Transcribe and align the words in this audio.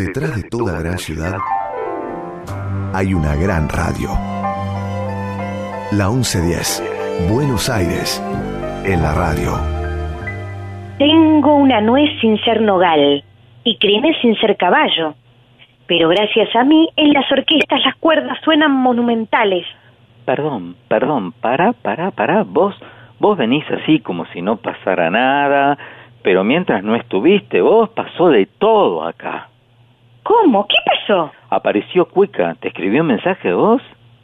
Detrás 0.00 0.34
de 0.34 0.48
toda 0.48 0.80
gran 0.80 0.96
ciudad 0.96 1.36
hay 2.94 3.12
una 3.12 3.36
gran 3.36 3.68
radio. 3.68 4.08
La 5.92 6.08
1110, 6.08 7.28
Buenos 7.30 7.68
Aires, 7.68 8.18
en 8.86 9.02
la 9.02 9.12
radio. 9.12 9.58
Tengo 10.96 11.54
una 11.54 11.82
nuez 11.82 12.18
sin 12.22 12.38
ser 12.38 12.62
nogal 12.62 13.22
y 13.62 13.76
crines 13.76 14.16
sin 14.22 14.34
ser 14.36 14.56
caballo. 14.56 15.16
Pero 15.86 16.08
gracias 16.08 16.48
a 16.56 16.64
mí, 16.64 16.88
en 16.96 17.12
las 17.12 17.30
orquestas 17.30 17.84
las 17.84 17.96
cuerdas 17.96 18.38
suenan 18.42 18.72
monumentales. 18.72 19.66
Perdón, 20.24 20.76
perdón, 20.88 21.32
para, 21.32 21.74
para, 21.74 22.10
para. 22.10 22.44
Vos, 22.44 22.74
vos 23.18 23.36
venís 23.36 23.66
así 23.70 24.00
como 24.00 24.24
si 24.32 24.40
no 24.40 24.56
pasara 24.56 25.10
nada, 25.10 25.76
pero 26.22 26.42
mientras 26.42 26.82
no 26.82 26.96
estuviste, 26.96 27.60
vos 27.60 27.90
pasó 27.90 28.30
de 28.30 28.46
todo 28.46 29.06
acá. 29.06 29.49
¿Cómo? 30.22 30.66
¿Qué 30.66 30.76
pasó? 30.84 31.32
Apareció 31.48 32.06
Cueca, 32.06 32.54
¿te 32.60 32.68
escribió 32.68 33.02
un 33.02 33.08
mensaje 33.08 33.52
vos? 33.52 33.82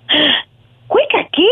¿Cueca 0.87 1.27
qué? 1.33 1.49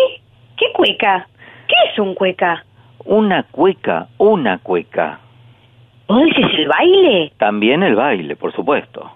¿Qué 0.56 0.66
cueca? 0.72 1.26
¿Qué 1.66 1.74
es 1.90 1.98
un 1.98 2.14
cueca? 2.14 2.64
Una 3.04 3.42
cueca, 3.44 4.08
una 4.18 4.58
cueca. 4.58 5.20
¿Vos 6.06 6.24
dices 6.24 6.46
el 6.58 6.68
baile? 6.68 7.32
También 7.38 7.82
el 7.82 7.96
baile, 7.96 8.36
por 8.36 8.52
supuesto. 8.52 9.10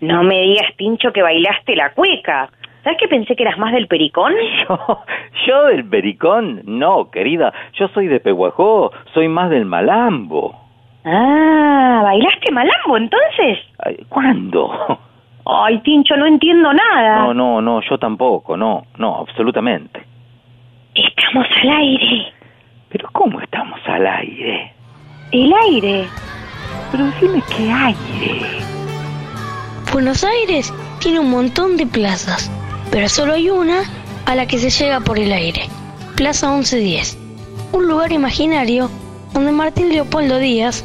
No 0.00 0.22
me 0.22 0.42
digas, 0.42 0.76
Tincho, 0.76 1.12
que 1.12 1.22
bailaste 1.22 1.74
la 1.74 1.92
cueca. 1.92 2.50
¿Sabes 2.84 3.00
que 3.00 3.08
pensé 3.08 3.34
que 3.34 3.42
eras 3.42 3.58
más 3.58 3.72
del 3.72 3.88
pericón? 3.88 4.32
Yo, 4.68 5.00
yo 5.46 5.64
del 5.66 5.88
pericón, 5.88 6.62
no, 6.64 7.10
querida. 7.10 7.52
Yo 7.72 7.88
soy 7.88 8.06
de 8.06 8.20
Pehuajó, 8.20 8.92
soy 9.12 9.26
más 9.28 9.50
del 9.50 9.64
malambo. 9.64 10.65
Ah, 11.08 12.00
¿bailaste 12.02 12.52
malambo 12.52 12.96
entonces? 12.96 13.58
Ay, 13.78 13.96
¿Cuándo? 14.08 14.98
Ay, 15.46 15.78
Tincho, 15.82 16.16
no 16.16 16.26
entiendo 16.26 16.72
nada. 16.72 17.20
No, 17.20 17.32
no, 17.32 17.62
no, 17.62 17.80
yo 17.80 17.96
tampoco, 17.96 18.56
no, 18.56 18.82
no, 18.98 19.18
absolutamente. 19.18 20.04
Estamos 20.94 21.46
al 21.62 21.70
aire. 21.70 22.32
Pero 22.88 23.08
¿cómo 23.12 23.40
estamos 23.40 23.78
al 23.86 24.04
aire? 24.04 24.72
El 25.30 25.52
aire. 25.70 26.08
Pero 26.90 27.04
dime 27.20 27.40
qué 27.56 27.70
aire. 27.70 28.66
Buenos 29.92 30.24
Aires 30.24 30.74
tiene 31.00 31.20
un 31.20 31.30
montón 31.30 31.76
de 31.76 31.86
plazas, 31.86 32.50
pero 32.90 33.08
solo 33.08 33.34
hay 33.34 33.48
una 33.48 33.82
a 34.26 34.34
la 34.34 34.46
que 34.46 34.58
se 34.58 34.70
llega 34.70 35.00
por 35.00 35.18
el 35.18 35.32
aire. 35.32 35.62
Plaza 36.16 36.50
1110. 36.50 37.18
Un 37.72 37.86
lugar 37.86 38.10
imaginario 38.12 38.90
donde 39.32 39.52
Martín 39.52 39.90
Leopoldo 39.90 40.38
Díaz 40.38 40.84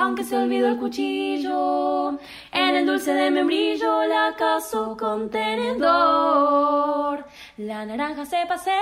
Aunque 0.00 0.24
se 0.24 0.34
olvidó 0.34 0.68
el 0.68 0.78
cuchillo, 0.78 2.12
en 2.52 2.74
el 2.74 2.86
dulce 2.86 3.12
de 3.12 3.30
membrillo 3.30 4.06
la 4.06 4.34
caso 4.34 4.96
con 4.98 5.28
tenedor. 5.28 7.26
La 7.58 7.84
naranja 7.84 8.24
se 8.24 8.38
pasea 8.48 8.80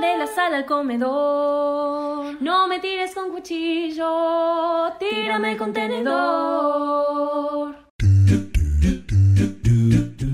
de 0.00 0.18
la 0.18 0.26
sala 0.26 0.56
al 0.56 0.66
comedor. 0.66 2.42
No 2.42 2.66
me 2.66 2.80
tires 2.80 3.14
con 3.14 3.30
cuchillo, 3.30 4.90
tírame 4.98 5.56
con 5.56 5.72
tenedor. 5.72 7.76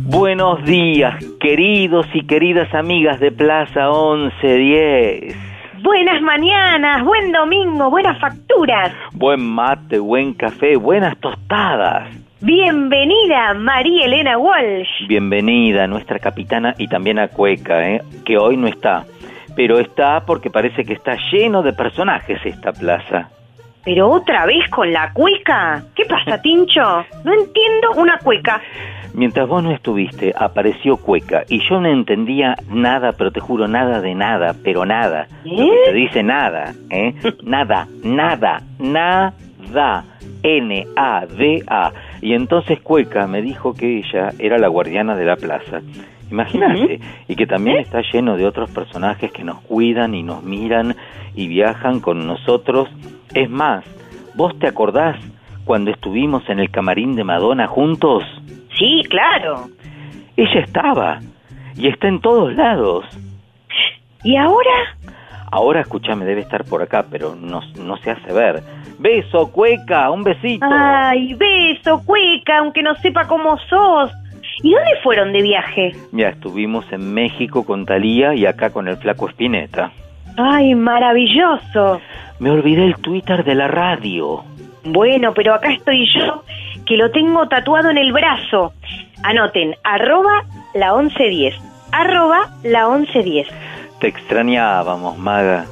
Buenos 0.06 0.64
días, 0.64 1.22
queridos 1.38 2.06
y 2.14 2.26
queridas 2.26 2.72
amigas 2.72 3.20
de 3.20 3.30
Plaza 3.30 3.90
1110. 3.90 5.53
Buenas 5.84 6.22
mañanas, 6.22 7.04
buen 7.04 7.30
domingo, 7.30 7.90
buenas 7.90 8.18
facturas. 8.18 8.90
Buen 9.12 9.46
mate, 9.46 9.98
buen 9.98 10.32
café, 10.32 10.76
buenas 10.76 11.14
tostadas. 11.18 12.08
Bienvenida, 12.40 13.52
María 13.52 14.06
Elena 14.06 14.38
Walsh. 14.38 15.06
Bienvenida 15.06 15.86
nuestra 15.86 16.18
capitana 16.18 16.74
y 16.78 16.88
también 16.88 17.18
a 17.18 17.28
Cueca, 17.28 17.86
¿eh? 17.86 18.00
que 18.24 18.38
hoy 18.38 18.56
no 18.56 18.66
está. 18.66 19.04
Pero 19.56 19.78
está 19.78 20.24
porque 20.24 20.48
parece 20.48 20.84
que 20.84 20.94
está 20.94 21.18
lleno 21.30 21.62
de 21.62 21.74
personajes 21.74 22.38
esta 22.46 22.72
plaza. 22.72 23.28
¿Pero 23.84 24.08
otra 24.08 24.46
vez 24.46 24.66
con 24.70 24.90
la 24.90 25.12
cueca? 25.12 25.82
¿Qué 25.94 26.06
pasa, 26.06 26.40
Tincho? 26.40 27.04
No 27.24 27.32
entiendo 27.34 27.90
una 27.96 28.16
cueca. 28.20 28.58
Mientras 29.14 29.48
vos 29.48 29.62
no 29.62 29.70
estuviste, 29.70 30.34
apareció 30.36 30.97
Cueca 30.97 31.44
y 31.48 31.60
yo 31.69 31.80
no 31.80 31.88
entendía 31.88 32.56
nada, 32.69 33.12
pero 33.12 33.30
te 33.30 33.38
juro, 33.38 33.69
nada 33.69 34.00
de 34.00 34.14
nada, 34.14 34.56
pero 34.64 34.84
nada. 34.84 35.28
Lo 35.44 35.56
que 35.56 35.84
se 35.86 35.92
dice 35.92 36.22
nada, 36.25 36.75
¿eh? 36.91 37.14
Nada, 37.44 37.86
nada, 38.02 38.62
nada. 38.78 40.04
N-A-D-A. 40.42 41.92
Y 42.20 42.34
entonces 42.34 42.80
Cueca 42.80 43.26
me 43.26 43.41
dijo 43.41 43.75
que 43.75 43.98
ella 43.98 44.30
era 44.38 44.58
la 44.58 44.69
guardiana 44.69 45.16
de 45.16 45.25
la 45.25 45.36
plaza. 45.36 45.81
Imagínate, 46.31 47.00
y 47.28 47.36
que 47.36 47.46
también 47.46 47.78
está 47.78 48.00
lleno 48.12 48.36
de 48.36 48.46
otros 48.46 48.70
personajes 48.70 49.31
que 49.31 49.44
nos 49.44 49.60
cuidan 49.60 50.14
y 50.14 50.22
nos 50.22 50.42
miran 50.42 50.96
y 51.34 51.48
viajan 51.48 52.00
con 52.00 52.26
nosotros. 52.26 52.88
Es 53.32 53.48
más, 53.48 53.84
¿vos 54.34 54.58
te 54.58 54.66
acordás 54.66 55.16
cuando 55.64 55.91
estuvimos 55.91 56.48
en 56.48 56.58
el 56.58 56.70
camarín 56.70 57.14
de 57.14 57.25
Madonna 57.25 57.66
juntos? 57.66 58.25
Sí, 58.78 59.02
claro. 59.08 59.68
Ella 60.36 60.60
estaba 60.60 61.20
y 61.76 61.88
está 61.88 62.08
en 62.08 62.20
todos 62.20 62.54
lados. 62.54 63.04
¿Y 64.22 64.36
ahora? 64.36 64.96
Ahora, 65.50 65.82
escúchame, 65.82 66.24
debe 66.24 66.40
estar 66.40 66.64
por 66.64 66.82
acá, 66.82 67.04
pero 67.08 67.34
no, 67.34 67.60
no 67.78 67.96
se 67.98 68.10
hace 68.10 68.32
ver. 68.32 68.62
Beso, 68.98 69.52
cueca, 69.52 70.10
un 70.10 70.24
besito. 70.24 70.66
Ay, 70.68 71.34
beso, 71.34 72.02
cueca, 72.04 72.58
aunque 72.58 72.82
no 72.82 72.94
sepa 72.96 73.26
cómo 73.28 73.56
sos. 73.68 74.10
¿Y 74.62 74.72
dónde 74.72 74.90
fueron 75.02 75.32
de 75.32 75.42
viaje? 75.42 75.92
Mira, 76.12 76.30
estuvimos 76.30 76.90
en 76.92 77.12
México 77.12 77.64
con 77.64 77.86
Talía 77.86 78.34
y 78.34 78.46
acá 78.46 78.70
con 78.70 78.88
el 78.88 78.96
flaco 78.96 79.28
Spinetta. 79.28 79.92
Ay, 80.36 80.74
maravilloso. 80.74 82.00
Me 82.38 82.50
olvidé 82.50 82.86
el 82.86 82.96
Twitter 82.96 83.44
de 83.44 83.54
la 83.54 83.68
radio. 83.68 84.42
Bueno, 84.84 85.32
pero 85.34 85.54
acá 85.54 85.72
estoy 85.72 86.06
yo, 86.14 86.42
que 86.86 86.96
lo 86.96 87.10
tengo 87.10 87.46
tatuado 87.48 87.90
en 87.90 87.98
el 87.98 88.12
brazo. 88.12 88.72
Anoten, 89.22 89.74
arroba 89.84 90.44
la 90.74 90.94
1110. 90.94 91.54
Arroba 91.92 92.50
la 92.62 92.88
1110. 92.88 93.48
Te 94.00 94.08
extrañábamos, 94.08 95.16
maga. 95.18 95.66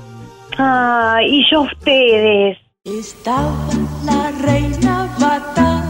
Ay, 0.59 1.41
y 1.41 1.51
yo 1.51 1.59
a 1.59 1.63
ustedes. 1.63 2.59
Estaba 2.85 3.53
la 4.05 4.31
reina 4.45 5.09
batata 5.19 5.85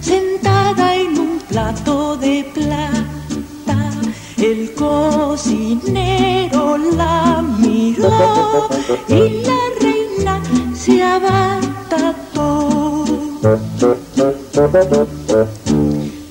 sentada 0.00 0.96
en 0.96 1.18
un 1.18 1.38
plato 1.40 2.16
de 2.16 2.44
plata. 2.54 3.90
El 4.38 4.74
cocinero 4.74 6.76
la 6.78 7.42
miró 7.58 8.68
y 9.08 9.42
la 9.46 9.60
reina 9.80 10.40
se 10.74 11.02
abatató. 11.02 12.71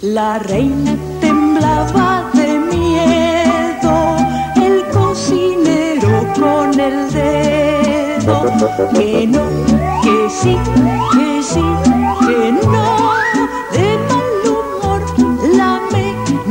La 0.01 0.39
reina 0.39 0.95
temblaba 1.19 2.29
de 2.33 2.57
miedo, 2.57 4.15
el 4.55 4.85
cocinero 4.93 6.25
con 6.39 6.79
el 6.79 7.11
dedo. 7.11 8.45
Que 8.93 9.27
no, 9.27 9.41
que 10.01 10.29
sí, 10.29 10.57
que 11.11 11.43
sí, 11.43 11.65
que 12.21 12.53
no, 12.63 12.85
de 13.73 13.87
mal 14.07 14.43
humor 14.47 15.01
la 15.57 15.69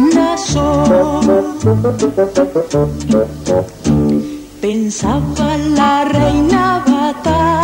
amenazó. 0.05 0.67
Pensaba 4.61 5.57
la 5.75 6.05
reina 6.05 6.85
batata, 6.87 7.60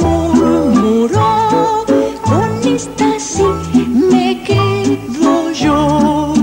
murmuró, 0.00 1.84
con 2.22 2.48
esta 2.64 3.18
sí 3.18 3.42
me 4.12 4.40
quedo 4.44 5.50
yo. 5.50 6.34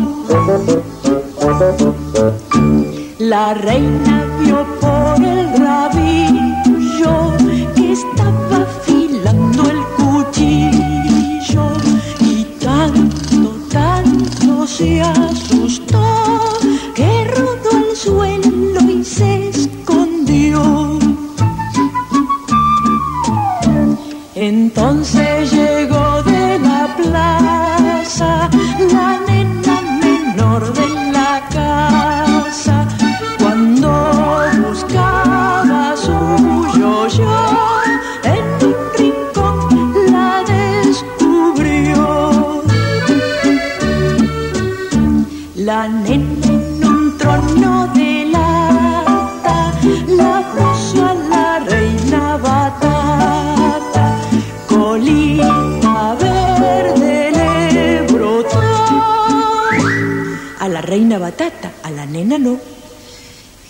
La 3.18 3.54
reina 3.54 4.25
vio 4.42 4.66
por 4.81 5.24
el 5.25 5.48
rabillo 5.57 7.38
que 7.78 7.94
estaba 7.94 8.57
afilando 8.63 9.69
el 9.69 9.81
cuchillo 9.95 11.66
y 12.19 12.44
tanto, 12.60 13.56
tanto 13.72 14.68
se 14.68 15.02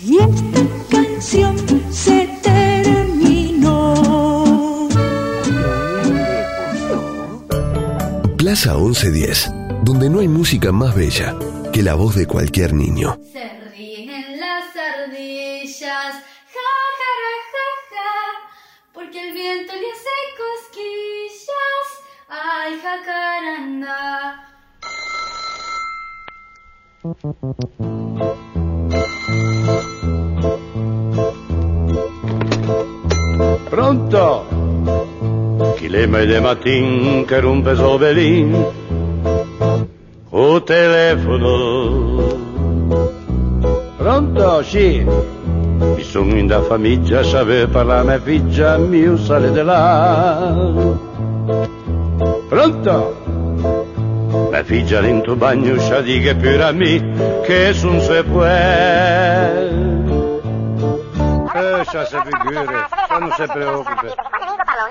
Y 0.04 0.18
esta 0.18 0.66
canción 0.90 1.56
se 1.92 2.28
terminó. 2.42 3.94
Plaza 8.36 8.74
1110, 8.76 9.52
donde 9.84 10.10
no 10.10 10.18
hay 10.20 10.28
música 10.28 10.72
más 10.72 10.96
bella 10.96 11.36
que 11.72 11.82
la 11.84 11.94
voz 11.94 12.16
de 12.16 12.26
cualquier 12.26 12.74
niño. 12.74 13.18
Mai 36.10 36.26
de 36.26 36.40
mattin 36.40 37.24
che 37.24 37.38
rompe 37.40 37.74
sovellin 37.76 38.66
O 40.30 40.62
telefono 40.62 42.38
Pronto? 43.96 44.62
Sì 44.62 45.06
Mi 45.06 46.02
sono 46.02 46.36
in 46.36 46.46
da 46.46 46.62
famiglia 46.62 47.22
Sape 47.22 47.68
parla 47.68 48.02
mia 48.02 48.20
figlia 48.20 48.76
Mio 48.76 49.16
sale 49.16 49.52
de 49.52 49.62
là 49.62 50.52
Pronto? 52.48 53.14
Mia 54.50 54.64
figlia 54.64 55.06
in 55.06 55.22
tuo 55.22 55.36
bagno 55.36 55.78
Scia 55.78 56.00
dica 56.00 56.34
più 56.34 56.60
a 56.60 56.72
me 56.72 57.40
Che 57.44 57.72
son 57.72 58.00
se 58.00 58.24
può 58.24 58.44
Eh, 61.62 61.84
ça 61.84 62.04
se 62.06 62.16
figure, 62.24 62.86
non 63.18 63.32
si 63.32 63.44
preoccupa. 63.46 64.39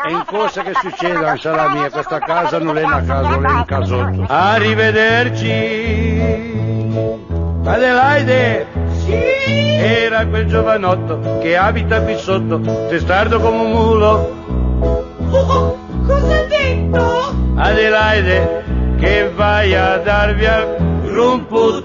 È 0.10 0.12
in 0.12 0.26
cosa 0.26 0.64
che 0.64 0.72
succeda, 0.74 1.38
sarà 1.38 1.70
mia, 1.70 1.92
questa 1.92 2.18
casa 2.18 2.58
non 2.58 2.76
è 2.80 2.84
una 2.84 3.04
casa, 3.04 3.30
non 3.30 3.46
è 3.46 3.52
un 3.52 3.64
casotto. 3.64 4.26
Arrivederci! 4.28 5.46
Adelaide! 7.64 8.66
Sì? 9.04 9.14
Era 9.14 10.26
quel 10.26 10.48
giovanotto 10.48 11.38
che 11.40 11.56
abita 11.56 12.02
qui 12.02 12.18
sotto, 12.18 12.60
testardo 12.90 13.40
come 13.40 13.58
un 13.58 13.70
mulo. 13.70 14.34
Oh, 15.30 15.78
cosa 16.08 16.40
ha 16.40 16.44
detto? 16.44 17.36
Adelaide, 17.58 18.64
che 18.98 19.30
vai 19.36 19.76
a 19.76 19.98
darvi 19.98 20.46
al 20.48 20.76
rompo 21.04 21.82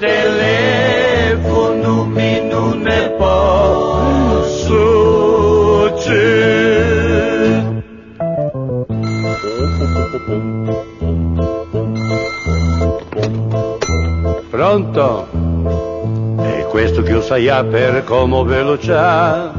Pronto? 14.75 15.29
E 16.43 16.67
questo 16.69 17.03
che 17.03 17.13
io 17.13 17.23
sai 17.23 17.49
a 17.49 17.63
per 17.63 18.03
come 18.03 18.43
velocità 18.43 19.53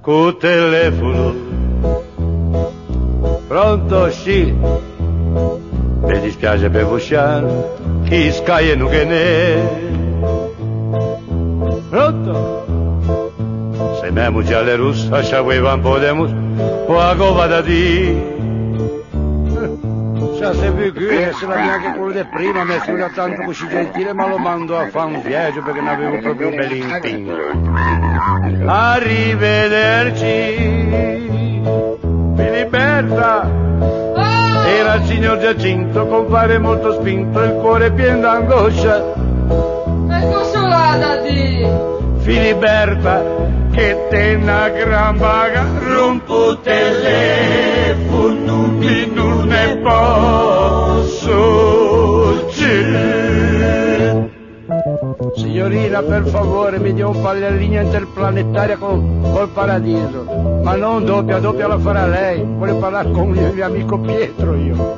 Col 0.00 0.36
telefono. 0.36 1.34
Pronto, 3.48 4.08
sì. 4.12 4.54
Mi 4.54 6.20
dispiace 6.20 6.70
per 6.70 6.84
voi 6.84 7.00
Chi 7.00 8.30
scaglia 8.30 8.76
non 8.76 8.88
che 8.88 9.04
ne. 9.04 9.90
Pronto? 11.90 12.64
Se 14.00 14.12
memo 14.12 14.44
già 14.44 14.60
le 14.60 14.76
russe 14.76 15.24
ci 15.24 15.34
aveva 15.34 15.72
un 15.72 15.80
po' 15.80 15.98
di 15.98 16.12
mus 16.12 16.30
Poco 16.86 17.32
va 17.32 17.46
da 17.46 17.60
di 17.60 18.41
Già 20.42 20.52
se 20.54 20.72
più 20.72 20.92
che 20.92 21.32
se 21.38 21.46
la 21.46 21.56
mia 21.56 21.78
che 21.78 21.92
quello 21.96 22.10
di 22.10 22.24
prima 22.24 22.64
mi 22.64 22.74
è 22.74 22.80
tanto 23.14 23.42
così 23.44 23.68
gentile 23.68 24.12
ma 24.12 24.26
lo 24.26 24.38
mando 24.38 24.76
a 24.76 24.88
fare 24.88 25.14
un 25.14 25.22
viaggio 25.22 25.62
perché 25.62 25.80
ne 25.80 25.90
avevo 25.90 26.18
proprio 26.18 26.48
un 26.48 26.56
bel 26.56 26.72
impegno 26.72 27.36
Arrivederci 28.66 30.30
Filiberta 32.34 33.48
era 34.66 34.94
il 34.94 35.04
signor 35.04 35.38
Giacinto, 35.38 36.06
compare 36.08 36.58
molto 36.58 36.92
spinto, 36.94 37.40
il 37.40 37.52
cuore 37.60 37.92
pieno 37.92 38.22
d'angoscia. 38.22 39.14
Scosolata 40.22 41.22
Filiberta, 42.18 43.22
che 43.72 44.06
te 44.10 44.38
una 44.40 44.68
gran 44.70 45.16
vaga, 45.18 45.64
rompo 45.78 46.58
telefono, 46.58 48.56
mi 48.72 49.10
non 49.12 49.31
ne 49.52 49.76
posso 49.78 51.36
c'è. 52.48 54.30
Signorina, 55.36 56.02
per 56.02 56.26
favore, 56.26 56.78
mi 56.78 56.94
dia 56.94 57.06
un 57.06 57.20
pallellino 57.20 57.80
interplanetaria 57.82 58.76
con, 58.78 59.20
col 59.32 59.48
paradiso. 59.50 60.24
Ma 60.62 60.74
non 60.76 61.04
doppia, 61.04 61.38
doppia 61.38 61.66
la 61.66 61.78
farà 61.78 62.06
lei. 62.06 62.42
Vuole 62.42 62.74
parlare 62.74 63.10
con 63.10 63.36
il 63.36 63.52
mio 63.54 63.64
amico 63.64 63.98
Pietro 63.98 64.54
io. 64.54 64.96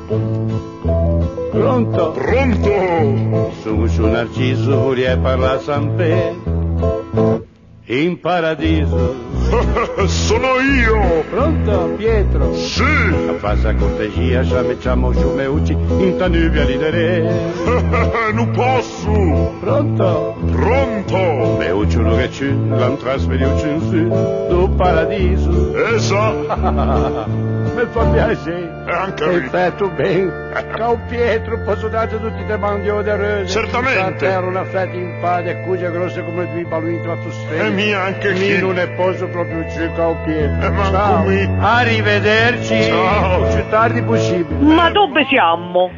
Pronto? 1.51 2.11
Pronto? 2.11 3.51
Sono 3.61 3.87
su 3.87 4.05
Narciso, 4.05 4.79
vorrei 4.79 5.17
parlare 5.17 5.59
Pedro. 5.95 7.43
In 7.87 8.19
paradiso. 8.19 9.34
Sono 10.07 10.59
io! 10.59 11.23
Pronto, 11.29 11.93
Pietro? 11.97 12.53
Sì! 12.53 12.83
La 13.25 13.33
passa 13.33 13.73
cortesia, 13.75 14.43
ci 14.43 14.53
mettiamo 14.65 15.11
giù 15.13 15.33
meucci, 15.33 15.71
in 15.73 16.15
tanubia 16.17 16.63
lidere. 16.63 17.53
non 18.33 18.51
posso! 18.51 19.53
Pronto? 19.59 20.35
Pronto! 20.51 21.55
Meucci 21.57 21.97
uno 21.97 22.15
che 22.15 22.29
c'è, 22.29 22.51
l'hanno 22.51 22.97
trasferito 22.97 23.65
in 23.65 23.81
su, 23.81 24.07
do 24.49 24.69
paradiso. 24.69 25.75
Esa! 25.95 27.53
Mi 27.75 27.85
fa 27.91 28.05
piacere. 28.05 28.83
E 28.87 28.91
anche 28.91 29.23
a 29.23 29.27
me. 29.27 29.33
Perfetto, 29.39 29.89
bene. 29.89 30.43
Ciao 30.77 30.97
Pietro, 31.09 31.59
posso 31.63 31.89
darti 31.89 32.17
tutti 32.17 32.41
i 32.49 32.57
mandio 32.57 33.01
di 33.01 33.09
rose? 33.09 33.47
Certamente. 33.47 34.25
Era 34.25 34.45
una 34.45 34.63
fetta 34.63 34.95
in 34.95 35.17
pade, 35.19 35.61
cuccia 35.63 35.89
grosse 35.89 36.23
come 36.23 36.49
due 36.53 36.63
balloni 36.63 37.01
tratto 37.01 37.29
E 37.51 37.69
mia 37.71 38.01
anche 38.03 38.31
Mi 38.31 38.39
chi? 38.39 38.59
non 38.61 38.75
ne 38.75 38.87
posso 38.89 39.27
proprio 39.27 39.65
giù, 39.67 39.89
ciao 39.95 40.15
Pietro. 40.23 40.65
E 40.67 40.69
manco 40.69 40.91
Ciao. 40.91 41.23
mi. 41.25 41.57
Arrivederci. 41.59 42.83
Ciao. 42.83 43.47
Più 43.53 43.63
tardi 43.69 44.01
possibile. 44.03 44.73
Ma 44.73 44.89
dove 44.91 45.25
siamo? 45.25 45.91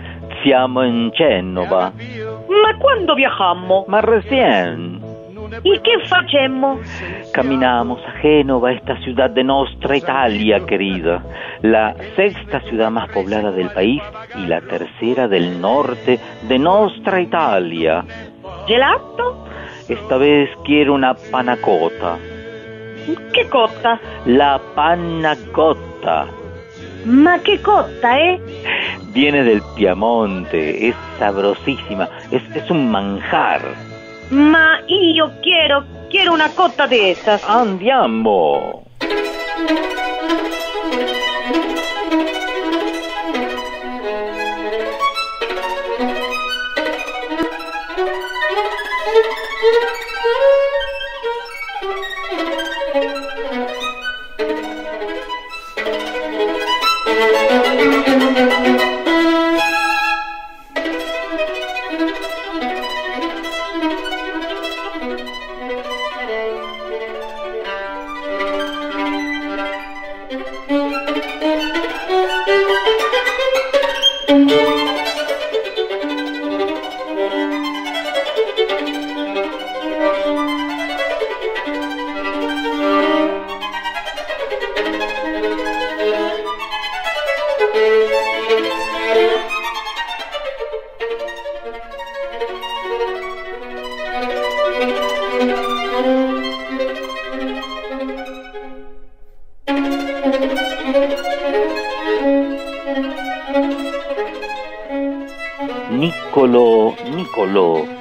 Siamo 0.43 0.83
in 0.83 1.09
Genova. 1.13 1.91
Ma 2.47 2.77
quando 2.79 3.13
viajammo? 3.13 3.85
Ma 3.87 3.99
recién 3.99 5.06
¿Y 5.63 5.79
qué 5.79 5.99
facemmo? 6.07 6.79
caminamos 7.33 7.99
a 8.05 8.11
Génova, 8.19 8.71
esta 8.71 8.97
ciudad 9.01 9.29
de 9.29 9.43
nuestra 9.43 9.97
Italia, 9.97 10.59
querida. 10.65 11.23
La 11.61 11.95
sexta 12.15 12.61
ciudad 12.61 12.89
más 12.89 13.09
poblada 13.09 13.51
del 13.51 13.69
país 13.69 14.01
y 14.35 14.47
la 14.47 14.61
tercera 14.61 15.27
del 15.27 15.59
norte 15.61 16.19
de 16.47 16.59
nuestra 16.59 17.21
Italia. 17.21 18.03
¿Gelato? 18.67 19.45
Esta 19.87 20.17
vez 20.17 20.49
quiero 20.65 20.93
una 20.93 21.15
panacota. 21.31 22.17
¿Qué 23.33 23.47
cotta? 23.49 23.99
La 24.25 24.59
panacota. 24.75 26.27
Ma 27.05 27.39
che 27.39 27.61
cotta, 27.61 28.19
eh? 28.19 28.39
Viene 29.13 29.43
del 29.43 29.61
Piamonte, 29.75 30.89
es 30.89 30.95
sabrosísima, 31.17 32.09
es, 32.31 32.43
es 32.55 32.69
un 32.69 32.91
manjar. 32.91 33.61
Ma, 34.29 34.79
io 34.87 35.33
quiero, 35.41 35.83
quiero 36.09 36.33
una 36.33 36.49
cotta 36.49 36.87
de 36.87 37.11
esas. 37.11 37.43
Andiamo. 37.43 38.83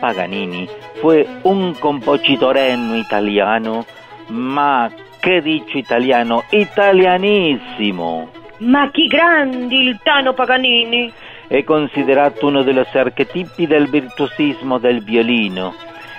Paganini 0.06 0.68
fue 1.00 1.26
un 1.42 1.74
compositoreno 1.76 2.94
italiano, 2.94 3.84
ma 4.28 4.88
che 5.18 5.42
dice 5.42 5.78
italiano? 5.78 6.44
Italianissimo! 6.50 8.28
Ma 8.58 8.88
chi 8.92 9.08
grandi 9.08 9.80
il 9.80 9.98
Tano 10.04 10.32
Paganini! 10.32 11.12
È 11.48 11.64
considerato 11.64 12.46
uno 12.46 12.62
dei 12.62 12.78
archetipi 12.78 13.66
del 13.66 13.88
virtuosismo 13.88 14.78
del 14.78 15.02
violino, 15.02 15.74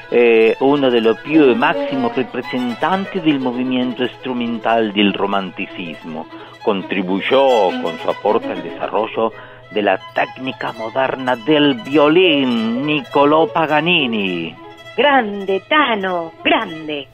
è 0.10 0.58
uno 0.60 0.89
dei 0.89 1.15
più 1.24 1.56
massimi 1.56 2.12
rappresentanti 2.13 3.22
del 3.22 3.39
movimento 3.39 4.06
strumental 4.20 4.91
del 4.91 5.13
romanticismo. 5.13 6.27
Contribuyó 6.62 7.72
con 7.82 7.98
su 8.00 8.10
aporte 8.10 8.51
al 8.51 8.60
desarrollo 8.60 9.32
de 9.71 9.81
la 9.81 10.00
técnica 10.13 10.71
moderna 10.74 11.36
del 11.36 11.75
violín, 11.75 12.86
Niccolò 12.86 13.47
Paganini. 13.47 14.55
Grande, 14.95 15.62
Tano, 15.67 16.33
grande. 16.43 17.07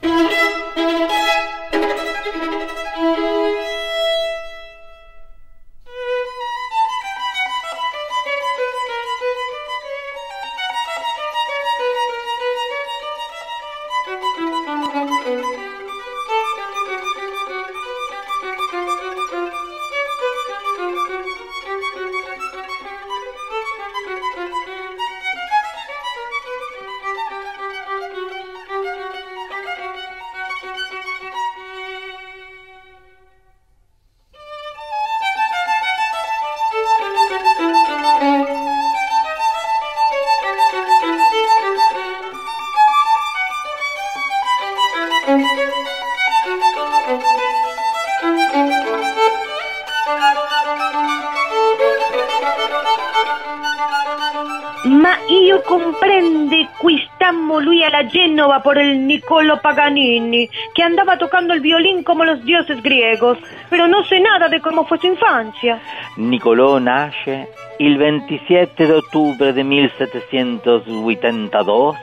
Por 58.62 58.78
el 58.78 59.06
Niccolo 59.06 59.60
Paganini, 59.60 60.48
que 60.74 60.82
andaba 60.82 61.18
tocando 61.18 61.52
el 61.54 61.60
violín 61.60 62.02
como 62.02 62.24
los 62.24 62.44
dioses 62.44 62.82
griegos, 62.82 63.38
pero 63.70 63.86
no 63.88 64.04
sé 64.04 64.20
nada 64.20 64.48
de 64.48 64.60
cómo 64.60 64.84
fue 64.86 64.98
su 64.98 65.06
infancia. 65.06 65.80
Niccolò 66.16 66.78
nasce 66.78 67.48
il 67.78 67.96
27 67.96 68.86
de 68.86 68.94
octubre 68.94 69.52
de 69.52 69.64
1782 69.64 71.96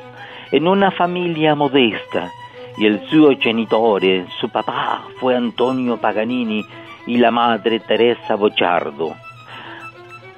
en 0.52 0.68
una 0.68 0.92
familia 0.92 1.56
modesta 1.56 2.30
y 2.78 2.86
el 2.86 3.02
suo 3.08 3.36
genitore, 3.40 4.26
su 4.40 4.50
papá, 4.50 5.04
fue 5.20 5.36
Antonio 5.36 5.98
Paganini 5.98 6.64
y 7.06 7.18
la 7.18 7.32
madre 7.32 7.80
Teresa 7.80 8.36
Bocciardo. 8.36 9.16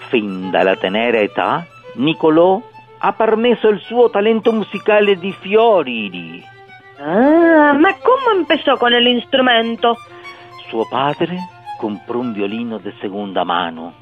Fin 0.09 0.51
dalla 0.51 0.75
tenera 0.75 1.19
età, 1.19 1.65
Niccolò 1.95 2.61
ha 3.05 3.11
permesso 3.11 3.67
il 3.67 3.81
suo 3.81 4.09
talento 4.09 4.53
musicale 4.53 5.17
di 5.17 5.33
fiori. 5.41 6.41
Ah, 6.99 7.73
ma 7.73 7.93
¿cómo 8.01 8.31
empezó 8.33 8.77
con 8.77 8.93
el 8.93 9.07
instrumento? 9.07 9.97
Suo 10.69 10.87
padre 10.87 11.37
comprò 11.77 12.19
un 12.19 12.31
violino 12.31 12.77
di 12.77 12.93
seconda 13.01 13.43
mano, 13.43 13.93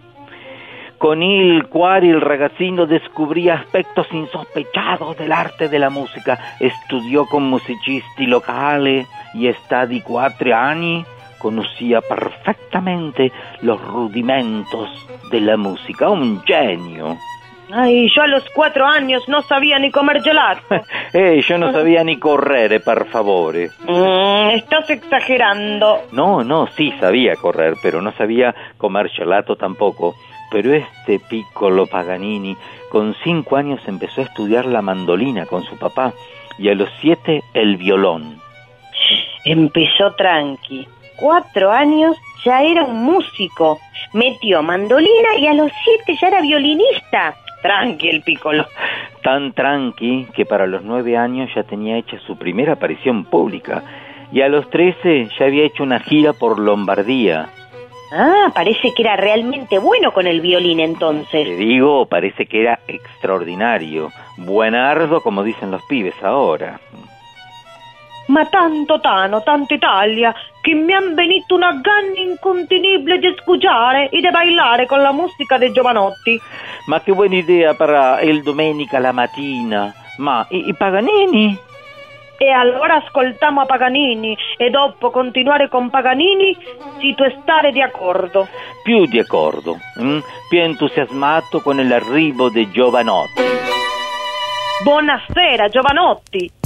con 0.97 1.23
il 1.23 1.67
quale 1.67 2.05
il 2.05 2.19
ragazzino 2.19 2.85
descubrí 2.85 3.49
aspectos 3.49 4.05
insospechados 4.11 5.15
dell'arte 5.15 5.67
della 5.67 5.89
musica. 5.89 6.37
Studiò 6.59 7.25
con 7.25 7.49
musicisti 7.49 8.27
locali 8.27 9.03
y 9.33 9.47
hasta 9.47 9.85
di 9.87 9.99
cuatro 10.03 10.53
anni 10.53 11.03
conocía 11.39 12.01
perfectamente 12.01 13.31
los 13.61 13.81
rudimentos 13.81 14.89
de 15.31 15.39
la 15.41 15.57
música. 15.57 16.07
Un 16.07 16.43
genio. 16.45 17.17
Ay, 17.73 18.09
yo 18.13 18.21
a 18.23 18.27
los 18.27 18.43
cuatro 18.53 18.85
años 18.85 19.23
no 19.27 19.41
sabía 19.43 19.79
ni 19.79 19.91
comer 19.91 20.21
gelato. 20.21 20.63
Eh, 21.13 21.41
yo 21.45 21.57
no 21.57 21.73
sabía 21.73 22.05
ni 22.05 22.17
correr, 22.17 22.81
per 22.81 23.05
favore. 23.07 23.69
Mm, 23.85 24.51
estás 24.51 24.89
exagerando. 24.89 26.03
No, 26.13 26.41
no, 26.41 26.67
sí 26.67 26.93
sabía 27.01 27.35
correr, 27.35 27.73
pero 27.83 28.01
no 28.01 28.13
sabía 28.13 28.55
comer 28.77 29.09
gelato 29.09 29.57
tampoco. 29.57 30.15
Pero 30.51 30.73
este 30.73 31.19
piccolo 31.19 31.85
Paganini, 31.85 32.55
con 32.89 33.13
cinco 33.25 33.57
años 33.57 33.81
empezó 33.87 34.21
a 34.21 34.23
estudiar 34.23 34.65
la 34.65 34.81
mandolina 34.81 35.45
con 35.45 35.63
su 35.63 35.77
papá 35.77 36.13
y 36.57 36.69
a 36.69 36.75
los 36.75 36.89
siete 37.01 37.43
el 37.53 37.75
violón. 37.75 38.39
Empezó 39.43 40.11
tranqui. 40.15 40.87
Cuatro 41.17 41.71
años 41.71 42.15
ya 42.45 42.63
era 42.63 42.83
un 42.83 43.03
músico. 43.03 43.79
Metió 44.13 44.63
mandolina 44.63 45.35
y 45.39 45.47
a 45.47 45.53
los 45.53 45.71
siete 45.83 46.17
ya 46.21 46.27
era 46.29 46.41
violinista. 46.41 47.35
Tranqui 47.61 48.09
el 48.09 48.21
piccolo. 48.21 48.65
Tan 49.23 49.53
tranqui 49.53 50.27
que 50.33 50.45
para 50.45 50.65
los 50.67 50.83
nueve 50.83 51.15
años 51.17 51.49
ya 51.55 51.63
tenía 51.63 51.97
hecha 51.97 52.17
su 52.25 52.37
primera 52.37 52.73
aparición 52.73 53.25
pública 53.25 53.83
y 54.31 54.41
a 54.41 54.49
los 54.49 54.69
trece 54.69 55.27
ya 55.37 55.45
había 55.45 55.63
hecho 55.65 55.83
una 55.83 55.99
gira 55.99 56.33
por 56.33 56.57
Lombardía. 56.59 57.49
Ah, 58.13 58.51
parece 58.53 58.93
que 58.93 59.03
era 59.03 59.15
realmente 59.15 59.79
bueno 59.79 60.11
con 60.11 60.27
el 60.27 60.41
violín 60.41 60.77
Te 60.77 60.83
entonces. 60.83 61.57
digo, 61.57 62.05
parece 62.07 62.45
que 62.45 62.61
era 62.61 62.79
extraordinario. 62.87 64.11
Buenardo, 64.37 65.21
como 65.21 65.43
dicen 65.43 65.71
los 65.71 65.81
pibes 65.83 66.15
ahora. 66.23 66.79
Ma 68.27 68.45
tanto 68.49 68.99
Tano, 68.99 69.41
tanta 69.41 69.75
Italia, 69.75 70.35
che 70.61 70.73
mi 70.73 70.93
han 70.93 71.13
venuto 71.15 71.55
una 71.55 71.73
ganna 71.81 72.19
incontenibile 72.19 73.17
di 73.17 73.35
scugiare 73.41 74.09
e 74.09 74.21
di 74.21 74.29
bailare 74.29 74.85
con 74.85 75.01
la 75.01 75.11
musica 75.11 75.57
dei 75.57 75.71
giovanotti. 75.71 76.39
Ma 76.85 77.01
che 77.01 77.13
buona 77.13 77.35
idea 77.35 77.73
para 77.73 78.21
il 78.21 78.41
domenica 78.43 78.99
la 78.99 79.11
mattina. 79.11 79.93
Ma 80.17 80.45
i, 80.49 80.69
i 80.69 80.75
Paganini? 80.75 81.57
E 82.37 82.49
allora 82.49 82.95
ascoltiamo 82.95 83.61
a 83.61 83.65
Paganini 83.65 84.35
e 84.57 84.71
dopo 84.71 85.11
continuare 85.11 85.69
con 85.69 85.91
Paganini 85.91 86.57
si 86.99 87.13
tu 87.13 87.23
stare 87.41 87.71
di 87.71 87.81
accordo. 87.81 88.47
Più 88.83 89.05
di 89.05 89.19
accordo, 89.19 89.77
mm? 90.01 90.19
più 90.49 90.59
entusiasmato 90.59 91.61
con 91.61 91.75
l'arrivo 91.87 92.49
dei 92.49 92.71
giovanotti. 92.71 93.43
Buonasera, 94.83 95.69
giovanotti. 95.69 96.60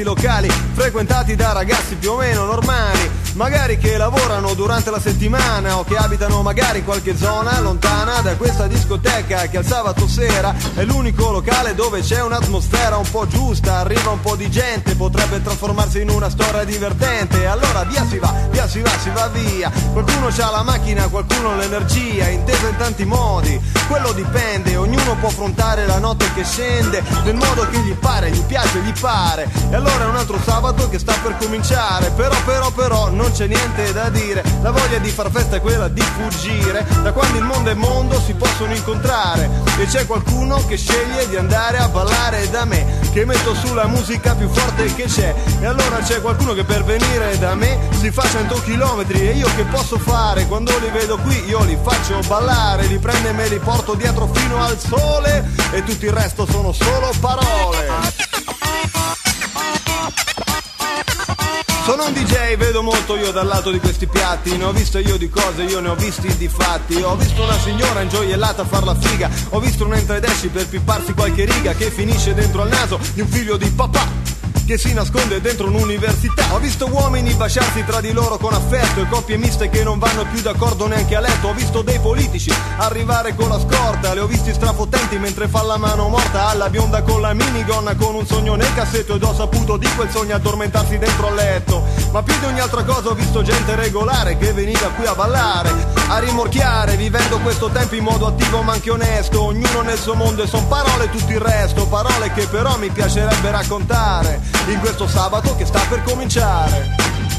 In 0.00 0.04
diversi 0.04 0.04
locali, 0.04 0.69
frequentati 0.80 1.36
da 1.36 1.52
ragazzi 1.52 1.96
più 1.96 2.12
o 2.12 2.16
meno 2.16 2.46
normali, 2.46 3.10
magari 3.34 3.76
che 3.76 3.98
lavorano 3.98 4.54
durante 4.54 4.90
la 4.90 4.98
settimana 4.98 5.76
o 5.76 5.84
che 5.84 5.94
abitano 5.94 6.40
magari 6.40 6.78
in 6.78 6.86
qualche 6.86 7.14
zona 7.18 7.60
lontana 7.60 8.22
da 8.22 8.34
questa 8.36 8.66
discoteca 8.66 9.46
che 9.48 9.58
al 9.58 9.66
sabato 9.66 10.08
sera 10.08 10.54
è 10.74 10.82
l'unico 10.84 11.32
locale 11.32 11.74
dove 11.74 12.00
c'è 12.00 12.22
un'atmosfera 12.22 12.96
un 12.96 13.10
po' 13.10 13.26
giusta, 13.26 13.76
arriva 13.76 14.08
un 14.08 14.20
po' 14.20 14.36
di 14.36 14.50
gente, 14.50 14.96
potrebbe 14.96 15.42
trasformarsi 15.42 16.00
in 16.00 16.08
una 16.08 16.30
storia 16.30 16.64
divertente. 16.64 17.46
Allora 17.46 17.82
via 17.84 18.06
si 18.06 18.16
va, 18.16 18.32
via 18.48 18.66
si 18.66 18.80
va, 18.80 18.90
si 19.02 19.10
va 19.10 19.28
via. 19.28 19.70
Qualcuno 19.92 20.28
ha 20.28 20.50
la 20.50 20.62
macchina, 20.62 21.08
qualcuno 21.08 21.56
l'energia, 21.56 22.28
intesa 22.28 22.68
in 22.68 22.76
tanti 22.76 23.04
modi. 23.04 23.60
Quello 23.86 24.12
dipende, 24.12 24.76
ognuno 24.76 25.14
può 25.16 25.28
affrontare 25.28 25.84
la 25.84 25.98
notte 25.98 26.24
che 26.32 26.42
scende 26.42 27.02
nel 27.24 27.34
modo 27.34 27.68
che 27.68 27.78
gli 27.80 27.92
pare, 27.92 28.30
gli 28.30 28.42
piace, 28.44 28.80
gli 28.80 28.92
pare. 28.98 29.46
E 29.70 29.74
allora 29.74 30.04
è 30.04 30.06
un 30.06 30.16
altro 30.16 30.38
sabato 30.42 30.68
che 30.88 30.98
sta 30.98 31.14
per 31.22 31.36
cominciare. 31.38 32.10
Però, 32.10 32.34
però, 32.44 32.70
però, 32.70 33.10
non 33.10 33.32
c'è 33.32 33.46
niente 33.46 33.92
da 33.92 34.08
dire. 34.08 34.42
La 34.62 34.70
voglia 34.70 34.98
di 34.98 35.08
far 35.10 35.30
festa 35.30 35.56
è 35.56 35.60
quella 35.60 35.88
di 35.88 36.00
fuggire. 36.00 36.86
Da 37.02 37.12
quando 37.12 37.38
il 37.38 37.44
mondo 37.44 37.70
è 37.70 37.74
mondo 37.74 38.20
si 38.20 38.34
possono 38.34 38.74
incontrare. 38.74 39.48
E 39.78 39.86
c'è 39.86 40.06
qualcuno 40.06 40.64
che 40.66 40.76
sceglie 40.76 41.28
di 41.28 41.36
andare 41.36 41.78
a 41.78 41.88
ballare 41.88 42.48
da 42.50 42.64
me. 42.64 42.98
Che 43.12 43.24
metto 43.24 43.54
sulla 43.54 43.86
musica 43.86 44.34
più 44.34 44.48
forte 44.48 44.94
che 44.94 45.04
c'è. 45.04 45.34
E 45.60 45.66
allora 45.66 45.98
c'è 45.98 46.20
qualcuno 46.20 46.52
che 46.52 46.64
per 46.64 46.84
venire 46.84 47.38
da 47.38 47.54
me 47.54 47.88
si 47.98 48.10
fa 48.10 48.22
100 48.22 48.62
chilometri. 48.62 49.28
E 49.28 49.32
io 49.32 49.48
che 49.56 49.64
posso 49.64 49.98
fare? 49.98 50.46
Quando 50.46 50.76
li 50.78 50.90
vedo 50.90 51.18
qui 51.18 51.48
io 51.48 51.62
li 51.64 51.78
faccio 51.82 52.18
ballare. 52.26 52.86
Li 52.86 52.98
prendo 52.98 53.28
e 53.28 53.32
me 53.32 53.48
li 53.48 53.58
porto 53.58 53.94
dietro 53.94 54.28
fino 54.32 54.62
al 54.62 54.78
sole. 54.78 55.48
E 55.72 55.82
tutto 55.84 56.04
il 56.04 56.12
resto 56.12 56.46
sono 56.46 56.72
solo 56.72 57.12
parole. 57.20 58.29
Sono 61.84 62.04
un 62.06 62.12
DJ, 62.12 62.56
vedo 62.56 62.82
molto 62.82 63.16
io 63.16 63.32
dal 63.32 63.46
lato 63.46 63.70
di 63.70 63.80
questi 63.80 64.06
piatti. 64.06 64.56
Ne 64.56 64.64
ho 64.64 64.72
visto 64.72 64.98
io 64.98 65.16
di 65.16 65.28
cose, 65.28 65.62
io 65.62 65.80
ne 65.80 65.88
ho 65.88 65.94
visti 65.94 66.36
di 66.36 66.48
fatti. 66.48 67.00
Ho 67.02 67.16
visto 67.16 67.42
una 67.42 67.58
signora 67.58 68.02
ingioiellata 68.02 68.62
a 68.62 68.64
far 68.64 68.84
la 68.84 68.94
figa. 68.94 69.30
Ho 69.50 69.60
visto 69.60 69.86
un 69.86 69.94
entra 69.94 70.16
ed 70.16 70.24
esci 70.24 70.48
per 70.48 70.68
pipparsi 70.68 71.12
qualche 71.14 71.44
riga 71.44 71.72
Che 71.74 71.90
finisce 71.90 72.34
dentro 72.34 72.62
al 72.62 72.68
naso 72.68 72.98
di 73.14 73.22
un 73.22 73.28
figlio 73.28 73.56
di 73.56 73.68
papà 73.70 74.39
che 74.70 74.78
si 74.78 74.94
nasconde 74.94 75.40
dentro 75.40 75.66
un'università. 75.66 76.54
Ho 76.54 76.60
visto 76.60 76.86
uomini 76.86 77.34
baciarsi 77.34 77.84
tra 77.84 78.00
di 78.00 78.12
loro 78.12 78.36
con 78.36 78.52
affetto 78.52 79.00
e 79.00 79.08
coppie 79.08 79.36
miste 79.36 79.68
che 79.68 79.82
non 79.82 79.98
vanno 79.98 80.24
più 80.30 80.40
d'accordo 80.40 80.86
neanche 80.86 81.16
a 81.16 81.20
letto. 81.20 81.48
Ho 81.48 81.54
visto 81.54 81.82
dei 81.82 81.98
politici 81.98 82.54
arrivare 82.76 83.34
con 83.34 83.48
la 83.48 83.58
scorta, 83.58 84.14
li 84.14 84.20
ho 84.20 84.28
visti 84.28 84.52
strafotenti 84.52 85.18
mentre 85.18 85.48
fa 85.48 85.64
la 85.64 85.76
mano 85.76 86.06
morta 86.06 86.46
alla 86.46 86.70
bionda 86.70 87.02
con 87.02 87.20
la 87.20 87.34
minigonna 87.34 87.96
con 87.96 88.14
un 88.14 88.24
sogno 88.24 88.54
nel 88.54 88.72
cassetto 88.72 89.16
ed 89.16 89.24
ho 89.24 89.34
saputo 89.34 89.76
di 89.76 89.88
quel 89.96 90.08
sogno 90.08 90.36
addormentarsi 90.36 90.98
dentro 90.98 91.26
al 91.26 91.34
letto. 91.34 91.84
Ma 92.12 92.22
più 92.22 92.38
di 92.38 92.44
ogni 92.44 92.60
altra 92.60 92.84
cosa 92.84 93.08
ho 93.08 93.14
visto 93.14 93.42
gente 93.42 93.74
regolare 93.74 94.38
che 94.38 94.52
veniva 94.52 94.86
qui 94.90 95.04
a 95.04 95.16
ballare, 95.16 95.74
a 96.10 96.18
rimorchiare, 96.20 96.94
vivendo 96.94 97.40
questo 97.40 97.70
tempo 97.70 97.96
in 97.96 98.04
modo 98.04 98.28
attivo 98.28 98.62
ma 98.62 98.74
anche 98.74 98.92
onesto. 98.92 99.42
Ognuno 99.42 99.80
nel 99.80 99.98
suo 99.98 100.14
mondo 100.14 100.44
e 100.44 100.46
son 100.46 100.68
parole 100.68 101.10
tutto 101.10 101.32
il 101.32 101.40
resto, 101.40 101.88
parole 101.88 102.32
che 102.34 102.46
però 102.46 102.78
mi 102.78 102.90
piacerebbe 102.90 103.50
raccontare 103.50 104.58
in 104.68 104.80
questo 104.80 105.06
sabato 105.06 105.56
che 105.56 105.64
sta 105.64 105.80
per 105.88 106.02
cominciare. 106.02 107.29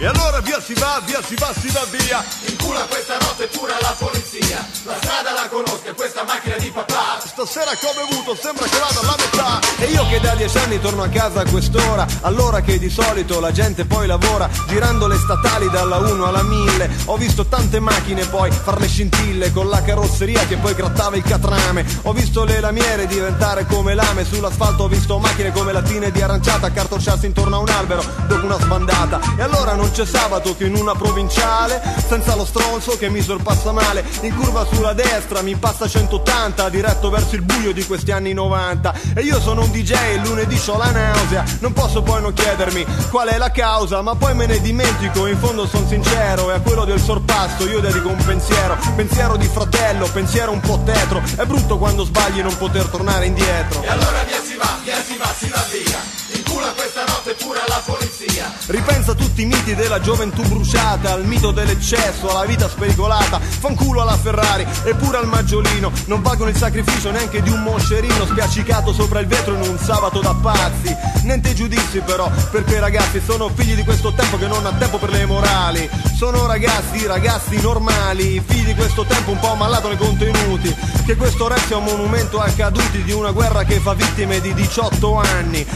E 0.00 0.06
allora 0.06 0.38
via 0.40 0.60
si 0.60 0.74
va, 0.74 1.02
via 1.04 1.20
si 1.20 1.34
va, 1.34 1.52
si 1.52 1.68
va 1.72 1.84
via. 1.90 2.24
In 2.46 2.56
culo 2.56 2.78
a 2.78 2.84
questa 2.84 3.18
notte 3.18 3.48
pure 3.48 3.72
la 3.80 3.96
polizia. 3.98 4.64
La 4.84 4.94
strada 5.00 5.32
la 5.32 5.48
conosco 5.48 5.92
questa 5.96 6.22
macchina 6.22 6.54
di 6.56 6.70
papà. 6.70 7.18
Stasera 7.26 7.72
che 7.72 7.86
ho 7.86 8.06
bevuto 8.06 8.38
sembra 8.40 8.64
che 8.66 8.78
vado 8.78 9.00
alla 9.00 9.16
metà. 9.18 9.58
E 9.78 9.90
io 9.90 10.06
che 10.06 10.20
da 10.20 10.36
dieci 10.36 10.56
anni 10.58 10.78
torno 10.78 11.02
a 11.02 11.08
casa 11.08 11.40
a 11.40 11.50
quest'ora, 11.50 12.06
allora 12.20 12.60
che 12.60 12.78
di 12.78 12.88
solito 12.88 13.40
la 13.40 13.50
gente 13.50 13.86
poi 13.86 14.06
lavora, 14.06 14.48
girando 14.68 15.08
le 15.08 15.16
statali 15.16 15.68
dalla 15.68 15.96
1 15.96 16.24
alla 16.24 16.42
1000. 16.44 16.90
Ho 17.06 17.16
visto 17.16 17.46
tante 17.46 17.80
macchine 17.80 18.24
poi 18.26 18.52
far 18.52 18.78
le 18.78 18.86
scintille 18.86 19.52
con 19.52 19.68
la 19.68 19.82
carrozzeria 19.82 20.46
che 20.46 20.58
poi 20.58 20.74
grattava 20.74 21.16
il 21.16 21.24
catrame. 21.24 21.84
Ho 22.02 22.12
visto 22.12 22.44
le 22.44 22.60
lamiere 22.60 23.08
diventare 23.08 23.66
come 23.66 23.94
lame 23.94 24.24
sull'asfalto, 24.24 24.84
ho 24.84 24.88
visto 24.88 25.18
macchine 25.18 25.50
come 25.50 25.72
lattine 25.72 26.12
di 26.12 26.22
aranciata 26.22 26.68
accartocciarsi 26.68 27.26
intorno 27.26 27.56
a 27.56 27.58
un 27.58 27.68
albero 27.68 28.04
dopo 28.28 28.46
una 28.46 28.60
sbandata. 28.60 29.20
E 29.36 29.42
allora 29.42 29.74
non 29.74 29.87
c'è 29.90 30.06
sabato 30.06 30.56
che 30.56 30.66
in 30.66 30.74
una 30.74 30.94
provinciale, 30.94 31.80
senza 32.06 32.34
lo 32.34 32.44
stronzo 32.44 32.96
che 32.96 33.08
mi 33.08 33.20
sorpassa 33.20 33.72
male, 33.72 34.04
in 34.22 34.34
curva 34.34 34.66
sulla 34.70 34.92
destra 34.92 35.42
mi 35.42 35.56
passa 35.56 35.88
180, 35.88 36.68
diretto 36.68 37.10
verso 37.10 37.34
il 37.34 37.42
buio 37.42 37.72
di 37.72 37.84
questi 37.84 38.10
anni 38.10 38.32
90. 38.32 38.94
E 39.14 39.22
io 39.22 39.40
sono 39.40 39.62
un 39.62 39.70
DJ 39.70 39.92
e 39.92 40.16
lunedì 40.18 40.60
ho 40.66 40.76
la 40.76 40.90
nausea, 40.90 41.44
non 41.60 41.72
posso 41.72 42.02
poi 42.02 42.20
non 42.20 42.32
chiedermi 42.32 42.84
qual 43.10 43.28
è 43.28 43.38
la 43.38 43.50
causa, 43.50 44.02
ma 44.02 44.14
poi 44.14 44.34
me 44.34 44.46
ne 44.46 44.60
dimentico, 44.60 45.26
in 45.26 45.38
fondo 45.38 45.66
sono 45.66 45.86
sincero, 45.86 46.50
e 46.50 46.54
a 46.54 46.60
quello 46.60 46.84
del 46.84 47.00
sorpasso 47.00 47.66
io 47.68 47.80
dedico 47.80 48.08
un 48.08 48.24
pensiero, 48.24 48.76
pensiero 48.96 49.36
di 49.36 49.46
fratello, 49.46 50.08
pensiero 50.12 50.52
un 50.52 50.60
po' 50.60 50.80
tetro, 50.84 51.22
è 51.36 51.44
brutto 51.44 51.78
quando 51.78 52.04
sbagli 52.04 52.40
non 52.40 52.56
poter 52.56 52.86
tornare 52.86 53.26
indietro. 53.26 53.82
E 53.82 53.88
allora 53.88 54.22
via 54.26 54.40
si 54.42 54.56
va, 54.56 54.78
via 54.82 55.02
si 55.02 55.16
va, 55.16 55.34
si 55.36 55.48
va 55.48 55.64
via. 55.70 56.17
In 56.38 56.44
culo 56.44 56.66
a 56.66 56.70
questa 56.70 57.04
notte 57.04 57.34
pure 57.34 57.58
alla 57.66 57.82
polizia. 57.84 58.54
Ripensa 58.66 59.10
a 59.10 59.14
tutti 59.16 59.42
i 59.42 59.46
miti 59.46 59.74
della 59.74 59.98
gioventù 59.98 60.42
bruciata, 60.42 61.10
al 61.10 61.24
mito 61.24 61.50
dell'eccesso, 61.50 62.30
alla 62.30 62.44
vita 62.44 62.68
spericolata, 62.68 63.40
fanculo 63.40 64.02
alla 64.02 64.16
Ferrari 64.16 64.64
e 64.84 64.94
pure 64.94 65.16
al 65.16 65.26
maggiolino, 65.26 65.90
non 66.04 66.22
valgono 66.22 66.50
il 66.50 66.56
sacrificio 66.56 67.10
neanche 67.10 67.42
di 67.42 67.50
un 67.50 67.60
moscerino 67.62 68.24
spiaccicato 68.24 68.92
sopra 68.92 69.18
il 69.18 69.26
vetro 69.26 69.54
in 69.54 69.62
un 69.62 69.78
sabato 69.78 70.20
da 70.20 70.32
pazzi. 70.32 70.94
Niente 71.24 71.54
giudizi 71.54 71.98
però, 72.02 72.30
perché 72.52 72.76
i 72.76 72.80
ragazzi 72.80 73.20
sono 73.24 73.50
figli 73.52 73.74
di 73.74 73.82
questo 73.82 74.12
tempo 74.12 74.38
che 74.38 74.46
non 74.46 74.64
ha 74.64 74.72
tempo 74.74 74.98
per 74.98 75.10
le 75.10 75.26
morali. 75.26 75.90
Sono 76.16 76.46
ragazzi, 76.46 77.04
ragazzi 77.04 77.60
normali, 77.60 78.40
figli 78.46 78.66
di 78.66 78.74
questo 78.76 79.04
tempo 79.04 79.32
un 79.32 79.40
po' 79.40 79.56
malato 79.56 79.88
nei 79.88 79.96
contenuti. 79.96 80.72
Che 81.04 81.16
questo 81.16 81.48
rap 81.48 81.66
sia 81.66 81.78
un 81.78 81.84
monumento 81.84 82.38
ai 82.38 82.54
caduti 82.54 83.02
di 83.02 83.12
una 83.12 83.32
guerra 83.32 83.64
che 83.64 83.80
fa 83.80 83.94
vittime 83.94 84.40
di 84.40 84.54
18 84.54 85.16
anni, 85.16 85.66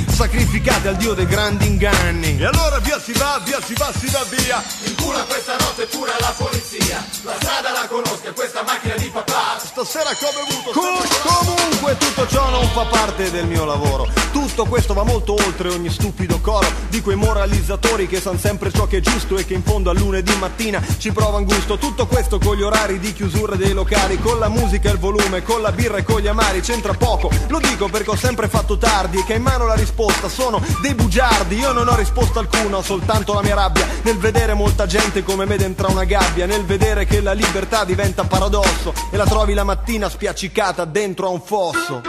sacrificate 0.53 0.89
al 0.89 0.97
dio 0.97 1.15
dei 1.15 1.25
grandi 1.27 1.67
inganni. 1.67 2.37
E 2.39 2.45
allora 2.45 2.79
via 2.81 3.01
si 3.01 3.13
va, 3.15 3.41
via 3.43 3.59
si 3.63 3.73
va, 3.73 3.91
si 3.97 4.07
va 4.11 4.23
via. 4.29 4.63
In 4.85 4.95
a 5.19 5.25
questa 5.25 5.57
notte 5.57 5.87
pure 5.87 6.13
alla 6.13 6.35
polizia. 6.73 7.05
La 7.23 7.35
strada 7.39 7.71
la 7.71 7.87
conosco 7.87 8.29
e 8.29 8.33
questa 8.33 8.63
macchina 8.63 8.95
di 8.97 9.11
papà. 9.13 9.59
Stasera 9.59 10.11
che 10.11 10.25
ho 10.25 10.33
bevuto. 10.33 10.71
Com- 10.71 11.45
comunque 11.45 11.97
tutto 11.99 12.27
ciò 12.27 12.49
non 12.51 12.67
fa 12.69 12.85
parte 12.85 13.31
del 13.31 13.47
mio 13.47 13.65
lavoro. 13.65 14.09
Tutto 14.33 14.65
questo 14.65 14.95
va 14.95 15.03
molto 15.03 15.35
oltre 15.35 15.69
ogni 15.69 15.91
stupido 15.91 16.41
coro 16.41 16.67
di 16.89 17.01
quei 17.01 17.17
moralizzatori 17.17 18.07
che 18.07 18.21
sanno 18.21 18.39
sempre 18.39 18.73
ciò 18.73 18.87
che 18.87 18.99
è 18.99 19.01
giusto 19.01 19.37
e 19.37 19.45
che 19.45 19.55
in 19.55 19.63
fondo 19.63 19.91
a 19.91 19.93
lunedì 19.93 20.35
mattina 20.37 20.83
ci 20.99 21.13
provano 21.13 21.45
gusto. 21.45 21.77
Tutto 21.77 22.07
questo 22.07 22.39
con 22.39 22.57
gli 22.57 22.63
orari 22.63 22.99
di 22.99 23.13
chiusura 23.13 23.55
dei 23.57 23.73
locali, 23.73 24.19
con 24.19 24.39
la 24.39 24.49
musica 24.49 24.89
e 24.89 24.93
il 24.93 24.99
volume, 24.99 25.43
con 25.43 25.61
la 25.61 25.73
birra 25.73 25.99
e 25.99 26.03
con 26.05 26.21
gli 26.21 26.29
amari, 26.29 26.61
c'entra 26.61 26.95
poco. 26.95 27.31
Lo 27.49 27.59
dico 27.59 27.89
perché 27.89 28.11
ho 28.11 28.17
sempre 28.17 28.49
fatto 28.49 28.79
tardi 28.79 29.19
e 29.19 29.25
che 29.25 29.35
in 29.35 29.43
mano 29.43 29.67
la 29.67 29.75
risposta 29.75 30.29
sono 30.29 30.63
dei 30.81 30.95
bugiardi. 30.95 31.57
Io 31.57 31.73
non 31.73 31.89
ho 31.89 31.95
risposta 31.95 32.41
alcuna, 32.41 32.79
ho 32.79 32.83
soltanto 32.83 33.35
la 33.35 33.43
mia 33.43 33.55
rabbia 33.55 33.87
nel 34.03 34.17
vedere 34.17 34.55
molta 34.55 34.87
gente 34.87 35.23
come 35.23 35.45
me 35.45 35.57
dentro 35.57 35.91
una 35.91 36.05
gabbia, 36.05 36.47
nel 36.47 36.62
vedere 36.63 37.05
che 37.05 37.21
la 37.21 37.33
libertà 37.33 37.85
diventa 37.85 38.25
paradosso 38.25 38.93
e 39.11 39.17
la 39.17 39.25
trovi 39.25 39.55
la 39.55 39.65
mattina 39.65 40.09
spiaccicata 40.09 40.85
dentro 40.85 41.27
a 41.27 41.31
un 41.31 41.41
fosso. 41.41 42.01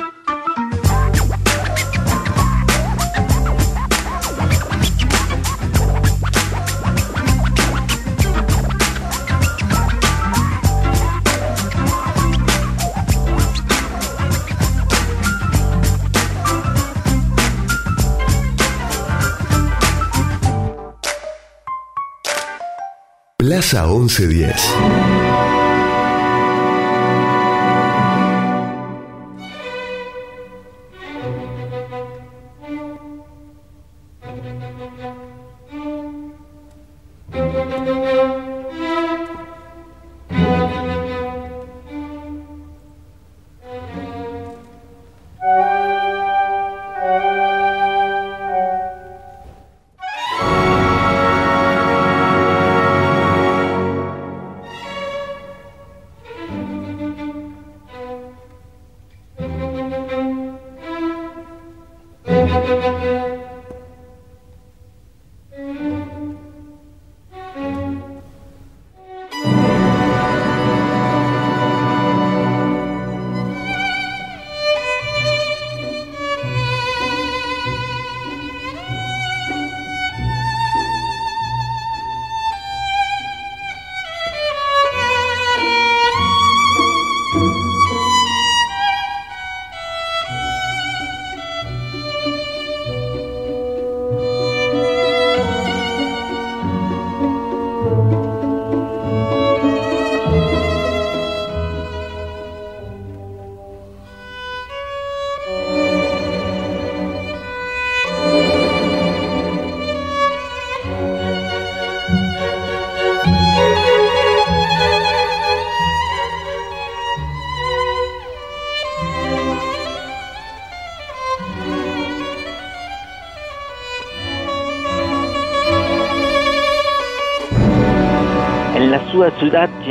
Plaza 23.64 23.86
1110. 23.88 25.33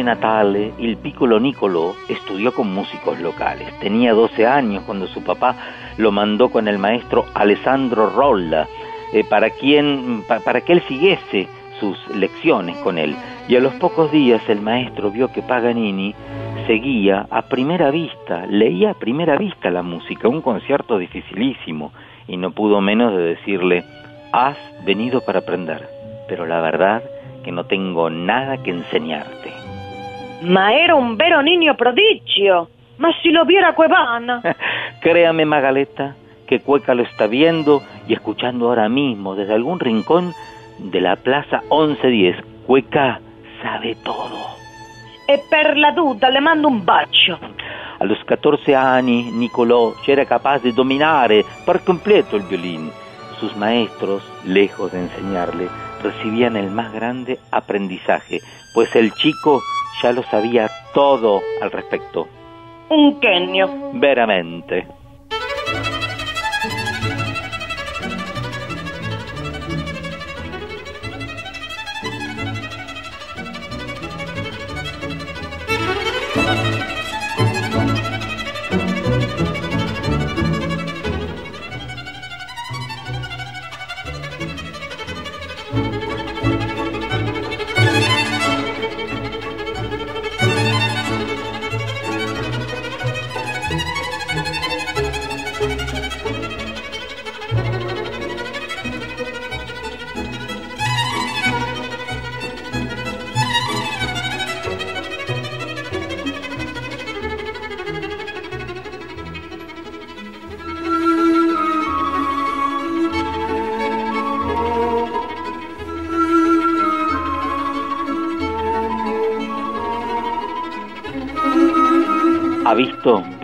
Natale, 0.03 0.73
il 0.79 0.97
piccolo 0.97 1.39
Nicolò 1.39 1.95
estudió 2.09 2.53
con 2.53 2.73
músicos 2.73 3.19
locales. 3.21 3.69
Tenía 3.81 4.13
12 4.13 4.47
años 4.47 4.83
cuando 4.85 5.07
su 5.07 5.23
papá 5.23 5.57
lo 5.99 6.11
mandó 6.13 6.49
con 6.51 6.69
el 6.69 6.79
maestro 6.79 7.27
Alessandro 7.35 8.11
Rolla 8.11 8.67
eh, 9.13 9.25
para, 9.25 9.51
quien, 9.51 10.25
pa- 10.27 10.41
para 10.41 10.61
que 10.63 10.73
él 10.73 10.83
siguiese 10.89 11.49
sus 11.81 11.97
lecciones 12.17 12.77
con 12.79 12.99
él. 12.99 13.15
Y 13.49 13.57
a 13.57 13.61
los 13.61 13.75
pocos 13.75 14.11
días 14.13 14.43
el 14.49 14.61
maestro 14.61 15.11
vio 15.11 15.33
que 15.33 15.43
Paganini 15.43 16.15
seguía 16.67 17.27
a 17.31 17.43
primera 17.43 17.91
vista, 17.91 18.47
leía 18.47 18.91
a 18.91 18.95
primera 18.95 19.37
vista 19.37 19.71
la 19.71 19.83
música, 19.83 20.29
un 20.29 20.41
concierto 20.43 20.97
dificilísimo, 20.99 21.93
y 22.29 22.37
no 22.37 22.53
pudo 22.53 22.81
menos 22.81 23.13
de 23.17 23.23
decirle, 23.23 23.85
has 24.33 24.57
venido 24.85 25.21
para 25.23 25.41
aprender, 25.41 25.89
pero 26.29 26.47
la 26.47 26.61
verdad 26.61 27.03
que 27.45 27.51
no 27.51 27.65
tengo 27.65 28.09
nada 28.11 28.63
que 28.63 28.71
enseñarte. 28.71 29.51
Ma 30.43 30.75
era 30.75 30.95
un 30.95 31.17
vero 31.17 31.43
niño 31.43 31.77
prodigio. 31.77 32.69
Ma 32.99 33.11
si 33.23 33.31
lo 33.31 33.45
viera 33.45 33.75
Cuevana. 33.75 34.43
Créame, 35.01 35.45
Magaleta, 35.45 36.17
que 36.47 36.61
Cueca 36.61 36.95
lo 36.95 37.03
está 37.03 37.27
viendo 37.27 37.83
y 38.09 38.13
escuchando 38.13 38.69
ahora 38.69 38.89
mismo 38.89 39.35
desde 39.35 39.55
algún 39.55 39.79
rincón 39.79 40.33
de 40.79 41.01
la 41.01 41.17
plaza 41.17 41.63
1110. 41.71 42.37
Cueca 42.67 43.21
sabe 43.63 43.97
todo. 44.03 44.53
E 45.29 45.39
per 45.49 45.77
la 45.77 45.93
duda 45.93 46.29
le 46.31 46.41
mando 46.41 46.69
un 46.69 46.85
bacio. 46.85 47.39
A 48.01 48.05
los 48.05 48.19
14 48.25 48.75
años, 48.75 49.33
Nicolò 49.33 49.95
ya 50.05 50.15
era 50.15 50.25
capaz 50.25 50.63
de 50.63 50.73
dominar 50.73 51.31
por 51.65 51.81
completo 51.85 52.37
el 52.37 52.43
violín. 52.43 52.91
Sus 53.39 53.57
maestros, 53.57 54.23
lejos 54.45 54.91
de 54.91 55.01
enseñarle, 55.01 55.69
recibían 56.03 56.57
el 56.57 56.71
más 56.71 56.93
grande 56.93 57.39
aprendizaje, 57.53 58.41
pues 58.75 58.95
el 58.97 59.13
chico 59.13 59.63
ya 60.03 60.13
lo 60.13 60.23
sabía 60.25 60.69
todo 60.95 61.41
al 61.61 61.71
respecto. 61.71 62.27
Un 62.91 63.21
genio. 63.21 63.69
Veramente. 63.95 64.87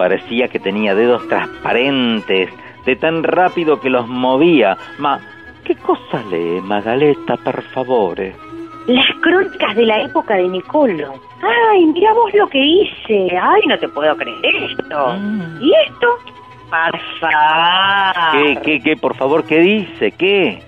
Parecía 0.08 0.48
que 0.48 0.58
tenía 0.58 0.94
dedos 0.94 1.28
transparentes, 1.28 2.48
de 2.86 2.96
tan 2.96 3.22
rápido 3.22 3.78
que 3.78 3.90
los 3.90 4.08
movía. 4.08 4.74
Ma, 4.96 5.20
¿qué 5.66 5.74
cosa 5.76 6.22
lee, 6.30 6.62
Magaleta, 6.62 7.36
per 7.36 7.60
favore? 7.74 8.34
Las 8.86 9.04
crónicas 9.20 9.76
de 9.76 9.84
la 9.84 10.00
época 10.00 10.36
de 10.36 10.48
Nicolo. 10.48 11.12
Ay, 11.42 11.84
mira 11.84 12.14
vos 12.14 12.32
lo 12.32 12.48
que 12.48 12.58
hice. 12.58 13.36
Ay, 13.36 13.60
no 13.66 13.78
te 13.78 13.86
puedo 13.86 14.16
creer 14.16 14.70
esto. 14.70 15.14
¿Y 15.60 15.74
esto? 15.86 16.06
Por 16.70 17.00
favor. 17.20 18.32
¿Qué, 18.32 18.58
qué, 18.62 18.80
qué, 18.80 18.96
por 18.96 19.14
favor, 19.14 19.44
qué 19.44 19.58
dice? 19.58 20.12
¿Qué? 20.12 20.62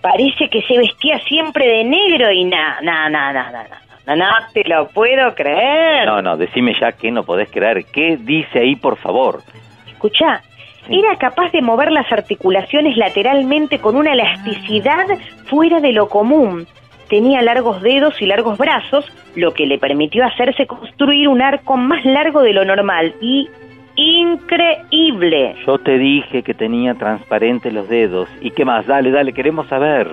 Parece 0.00 0.48
que 0.48 0.62
se 0.62 0.78
vestía 0.78 1.18
siempre 1.24 1.66
de 1.66 1.82
negro 1.82 2.30
y 2.30 2.44
nada, 2.44 2.78
nada, 2.82 3.08
nada, 3.08 3.50
nada. 3.50 3.83
No, 4.06 4.16
no 4.16 4.26
te 4.52 4.64
lo 4.68 4.88
puedo 4.88 5.34
creer. 5.34 6.06
No, 6.06 6.20
no, 6.20 6.36
decime 6.36 6.74
ya 6.78 6.92
que 6.92 7.10
no 7.10 7.24
podés 7.24 7.50
creer. 7.50 7.84
¿Qué 7.86 8.18
dice 8.18 8.60
ahí, 8.60 8.76
por 8.76 8.96
favor? 8.98 9.40
Escucha, 9.86 10.42
era 10.88 11.16
capaz 11.16 11.50
de 11.52 11.62
mover 11.62 11.90
las 11.90 12.10
articulaciones 12.12 12.96
lateralmente 12.96 13.78
con 13.78 13.96
una 13.96 14.12
elasticidad 14.12 15.06
fuera 15.46 15.80
de 15.80 15.92
lo 15.92 16.08
común. 16.08 16.66
Tenía 17.08 17.42
largos 17.42 17.80
dedos 17.80 18.20
y 18.20 18.26
largos 18.26 18.58
brazos, 18.58 19.10
lo 19.34 19.52
que 19.54 19.66
le 19.66 19.78
permitió 19.78 20.24
hacerse 20.24 20.66
construir 20.66 21.28
un 21.28 21.40
arco 21.40 21.76
más 21.76 22.04
largo 22.04 22.42
de 22.42 22.52
lo 22.52 22.64
normal 22.64 23.14
y 23.20 23.48
increíble. 23.96 25.54
Yo 25.66 25.78
te 25.78 25.98
dije 25.98 26.42
que 26.42 26.54
tenía 26.54 26.94
transparentes 26.94 27.72
los 27.72 27.88
dedos. 27.88 28.28
¿Y 28.40 28.50
qué 28.50 28.64
más? 28.64 28.86
Dale, 28.86 29.10
dale, 29.10 29.32
queremos 29.32 29.66
saber. 29.68 30.08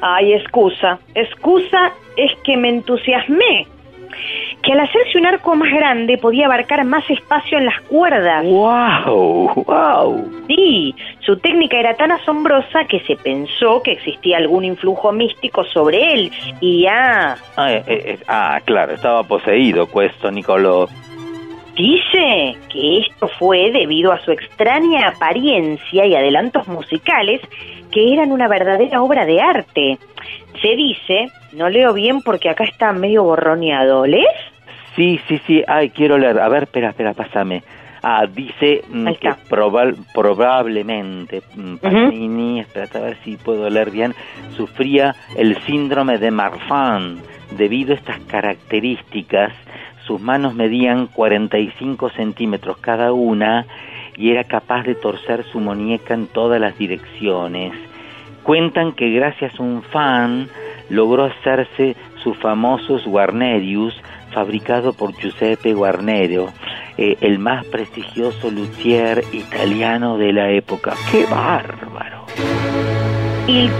Ay, 0.00 0.34
excusa. 0.34 0.98
Excusa 1.14 1.92
es 2.18 2.32
que 2.44 2.56
me 2.56 2.68
entusiasmé. 2.68 3.66
Que 4.62 4.72
al 4.72 4.80
hacerse 4.80 5.18
un 5.18 5.26
arco 5.26 5.54
más 5.54 5.70
grande 5.72 6.18
podía 6.18 6.46
abarcar 6.46 6.84
más 6.84 7.08
espacio 7.08 7.58
en 7.58 7.66
las 7.66 7.80
cuerdas. 7.82 8.44
¡Wow! 8.44 9.64
¡Wow! 9.64 10.30
Sí, 10.48 10.94
su 11.20 11.36
técnica 11.36 11.78
era 11.78 11.94
tan 11.94 12.10
asombrosa 12.10 12.84
que 12.88 13.00
se 13.00 13.14
pensó 13.16 13.80
que 13.82 13.92
existía 13.92 14.38
algún 14.38 14.64
influjo 14.64 15.12
místico 15.12 15.64
sobre 15.64 16.12
él. 16.12 16.32
Y 16.60 16.82
ya... 16.82 17.36
Ah, 17.56 17.72
eh, 17.72 17.84
eh, 17.86 18.18
ah, 18.26 18.60
claro, 18.64 18.94
estaba 18.94 19.22
poseído, 19.22 19.86
questo 19.86 20.30
Nicolò. 20.30 20.88
Dice 21.76 22.56
que 22.72 22.98
esto 22.98 23.28
fue 23.38 23.70
debido 23.70 24.10
a 24.10 24.18
su 24.24 24.32
extraña 24.32 25.08
apariencia 25.08 26.04
y 26.04 26.16
adelantos 26.16 26.66
musicales 26.66 27.40
que 27.92 28.12
eran 28.12 28.32
una 28.32 28.48
verdadera 28.48 29.00
obra 29.00 29.24
de 29.24 29.40
arte. 29.40 29.98
Se 30.60 30.74
dice, 30.74 31.30
no 31.52 31.68
leo 31.68 31.92
bien 31.92 32.22
porque 32.22 32.50
acá 32.50 32.64
está 32.64 32.92
medio 32.92 33.24
borroneado, 33.24 34.06
¿lees? 34.06 34.26
Sí, 34.96 35.20
sí, 35.28 35.40
sí, 35.46 35.62
ay, 35.66 35.90
quiero 35.90 36.18
leer. 36.18 36.40
A 36.40 36.48
ver, 36.48 36.64
espera, 36.64 36.90
espera, 36.90 37.14
pásame. 37.14 37.62
Ah, 38.02 38.26
dice 38.26 38.82
mm, 38.88 39.08
que 39.20 39.34
probablemente 40.12 41.42
mm, 41.54 41.76
Paganini, 41.76 42.60
espérate 42.60 42.98
a 42.98 43.02
ver 43.02 43.16
si 43.24 43.36
puedo 43.36 43.68
leer 43.68 43.90
bien, 43.90 44.14
sufría 44.56 45.14
el 45.36 45.56
síndrome 45.62 46.18
de 46.18 46.30
Marfan. 46.30 47.18
Debido 47.56 47.92
a 47.92 47.96
estas 47.96 48.20
características, 48.20 49.52
sus 50.06 50.20
manos 50.20 50.54
medían 50.54 51.06
45 51.06 52.10
centímetros 52.10 52.78
cada 52.78 53.12
una 53.12 53.66
y 54.16 54.30
era 54.30 54.44
capaz 54.44 54.82
de 54.82 54.94
torcer 54.94 55.44
su 55.44 55.60
muñeca 55.60 56.14
en 56.14 56.26
todas 56.26 56.60
las 56.60 56.76
direcciones. 56.76 57.72
Cuentan 58.42 58.92
que 58.92 59.10
gracias 59.10 59.58
a 59.58 59.62
un 59.62 59.82
fan 59.82 60.48
logró 60.90 61.24
hacerse 61.24 61.96
sus 62.22 62.36
famosos 62.38 63.04
Guarnerius, 63.06 63.94
fabricado 64.32 64.92
por 64.92 65.14
Giuseppe 65.14 65.72
Guarnero, 65.72 66.48
eh, 66.96 67.16
el 67.20 67.38
más 67.38 67.64
prestigioso 67.66 68.50
luthier 68.50 69.22
italiano 69.32 70.18
de 70.18 70.32
la 70.32 70.50
época. 70.50 70.94
¡Qué 71.10 71.24
bárbaro! 71.26 72.26
Il 73.46 73.70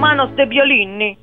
manos 0.00 0.34
de 0.36 0.46
violini. 0.46 1.18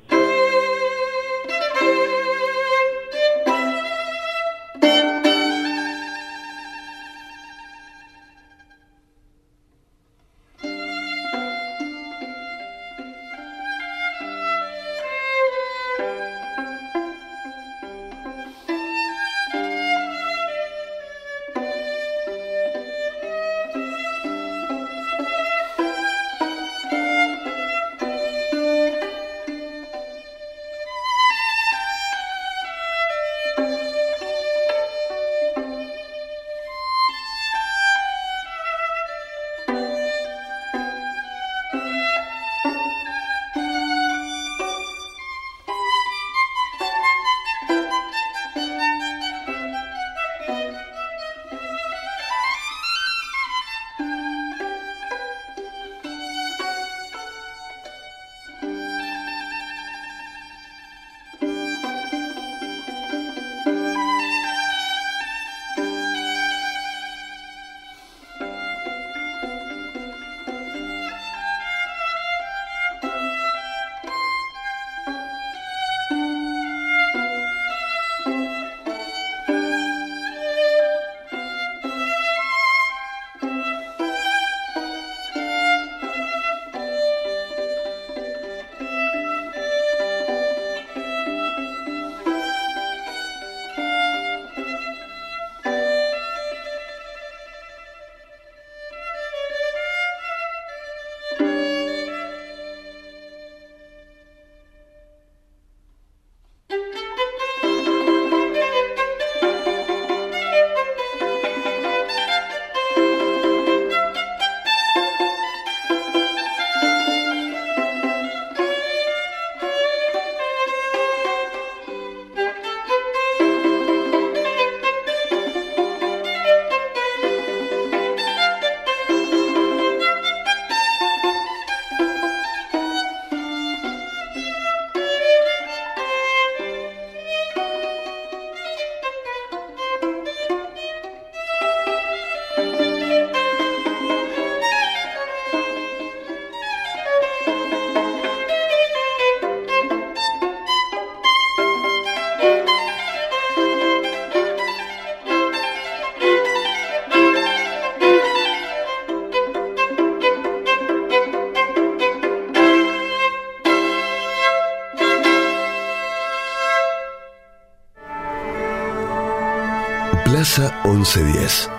1110. 171.06 171.75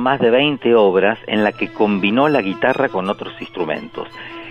Más 0.00 0.20
de 0.20 0.30
20 0.30 0.74
obras 0.74 1.18
en 1.26 1.44
la 1.44 1.52
que 1.52 1.72
combinó 1.72 2.28
la 2.28 2.42
guitarra 2.42 2.88
con 2.88 3.08
otros 3.08 3.34
instrumentos. 3.40 4.08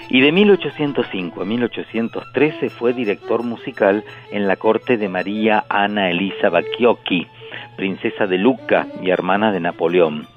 Y 0.10 0.22
de 0.22 0.32
1805 0.32 1.42
a 1.42 1.46
1813 1.46 2.70
fue 2.70 2.94
director 2.94 3.44
musical 3.44 4.04
en 4.32 4.48
la 4.48 4.56
corte 4.56 4.98
de 4.98 5.10
María 5.10 5.66
Ana 5.68 6.12
Elisa 6.12 6.50
Bacchiocchi, 6.50 7.28
princesa 7.76 8.28
de 8.28 8.38
Lucca 8.38 8.88
y 9.02 9.10
hermana 9.10 9.52
de 9.52 9.60
Napoleón. 9.60 10.28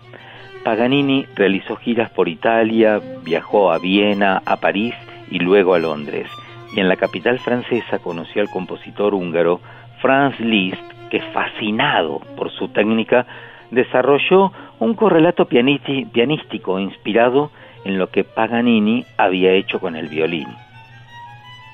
Paganini 0.64 1.26
realizó 1.34 1.76
giras 1.76 2.10
por 2.10 2.28
Italia, 2.28 3.00
viajó 3.24 3.70
a 3.70 3.78
Viena, 3.78 4.42
a 4.44 4.56
París 4.56 4.94
y 5.30 5.38
luego 5.38 5.74
a 5.74 5.78
Londres. 5.78 6.28
Y 6.74 6.80
en 6.80 6.88
la 6.88 6.96
capital 6.96 7.38
francesa 7.38 7.98
conoció 7.98 8.42
al 8.42 8.50
compositor 8.50 9.14
húngaro 9.14 9.60
Franz 10.00 10.38
Liszt, 10.40 10.82
que 11.10 11.20
fascinado 11.32 12.20
por 12.36 12.50
su 12.50 12.68
técnica, 12.68 13.26
desarrolló 13.70 14.52
un 14.78 14.94
correlato 14.94 15.46
pianístico 15.46 16.78
inspirado 16.78 17.50
en 17.84 17.98
lo 17.98 18.08
que 18.08 18.24
Paganini 18.24 19.04
había 19.16 19.52
hecho 19.52 19.80
con 19.80 19.96
el 19.96 20.08
violín. 20.08 20.48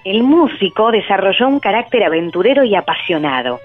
El 0.04 0.22
músico 0.22 0.90
desarrolló 0.90 1.48
un 1.48 1.60
carácter 1.60 2.04
aventurero 2.04 2.62
y 2.64 2.74
apasionado, 2.74 3.58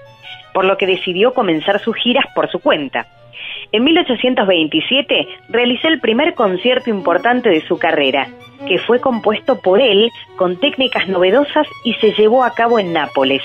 por 0.54 0.64
lo 0.64 0.76
que 0.76 0.86
decidió 0.86 1.34
comenzar 1.34 1.80
sus 1.80 1.96
giras 1.96 2.24
por 2.34 2.50
su 2.50 2.60
cuenta. 2.60 3.06
En 3.72 3.84
1827 3.84 5.28
realizó 5.48 5.88
el 5.88 6.00
primer 6.00 6.34
concierto 6.34 6.90
importante 6.90 7.50
de 7.50 7.60
su 7.60 7.78
carrera, 7.78 8.28
que 8.66 8.78
fue 8.78 9.00
compuesto 9.00 9.60
por 9.60 9.80
él 9.80 10.10
con 10.36 10.58
técnicas 10.58 11.08
novedosas 11.08 11.66
y 11.84 11.94
se 11.94 12.12
llevó 12.12 12.42
a 12.44 12.54
cabo 12.54 12.78
en 12.78 12.92
Nápoles. 12.92 13.42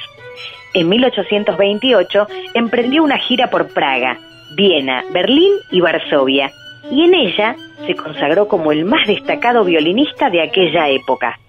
En 0.73 0.89
1828 0.89 2.27
emprendió 2.53 3.03
una 3.03 3.17
gira 3.17 3.49
por 3.49 3.73
Praga, 3.73 4.17
Viena, 4.55 5.03
Berlín 5.11 5.53
y 5.71 5.81
Varsovia, 5.81 6.51
y 6.89 7.03
en 7.03 7.13
ella 7.13 7.55
se 7.85 7.95
consagró 7.95 8.47
como 8.47 8.71
el 8.71 8.85
más 8.85 9.07
destacado 9.07 9.63
violinista 9.63 10.29
de 10.29 10.41
aquella 10.41 10.89
época. 10.89 11.39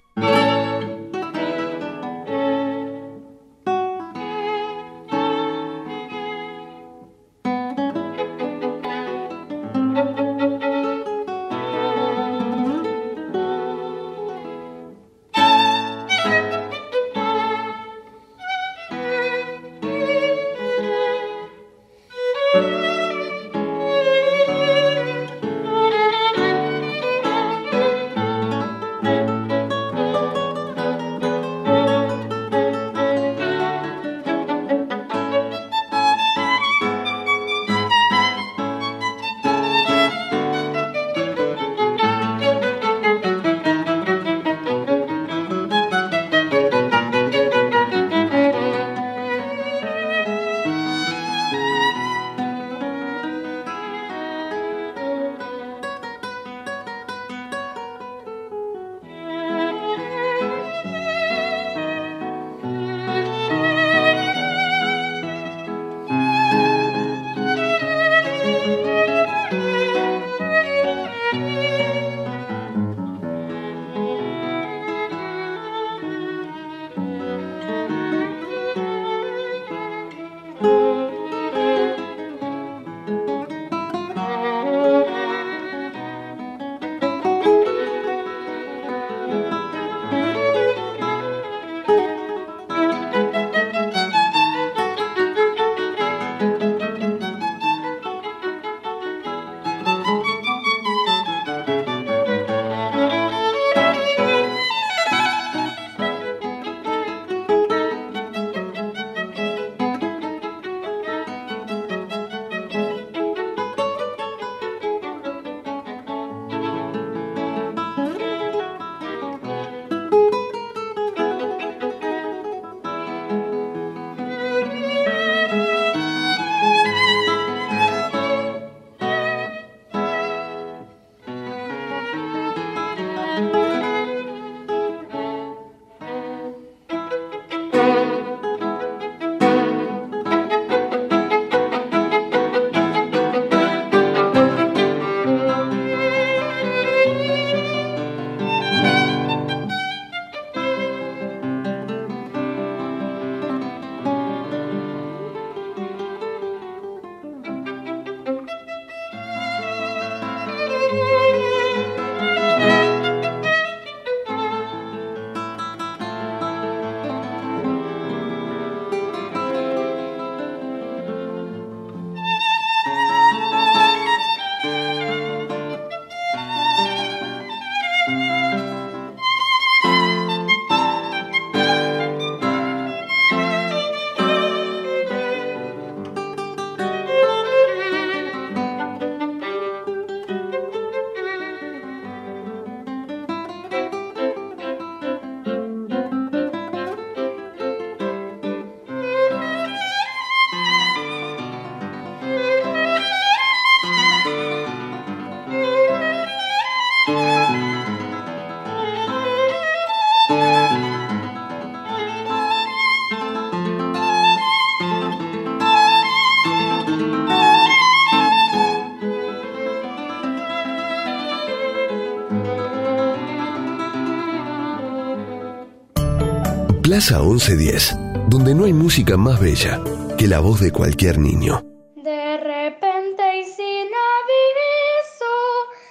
Plaza 226.96 227.20
1110, 227.20 227.92
donde 228.32 228.54
no 228.54 228.64
hay 228.64 228.72
música 228.72 229.18
más 229.18 229.38
bella 229.38 229.84
que 230.16 230.26
la 230.26 230.40
voz 230.40 230.60
de 230.60 230.72
cualquier 230.72 231.18
niño. 231.18 231.60
De 231.94 232.38
repente 232.38 233.36
y 233.36 233.44
sin 233.44 233.92
aviso 233.92 235.34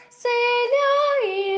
se 0.10 0.34
le 0.74 0.82
ha 0.90 1.06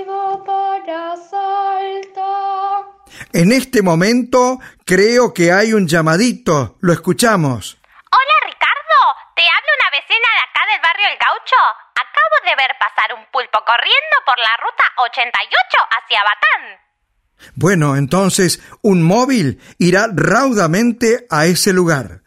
ido 0.03 0.43
para 0.43 1.15
Salta. 1.15 2.91
En 3.31 3.53
este 3.53 3.81
momento 3.81 4.59
creo 4.83 5.33
que 5.33 5.53
hay 5.53 5.71
un 5.71 5.87
llamadito. 5.87 6.75
Lo 6.81 6.91
escuchamos. 6.91 7.79
Hola 7.87 8.35
Ricardo, 8.51 8.99
te 9.33 9.43
habla 9.47 9.71
una 9.79 9.89
vecina 9.95 10.27
de 10.27 10.43
acá 10.43 10.61
del 10.75 10.81
barrio 10.83 11.07
El 11.07 11.17
Gaucho. 11.23 11.63
Acabo 11.95 12.35
de 12.43 12.51
ver 12.51 12.75
pasar 12.83 13.15
un 13.15 13.23
pulpo 13.31 13.63
corriendo 13.63 14.15
por 14.27 14.35
la 14.43 14.59
ruta 14.59 14.83
88 15.07 15.23
hacia 15.95 16.19
Batán. 16.19 16.56
Bueno, 17.59 17.95
entonces 17.95 18.59
un 18.83 19.01
móvil 19.01 19.57
irá 19.79 20.07
raudamente 20.13 21.25
a 21.31 21.47
ese 21.47 21.73
lugar. 21.73 22.21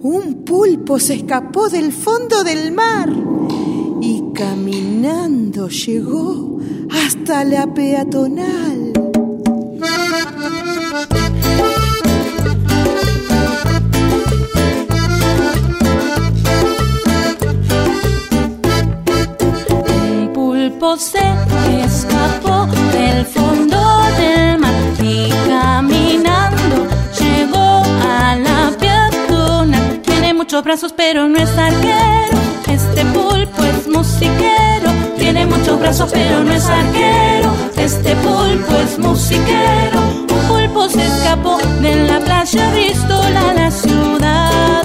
Un 0.00 0.42
pulpo 0.46 0.98
se 0.98 1.16
escapó 1.16 1.68
del 1.68 1.92
fondo 1.92 2.44
del 2.44 2.72
mar 2.72 3.10
y 4.00 4.32
caminando 4.34 5.68
llegó 5.68 6.58
hasta 6.90 7.44
la 7.44 7.74
peatonal. 7.74 8.91
Se 20.98 21.20
escapó 21.80 22.66
del 22.92 23.24
fondo 23.24 23.78
del 24.18 24.58
mar 24.58 24.74
y 25.00 25.30
caminando 25.48 26.88
llegó 27.20 27.82
a 28.04 28.34
la 28.34 28.72
peatonal. 28.80 30.00
Tiene 30.02 30.34
muchos 30.34 30.64
brazos 30.64 30.92
pero 30.94 31.28
no 31.28 31.38
es 31.38 31.56
arquero. 31.56 32.36
Este 32.66 33.04
pulpo 33.06 33.62
es 33.62 33.86
musiquero. 33.86 34.90
Tiene 35.16 35.46
muchos 35.46 35.78
brazos 35.78 36.10
pero 36.12 36.42
no 36.42 36.52
es 36.52 36.68
arquero. 36.68 37.52
Este 37.76 38.16
pulpo 38.16 38.74
es 38.74 38.98
musiquero. 38.98 40.00
Un 40.30 40.48
pulpo 40.48 40.88
se 40.88 41.06
escapó 41.06 41.58
de 41.80 42.08
la 42.08 42.18
playa 42.18 42.70
Bristol 42.72 43.36
a 43.36 43.54
la 43.54 43.70
ciudad 43.70 44.82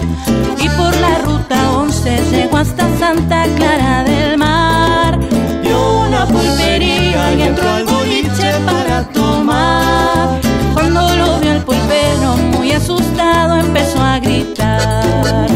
y 0.60 0.70
por 0.70 0.96
la 0.98 1.18
ruta 1.26 1.72
11 1.72 2.22
llegó 2.32 2.58
hasta 2.58 2.88
Santa 3.00 3.46
Clara 3.58 4.04
del 4.04 4.38
Mar. 4.38 5.17
Una 6.18 6.26
pulpería 6.26 7.34
y 7.36 7.42
entró 7.44 7.70
al 7.70 7.86
boliche 7.86 8.52
para 8.66 9.08
tomar. 9.10 10.42
Cuando 10.74 11.02
lo 11.16 11.40
vio 11.40 11.52
el 11.52 11.62
pulpero, 11.62 12.38
muy 12.58 12.72
asustado, 12.72 13.60
empezó 13.60 14.02
a 14.02 14.18
gritar. 14.18 15.48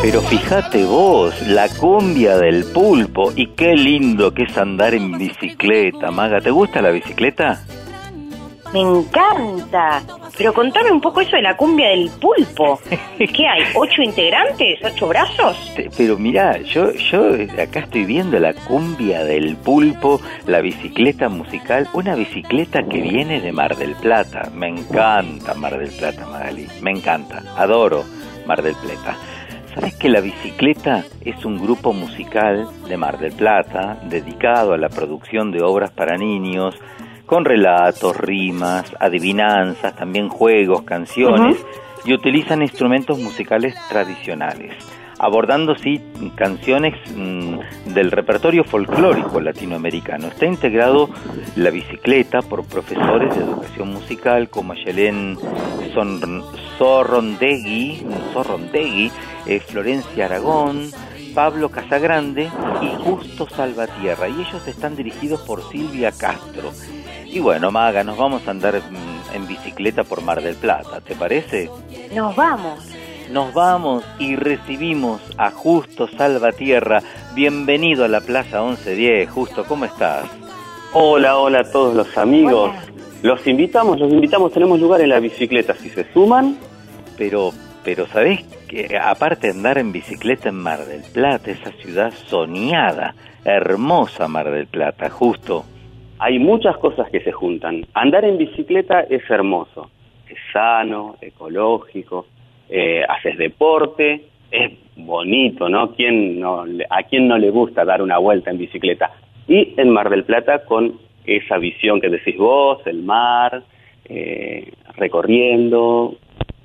Pero 0.00 0.22
fíjate 0.22 0.84
vos, 0.84 1.34
la 1.48 1.68
cumbia 1.70 2.38
del 2.38 2.64
pulpo 2.66 3.32
y 3.34 3.48
qué 3.48 3.74
lindo 3.74 4.32
que 4.32 4.44
es 4.44 4.56
andar 4.56 4.94
en 4.94 5.18
bicicleta, 5.18 6.12
Maga. 6.12 6.40
¿Te 6.40 6.52
gusta 6.52 6.80
la 6.80 6.90
bicicleta? 6.90 7.64
Me 8.72 8.80
encanta. 8.80 10.02
Pero 10.40 10.54
contame 10.54 10.90
un 10.90 11.02
poco 11.02 11.20
eso 11.20 11.36
de 11.36 11.42
la 11.42 11.54
cumbia 11.54 11.90
del 11.90 12.08
pulpo. 12.18 12.80
¿Qué 13.18 13.46
hay? 13.46 13.62
¿Ocho 13.74 14.00
integrantes? 14.00 14.78
¿Ocho 14.82 15.06
brazos? 15.06 15.70
Pero 15.98 16.16
mirá, 16.16 16.56
yo, 16.62 16.94
yo 16.94 17.34
acá 17.62 17.80
estoy 17.80 18.06
viendo 18.06 18.38
la 18.38 18.54
cumbia 18.54 19.22
del 19.22 19.56
pulpo, 19.56 20.18
la 20.46 20.62
bicicleta 20.62 21.28
musical, 21.28 21.88
una 21.92 22.14
bicicleta 22.14 22.82
que 22.84 23.02
viene 23.02 23.42
de 23.42 23.52
Mar 23.52 23.76
del 23.76 23.94
Plata. 23.96 24.50
Me 24.54 24.68
encanta 24.68 25.52
Mar 25.52 25.78
del 25.78 25.90
Plata, 25.90 26.26
Magali. 26.26 26.66
Me 26.80 26.92
encanta. 26.92 27.42
Adoro 27.58 28.02
Mar 28.46 28.62
del 28.62 28.76
Plata. 28.76 29.18
¿Sabes 29.74 29.94
que 29.96 30.08
la 30.08 30.22
bicicleta 30.22 31.04
es 31.22 31.44
un 31.44 31.58
grupo 31.58 31.92
musical 31.92 32.66
de 32.88 32.96
Mar 32.96 33.18
del 33.18 33.32
Plata 33.32 33.98
dedicado 34.04 34.72
a 34.72 34.78
la 34.78 34.88
producción 34.88 35.52
de 35.52 35.62
obras 35.62 35.90
para 35.90 36.16
niños, 36.16 36.74
con 37.30 37.44
relatos, 37.44 38.16
rimas, 38.16 38.92
adivinanzas, 38.98 39.94
también 39.94 40.28
juegos, 40.28 40.82
canciones, 40.82 41.64
y 42.04 42.12
utilizan 42.12 42.60
instrumentos 42.60 43.20
musicales 43.20 43.76
tradicionales, 43.88 44.74
abordando 45.16 45.76
sí 45.76 46.00
canciones 46.34 46.92
mm, 47.14 47.92
del 47.94 48.10
repertorio 48.10 48.64
folclórico 48.64 49.40
latinoamericano. 49.40 50.26
Está 50.26 50.46
integrado 50.46 51.08
la 51.54 51.70
bicicleta 51.70 52.40
por 52.42 52.64
profesores 52.64 53.32
de 53.36 53.44
educación 53.44 53.92
musical 53.92 54.50
como 54.50 54.74
Yelén 54.74 55.38
Sorrondegui, 56.78 58.06
Sorrondegui, 58.32 59.12
eh, 59.46 59.60
Florencia 59.60 60.24
Aragón, 60.24 60.90
Pablo 61.32 61.68
Casagrande 61.68 62.50
y 62.82 63.04
Justo 63.04 63.48
Salvatierra. 63.48 64.28
Y 64.28 64.32
ellos 64.32 64.66
están 64.66 64.96
dirigidos 64.96 65.42
por 65.42 65.62
Silvia 65.70 66.10
Castro. 66.10 66.72
Y 67.32 67.38
bueno, 67.38 67.70
Maga, 67.70 68.02
nos 68.02 68.18
vamos 68.18 68.46
a 68.48 68.50
andar 68.50 68.74
mm, 68.74 69.34
en 69.36 69.46
bicicleta 69.46 70.02
por 70.02 70.20
Mar 70.20 70.42
del 70.42 70.56
Plata, 70.56 71.00
¿te 71.00 71.14
parece? 71.14 71.70
Nos 72.12 72.34
vamos. 72.34 72.84
Nos 73.30 73.54
vamos 73.54 74.04
y 74.18 74.34
recibimos 74.34 75.20
a 75.38 75.52
Justo 75.52 76.08
Salvatierra. 76.08 77.02
Bienvenido 77.36 78.04
a 78.04 78.08
la 78.08 78.20
Plaza 78.20 78.62
1110. 78.62 79.30
Justo, 79.30 79.64
¿cómo 79.64 79.84
estás? 79.84 80.24
Hola, 80.92 81.38
hola 81.38 81.60
a 81.60 81.70
todos 81.70 81.94
los 81.94 82.18
amigos. 82.18 82.72
Los 83.22 83.46
invitamos, 83.46 84.00
los 84.00 84.12
invitamos, 84.12 84.52
tenemos 84.52 84.80
lugar 84.80 85.00
en 85.00 85.10
la 85.10 85.20
bicicleta 85.20 85.74
si 85.74 85.88
se 85.88 86.12
suman. 86.12 86.56
Pero, 87.16 87.52
pero 87.84 88.08
¿sabés 88.08 88.42
que 88.66 88.98
aparte 88.98 89.46
de 89.46 89.52
andar 89.52 89.78
en 89.78 89.92
bicicleta 89.92 90.48
en 90.48 90.56
Mar 90.56 90.84
del 90.84 91.02
Plata, 91.02 91.52
esa 91.52 91.70
ciudad 91.80 92.12
soñada, 92.26 93.14
hermosa 93.44 94.26
Mar 94.26 94.50
del 94.50 94.66
Plata, 94.66 95.08
justo? 95.10 95.64
Hay 96.20 96.38
muchas 96.38 96.76
cosas 96.78 97.10
que 97.10 97.20
se 97.20 97.32
juntan. 97.32 97.86
Andar 97.94 98.24
en 98.24 98.36
bicicleta 98.38 99.00
es 99.08 99.22
hermoso, 99.30 99.90
es 100.28 100.36
sano, 100.52 101.16
ecológico, 101.20 102.26
eh, 102.68 103.02
haces 103.08 103.36
deporte, 103.38 104.22
es 104.50 104.72
bonito, 104.96 105.68
¿no? 105.68 105.92
¿Quién 105.94 106.38
no 106.40 106.64
¿A 106.90 107.02
quién 107.04 107.26
no 107.28 107.38
le 107.38 107.50
gusta 107.50 107.84
dar 107.84 108.02
una 108.02 108.18
vuelta 108.18 108.50
en 108.50 108.58
bicicleta? 108.58 109.10
Y 109.48 109.74
en 109.76 109.90
Mar 109.90 110.10
del 110.10 110.24
Plata 110.24 110.64
con 110.64 110.94
esa 111.24 111.58
visión 111.58 112.00
que 112.00 112.08
decís 112.10 112.36
vos, 112.36 112.84
el 112.86 113.02
mar, 113.02 113.62
eh, 114.08 114.72
recorriendo, 114.96 116.14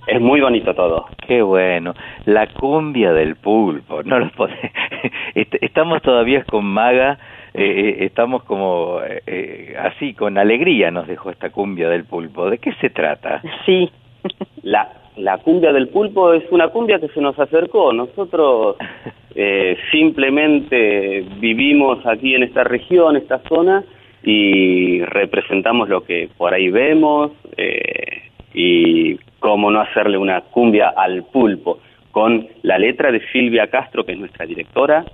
es 0.07 0.19
muy 0.21 0.41
bonito 0.41 0.73
todo. 0.75 1.05
Qué 1.27 1.41
bueno. 1.41 1.93
La 2.25 2.47
cumbia 2.47 3.11
del 3.13 3.35
pulpo. 3.37 4.03
No 4.03 4.19
lo 4.19 4.27
podés- 4.31 4.71
Est- 5.35 5.55
Estamos 5.61 6.01
todavía 6.01 6.43
con 6.43 6.65
Maga. 6.65 7.17
Eh, 7.57 7.89
eh, 7.89 8.05
estamos 8.05 8.43
como 8.43 8.99
eh, 9.01 9.21
eh, 9.25 9.75
así, 9.79 10.13
con 10.13 10.37
alegría 10.37 10.91
nos 10.91 11.07
dejó 11.07 11.29
esta 11.29 11.49
cumbia 11.51 11.89
del 11.89 12.03
pulpo. 12.03 12.49
¿De 12.49 12.57
qué 12.57 12.73
se 12.81 12.89
trata? 12.89 13.41
Sí. 13.65 13.89
La, 14.63 14.89
la 15.17 15.37
cumbia 15.37 15.71
del 15.71 15.89
pulpo 15.89 16.33
es 16.33 16.43
una 16.51 16.69
cumbia 16.69 16.99
que 16.99 17.07
se 17.09 17.21
nos 17.21 17.39
acercó. 17.39 17.93
Nosotros 17.93 18.75
eh, 19.35 19.77
simplemente 19.91 21.23
vivimos 21.39 22.05
aquí 22.05 22.35
en 22.35 22.43
esta 22.43 22.63
región, 22.63 23.15
esta 23.15 23.39
zona, 23.47 23.83
y 24.23 25.01
representamos 25.05 25.87
lo 25.87 26.01
que 26.01 26.29
por 26.35 26.53
ahí 26.53 26.69
vemos 26.69 27.31
eh, 27.55 28.23
y 28.53 29.15
cómo 29.39 29.69
no 29.69 29.79
hacerle 29.81 30.17
una 30.17 30.41
cumbia 30.41 30.89
al 30.89 31.23
pulpo 31.25 31.79
con 32.11 32.47
la 32.63 32.79
letra 32.79 33.11
de 33.11 33.21
Silvia 33.31 33.67
Castro, 33.67 34.03
que 34.05 34.13
es 34.13 34.17
nuestra 34.17 34.45
directora, 34.45 35.05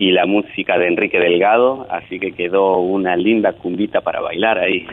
y 0.00 0.12
la 0.12 0.24
música 0.24 0.78
de 0.78 0.86
Enrique 0.86 1.20
Delgado, 1.20 1.86
así 1.90 2.18
que 2.18 2.32
quedó 2.32 2.78
una 2.78 3.16
linda 3.16 3.52
cumbita 3.52 4.00
para 4.00 4.22
bailar 4.22 4.58
ahí. 4.58 4.86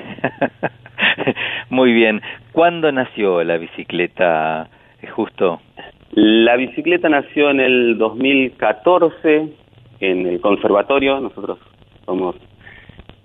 Muy 1.70 1.94
bien. 1.94 2.22
¿Cuándo 2.52 2.92
nació 2.92 3.42
la 3.46 3.56
bicicleta, 3.58 4.68
eh, 5.02 5.08
justo? 5.08 5.62
La 6.12 6.58
bicicleta 6.58 7.08
nació 7.08 7.52
en 7.52 7.62
el 7.62 7.98
2014 7.98 9.48
en 10.02 10.26
el 10.28 10.42
conservatorio. 10.42 11.22
Nosotros 11.22 11.58
somos 12.06 12.36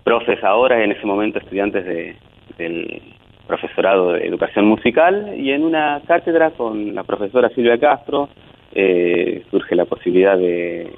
profes 0.04 0.42
ahora, 0.44 0.84
en 0.84 0.92
ese 0.92 1.04
momento 1.04 1.40
estudiantes 1.40 1.84
de- 1.84 2.14
del 2.58 3.02
profesorado 3.48 4.12
de 4.12 4.24
educación 4.28 4.66
musical 4.66 5.34
y 5.36 5.50
en 5.50 5.64
una 5.64 6.00
cátedra 6.06 6.50
con 6.52 6.94
la 6.94 7.02
profesora 7.02 7.48
Silvia 7.48 7.76
Castro 7.78 8.28
eh, 8.72 9.42
surge 9.50 9.74
la 9.74 9.84
posibilidad 9.84 10.38
de 10.38 10.88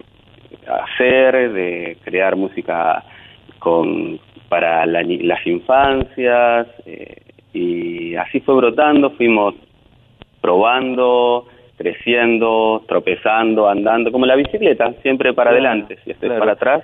hacer, 0.67 1.53
de 1.53 1.97
crear 2.05 2.37
música 2.37 3.05
con 3.59 4.19
para 4.49 4.87
la 4.87 5.03
las 5.03 5.47
infancias 5.47 6.67
eh, 6.87 7.17
y 7.53 8.15
así 8.17 8.41
fue 8.41 8.57
brotando, 8.57 9.11
fuimos 9.12 9.55
probando, 10.41 11.47
creciendo, 11.77 12.83
tropezando, 12.87 13.69
andando, 13.69 14.12
como 14.12 14.27
la 14.27 14.37
bicicleta, 14.37 14.93
siempre 15.03 15.33
para 15.33 15.51
Claro, 15.51 15.67
adelante, 15.67 15.99
si 16.05 16.12
claro. 16.15 16.39
para 16.39 16.53
atrás, 16.53 16.83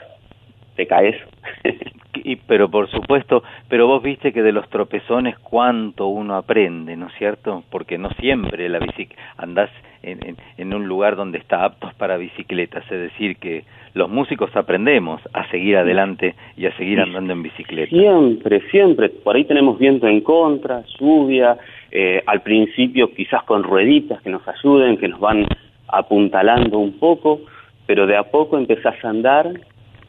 te 0.76 0.86
caes. 0.86 1.16
Y, 2.22 2.36
pero 2.36 2.68
por 2.68 2.90
supuesto, 2.90 3.44
pero 3.68 3.86
vos 3.86 4.02
viste 4.02 4.32
que 4.32 4.42
de 4.42 4.52
los 4.52 4.68
tropezones 4.68 5.38
cuánto 5.38 6.08
uno 6.08 6.34
aprende, 6.34 6.96
¿no 6.96 7.06
es 7.06 7.14
cierto? 7.14 7.62
Porque 7.70 7.98
no 7.98 8.10
siempre 8.18 8.68
la 8.68 8.80
bici 8.80 9.08
andás 9.38 9.70
en, 10.02 10.26
en, 10.26 10.36
en 10.56 10.74
un 10.74 10.86
lugar 10.86 11.16
donde 11.16 11.38
está 11.38 11.64
aptos 11.64 11.92
para 11.94 12.16
bicicletas, 12.16 12.84
es 12.84 13.00
decir, 13.00 13.36
que 13.36 13.64
los 13.94 14.08
músicos 14.08 14.54
aprendemos 14.54 15.20
a 15.32 15.48
seguir 15.50 15.76
adelante 15.76 16.34
y 16.56 16.66
a 16.66 16.76
seguir 16.76 17.00
andando 17.00 17.32
en 17.32 17.42
bicicleta. 17.42 17.90
Siempre, 17.90 18.60
siempre. 18.70 19.08
Por 19.08 19.36
ahí 19.36 19.44
tenemos 19.44 19.78
viento 19.78 20.06
en 20.06 20.20
contra, 20.20 20.82
lluvia, 20.98 21.56
eh, 21.90 22.22
al 22.26 22.42
principio 22.42 23.12
quizás 23.12 23.42
con 23.44 23.62
rueditas 23.62 24.22
que 24.22 24.30
nos 24.30 24.46
ayuden, 24.46 24.96
que 24.96 25.08
nos 25.08 25.20
van 25.20 25.46
apuntalando 25.88 26.78
un 26.78 26.98
poco, 26.98 27.40
pero 27.86 28.06
de 28.06 28.16
a 28.16 28.24
poco 28.24 28.56
empezás 28.56 29.04
a 29.04 29.08
andar 29.08 29.50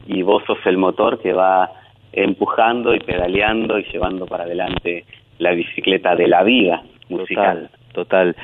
y 0.06 0.22
vos 0.22 0.44
sos 0.46 0.58
el 0.66 0.76
motor 0.76 1.20
que 1.20 1.32
va 1.32 1.70
empujando 2.12 2.94
y 2.94 3.00
pedaleando 3.00 3.78
y 3.78 3.84
llevando 3.84 4.26
para 4.26 4.44
adelante 4.44 5.04
la 5.38 5.52
bicicleta 5.52 6.14
de 6.14 6.28
la 6.28 6.44
vida 6.44 6.82
musical. 7.08 7.68
Total, 7.92 8.34
total. 8.34 8.36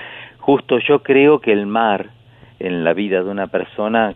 Justo 0.48 0.78
yo 0.78 1.02
creo 1.02 1.40
que 1.40 1.52
el 1.52 1.66
mar 1.66 2.06
en 2.58 2.82
la 2.82 2.94
vida 2.94 3.22
de 3.22 3.28
una 3.28 3.48
persona 3.48 4.14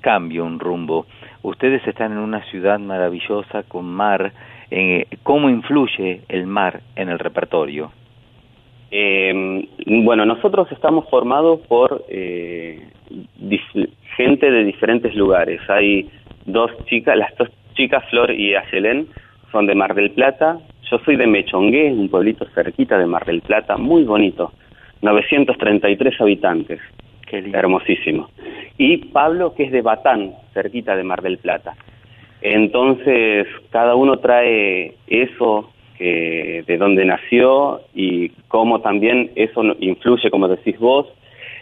cambia 0.00 0.44
un 0.44 0.60
rumbo. 0.60 1.06
Ustedes 1.42 1.84
están 1.88 2.12
en 2.12 2.18
una 2.18 2.40
ciudad 2.52 2.78
maravillosa 2.78 3.64
con 3.64 3.86
mar. 3.86 4.32
Eh, 4.70 5.06
¿Cómo 5.24 5.50
influye 5.50 6.20
el 6.28 6.46
mar 6.46 6.82
en 6.94 7.08
el 7.08 7.18
repertorio? 7.18 7.90
Eh, 8.92 9.66
bueno, 10.04 10.24
nosotros 10.24 10.70
estamos 10.70 11.10
formados 11.10 11.58
por 11.66 12.04
eh, 12.08 12.86
gente 14.16 14.52
de 14.52 14.62
diferentes 14.62 15.16
lugares. 15.16 15.68
Hay 15.68 16.08
dos 16.46 16.70
chicas, 16.84 17.16
las 17.16 17.36
dos 17.36 17.48
chicas, 17.74 18.04
Flor 18.08 18.30
y 18.30 18.54
Ayelén, 18.54 19.08
son 19.50 19.66
de 19.66 19.74
Mar 19.74 19.96
del 19.96 20.12
Plata. 20.12 20.60
Yo 20.88 21.00
soy 21.00 21.16
de 21.16 21.26
Mechongué, 21.26 21.90
un 21.90 22.08
pueblito 22.08 22.46
cerquita 22.54 22.96
de 22.98 23.06
Mar 23.06 23.24
del 23.24 23.40
Plata, 23.40 23.76
muy 23.76 24.04
bonito. 24.04 24.52
933 25.02 26.20
habitantes. 26.20 26.80
Qué 27.26 27.42
lindo. 27.42 27.58
Hermosísimo. 27.58 28.30
Y 28.78 28.96
Pablo, 28.96 29.54
que 29.54 29.64
es 29.64 29.72
de 29.72 29.82
Batán, 29.82 30.32
cerquita 30.54 30.96
de 30.96 31.04
Mar 31.04 31.22
del 31.22 31.38
Plata. 31.38 31.74
Entonces, 32.40 33.46
cada 33.70 33.94
uno 33.94 34.18
trae 34.18 34.94
eso 35.06 35.70
que 35.96 36.64
de 36.66 36.76
dónde 36.78 37.04
nació 37.04 37.82
y 37.94 38.30
cómo 38.48 38.80
también 38.80 39.30
eso 39.36 39.62
influye, 39.78 40.30
como 40.30 40.48
decís 40.48 40.78
vos, 40.78 41.06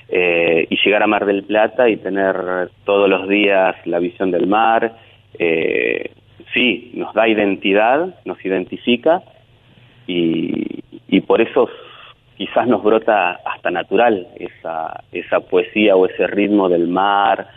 eh, 0.09 0.67
y 0.71 0.77
llegar 0.83 1.03
a 1.03 1.07
Mar 1.07 1.27
del 1.27 1.45
Plata 1.45 1.89
y 1.89 1.97
tener 1.97 2.71
todos 2.85 3.09
los 3.09 3.29
días 3.29 3.77
la 3.87 3.99
visión 3.99 4.31
del 4.31 4.47
mar. 4.47 4.97
eh, 5.39 6.11
sí, 6.53 6.91
nos 6.95 7.15
da 7.15 7.29
identidad, 7.29 8.15
nos 8.25 8.45
identifica 8.45 9.23
y, 10.07 10.83
y 11.09 11.21
por 11.21 11.41
eso 11.41 11.69
quizás 12.41 12.67
nos 12.67 12.83
brota 12.83 13.33
hasta 13.45 13.71
natural 13.71 14.27
esa, 14.37 15.05
esa 15.13 15.41
poesía 15.41 15.95
o 15.95 16.07
ese 16.07 16.27
ritmo 16.27 16.71
del 16.71 16.89
mar, 16.89 17.49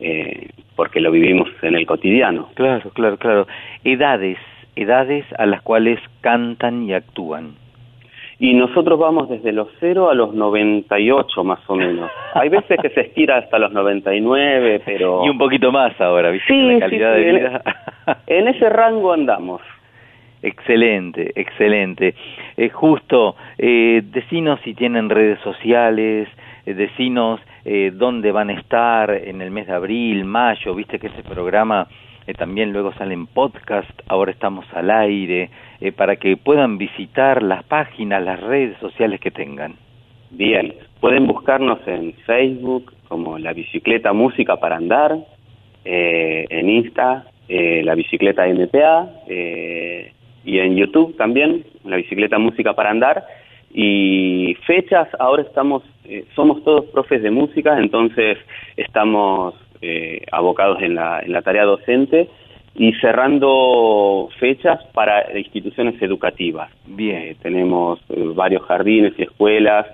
eh, 0.00 0.48
porque 0.76 0.98
lo 0.98 1.10
vivimos 1.10 1.50
en 1.60 1.74
el 1.74 1.84
cotidiano. 1.84 2.48
Claro, 2.54 2.88
claro, 2.94 3.18
claro. 3.18 3.46
Edades, 3.84 4.38
edades 4.76 5.26
a 5.38 5.44
las 5.44 5.60
cuales 5.60 6.00
cantan 6.22 6.84
y 6.84 6.94
actúan. 6.94 7.50
Y 8.38 8.54
nosotros 8.54 8.98
vamos 8.98 9.28
desde 9.28 9.52
los 9.52 9.68
0 9.78 10.08
a 10.08 10.14
los 10.14 10.32
98 10.32 11.44
más 11.44 11.60
o 11.68 11.74
menos. 11.74 12.10
Hay 12.32 12.48
veces 12.48 12.78
que 12.80 12.88
se 12.88 13.02
estira 13.02 13.36
hasta 13.36 13.58
los 13.58 13.70
99, 13.72 14.80
pero... 14.86 15.20
Y 15.26 15.28
un 15.28 15.36
poquito 15.36 15.70
más 15.70 16.00
ahora, 16.00 16.30
¿viste? 16.30 16.46
Sí, 16.50 16.62
la 16.62 16.78
calidad 16.80 17.14
sí, 17.14 17.20
de 17.20 17.28
en- 17.28 17.36
vida. 17.36 17.62
En 18.26 18.48
ese 18.48 18.70
rango 18.70 19.12
andamos. 19.12 19.60
Excelente, 20.42 21.32
excelente. 21.34 22.14
Eh, 22.56 22.70
justo, 22.70 23.36
eh, 23.58 24.02
decinos 24.04 24.60
si 24.64 24.74
tienen 24.74 25.10
redes 25.10 25.38
sociales, 25.40 26.28
eh, 26.64 26.74
decinos 26.74 27.40
eh, 27.64 27.90
dónde 27.94 28.32
van 28.32 28.50
a 28.50 28.54
estar 28.54 29.10
en 29.10 29.42
el 29.42 29.50
mes 29.50 29.66
de 29.66 29.74
abril, 29.74 30.24
mayo, 30.24 30.74
viste 30.74 30.98
que 30.98 31.08
ese 31.08 31.22
programa 31.22 31.86
eh, 32.26 32.34
también 32.34 32.72
luego 32.72 32.92
sale 32.94 33.12
en 33.12 33.26
podcast, 33.26 33.90
ahora 34.08 34.30
estamos 34.30 34.64
al 34.72 34.90
aire, 34.90 35.50
eh, 35.80 35.92
para 35.92 36.16
que 36.16 36.36
puedan 36.36 36.78
visitar 36.78 37.42
las 37.42 37.62
páginas, 37.64 38.22
las 38.22 38.40
redes 38.40 38.78
sociales 38.78 39.20
que 39.20 39.30
tengan. 39.30 39.74
Bien, 40.30 40.74
pueden 41.00 41.26
buscarnos 41.26 41.80
en 41.86 42.14
Facebook 42.24 42.94
como 43.08 43.38
La 43.38 43.52
Bicicleta 43.52 44.12
Música 44.12 44.56
para 44.56 44.76
Andar, 44.76 45.18
eh, 45.84 46.46
en 46.48 46.70
Insta, 46.70 47.24
La 47.48 47.96
Bicicleta 47.96 48.46
MPA, 48.46 49.10
eh, 49.26 50.12
y 50.44 50.58
en 50.58 50.76
YouTube 50.76 51.16
también, 51.16 51.64
La 51.84 51.96
Bicicleta 51.96 52.38
Música 52.38 52.74
para 52.74 52.90
Andar. 52.90 53.24
Y 53.72 54.56
fechas, 54.66 55.08
ahora 55.18 55.42
estamos, 55.42 55.82
eh, 56.04 56.24
somos 56.34 56.64
todos 56.64 56.86
profes 56.86 57.22
de 57.22 57.30
música, 57.30 57.78
entonces 57.78 58.36
estamos 58.76 59.54
eh, 59.80 60.24
abocados 60.32 60.82
en 60.82 60.96
la, 60.96 61.20
en 61.20 61.32
la 61.32 61.42
tarea 61.42 61.64
docente 61.64 62.28
y 62.74 62.92
cerrando 62.94 64.28
fechas 64.38 64.82
para 64.94 65.36
instituciones 65.36 66.00
educativas. 66.00 66.70
Bien. 66.86 67.18
Eh, 67.18 67.36
tenemos 67.42 68.00
eh, 68.08 68.22
varios 68.34 68.62
jardines 68.62 69.12
y 69.18 69.22
escuelas. 69.22 69.86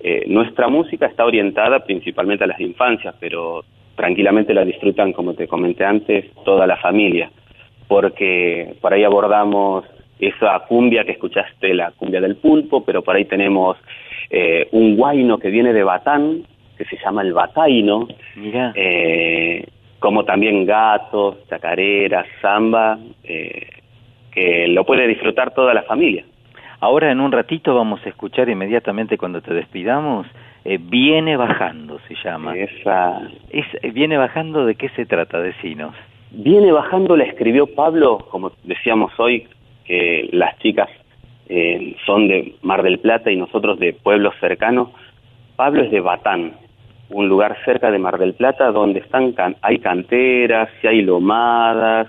Eh, 0.00 0.24
nuestra 0.26 0.68
música 0.68 1.06
está 1.06 1.24
orientada 1.24 1.84
principalmente 1.84 2.44
a 2.44 2.46
las 2.46 2.60
infancias, 2.60 3.14
pero 3.20 3.64
tranquilamente 3.96 4.54
la 4.54 4.64
disfrutan, 4.64 5.12
como 5.12 5.34
te 5.34 5.46
comenté 5.46 5.84
antes, 5.84 6.32
toda 6.44 6.66
la 6.66 6.76
familia, 6.76 7.30
porque 7.88 8.74
por 8.80 8.92
ahí 8.92 9.04
abordamos 9.04 9.84
esa 10.18 10.58
cumbia 10.68 11.04
que 11.04 11.12
escuchaste, 11.12 11.74
la 11.74 11.90
cumbia 11.92 12.20
del 12.20 12.36
pulpo, 12.36 12.84
pero 12.84 13.02
por 13.02 13.16
ahí 13.16 13.24
tenemos 13.24 13.76
eh, 14.30 14.68
un 14.72 14.96
guaino 14.96 15.38
que 15.38 15.50
viene 15.50 15.72
de 15.72 15.82
Batán, 15.82 16.42
que 16.78 16.84
se 16.84 16.96
llama 17.04 17.22
el 17.22 17.32
bataino, 17.32 18.08
eh, 18.74 19.66
como 19.98 20.24
también 20.24 20.64
gatos, 20.64 21.36
chacareras, 21.48 22.26
samba, 22.40 22.98
eh, 23.24 23.68
que 24.32 24.68
lo 24.68 24.84
puede 24.84 25.06
disfrutar 25.06 25.52
toda 25.54 25.74
la 25.74 25.82
familia. 25.82 26.24
ahora 26.80 27.12
en 27.12 27.20
un 27.20 27.30
ratito 27.30 27.74
vamos 27.74 28.04
a 28.04 28.08
escuchar 28.08 28.48
inmediatamente 28.48 29.16
cuando 29.16 29.40
te 29.40 29.54
despidamos, 29.54 30.26
eh, 30.64 30.78
Viene 30.80 31.36
Bajando 31.36 31.98
se 32.08 32.14
llama. 32.22 32.56
Esa, 32.56 33.20
Es, 33.50 33.66
eh, 33.82 33.90
¿Viene 33.90 34.16
Bajando 34.16 34.64
de 34.64 34.74
qué 34.76 34.88
se 34.90 35.06
trata? 35.06 35.40
Decinos. 35.40 35.94
Viene 36.34 36.72
bajando, 36.72 37.16
la 37.16 37.24
escribió 37.24 37.66
Pablo, 37.66 38.18
como 38.30 38.52
decíamos 38.64 39.12
hoy, 39.18 39.46
que 39.84 40.28
las 40.32 40.58
chicas 40.60 40.88
eh, 41.48 41.94
son 42.06 42.28
de 42.28 42.54
Mar 42.62 42.82
del 42.82 42.98
Plata 43.00 43.30
y 43.30 43.36
nosotros 43.36 43.78
de 43.78 43.92
pueblos 43.92 44.34
cercanos. 44.40 44.88
Pablo 45.56 45.82
es 45.82 45.90
de 45.90 46.00
Batán, 46.00 46.54
un 47.10 47.28
lugar 47.28 47.58
cerca 47.66 47.90
de 47.90 47.98
Mar 47.98 48.18
del 48.18 48.32
Plata 48.32 48.70
donde 48.72 49.00
están 49.00 49.32
can- 49.32 49.56
hay 49.60 49.78
canteras, 49.78 50.70
y 50.82 50.86
hay 50.86 51.02
lomadas, 51.02 52.08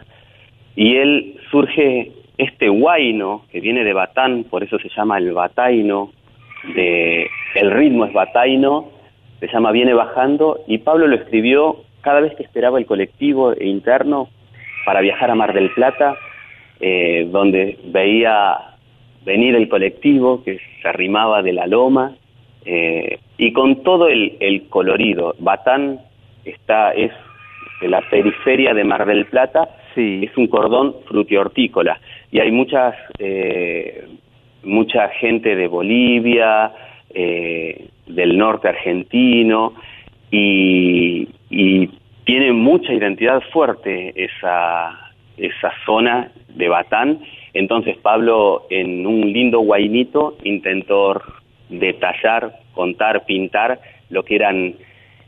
y 0.75 0.95
él 0.95 1.35
surge 1.51 2.11
este 2.37 2.69
huayno 2.69 3.43
que 3.51 3.59
viene 3.59 3.83
de 3.83 3.93
Batán, 3.93 4.45
por 4.45 4.63
eso 4.63 4.79
se 4.79 4.89
llama 4.89 5.17
el 5.17 5.33
bataino, 5.33 6.11
de, 6.75 7.27
el 7.55 7.71
ritmo 7.71 8.05
es 8.05 8.13
bataino, 8.13 8.89
se 9.41 9.47
llama 9.47 9.71
Viene 9.71 9.93
Bajando, 9.93 10.59
y 10.65 10.77
Pablo 10.77 11.07
lo 11.07 11.15
escribió 11.17 11.77
cada 12.03 12.19
vez 12.19 12.35
que 12.35 12.43
esperaba 12.43 12.77
el 12.77 12.85
colectivo 12.85 13.53
interno 13.59 14.29
para 14.85 15.01
viajar 15.01 15.31
a 15.31 15.35
Mar 15.35 15.53
del 15.53 15.71
Plata, 15.71 16.15
eh, 16.79 17.27
donde 17.31 17.79
veía 17.85 18.57
venir 19.25 19.55
el 19.55 19.69
colectivo 19.69 20.43
que 20.43 20.59
se 20.81 20.87
arrimaba 20.87 21.41
de 21.41 21.53
la 21.53 21.65
loma, 21.65 22.15
eh, 22.65 23.19
y 23.37 23.53
con 23.53 23.83
todo 23.83 24.09
el, 24.09 24.35
el 24.41 24.67
colorido. 24.67 25.35
Batán 25.39 26.01
está, 26.43 26.91
es 26.91 27.11
de 27.81 27.87
la 27.87 28.01
periferia 28.09 28.73
de 28.73 28.83
Mar 28.83 29.05
del 29.05 29.25
Plata, 29.25 29.69
es 29.95 30.35
un 30.37 30.47
cordón 30.47 30.95
frutihortícola, 31.07 31.99
y 32.31 32.39
hay 32.39 32.51
muchas, 32.51 32.95
eh, 33.19 34.07
mucha 34.63 35.07
gente 35.09 35.55
de 35.55 35.67
Bolivia, 35.67 36.71
del 37.13 38.37
norte 38.39 38.67
argentino, 38.67 39.73
y, 40.31 41.29
y 41.53 41.89
tiene 42.25 42.51
mucha 42.51 42.93
identidad 42.93 43.41
fuerte 43.51 44.13
esa, 44.15 45.11
esa 45.37 45.71
zona 45.85 46.31
de 46.49 46.67
Batán. 46.67 47.19
Entonces 47.53 47.97
Pablo 47.97 48.65
en 48.69 49.05
un 49.05 49.21
lindo 49.31 49.59
guainito 49.59 50.37
intentó 50.43 51.21
detallar, 51.69 52.59
contar, 52.73 53.25
pintar 53.25 53.79
lo 54.09 54.23
que 54.23 54.35
eran 54.35 54.73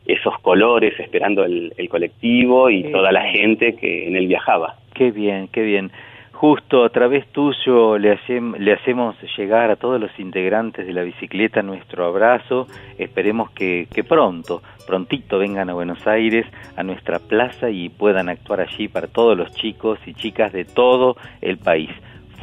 esos 0.08 0.38
colores 0.40 1.00
esperando 1.00 1.44
el, 1.44 1.74
el 1.78 1.90
colectivo 1.90 2.70
y 2.70 2.84
Sí. 2.84 2.92
toda 2.92 3.12
la 3.12 3.24
gente 3.30 3.76
que 3.76 4.08
en 4.08 4.16
él 4.16 4.28
viajaba. 4.28 4.76
Qué 4.94 5.12
bien, 5.12 5.48
qué 5.52 5.62
bien. 5.64 5.92
Justo 6.36 6.84
a 6.84 6.90
través 6.90 7.26
tuyo 7.32 7.98
le, 7.98 8.20
le 8.60 8.74
hacemos 8.74 9.16
llegar 9.38 9.72
a 9.72 9.78
todos 9.78 10.02
los 10.02 10.12
integrantes 10.20 10.86
de 10.86 10.92
la 10.92 11.02
bicicleta 11.02 11.62
nuestro 11.62 12.06
abrazo. 12.06 12.68
Esperemos 12.98 13.52
que 13.52 13.88
pronto, 14.08 14.62
prontito 14.86 15.40
vengan 15.40 15.70
a 15.70 15.74
Buenos 15.74 16.06
Aires, 16.06 16.46
a 16.76 16.84
nuestra 16.84 17.20
plaza 17.20 17.70
y 17.70 17.88
puedan 17.88 18.28
actuar 18.28 18.60
allí 18.60 18.90
para 18.90 19.08
todos 19.08 19.38
los 19.38 19.54
chicos 19.54 19.98
y 20.06 20.14
chicas 20.14 20.52
de 20.52 20.66
todo 20.66 21.16
el 21.40 21.58
país. 21.58 21.90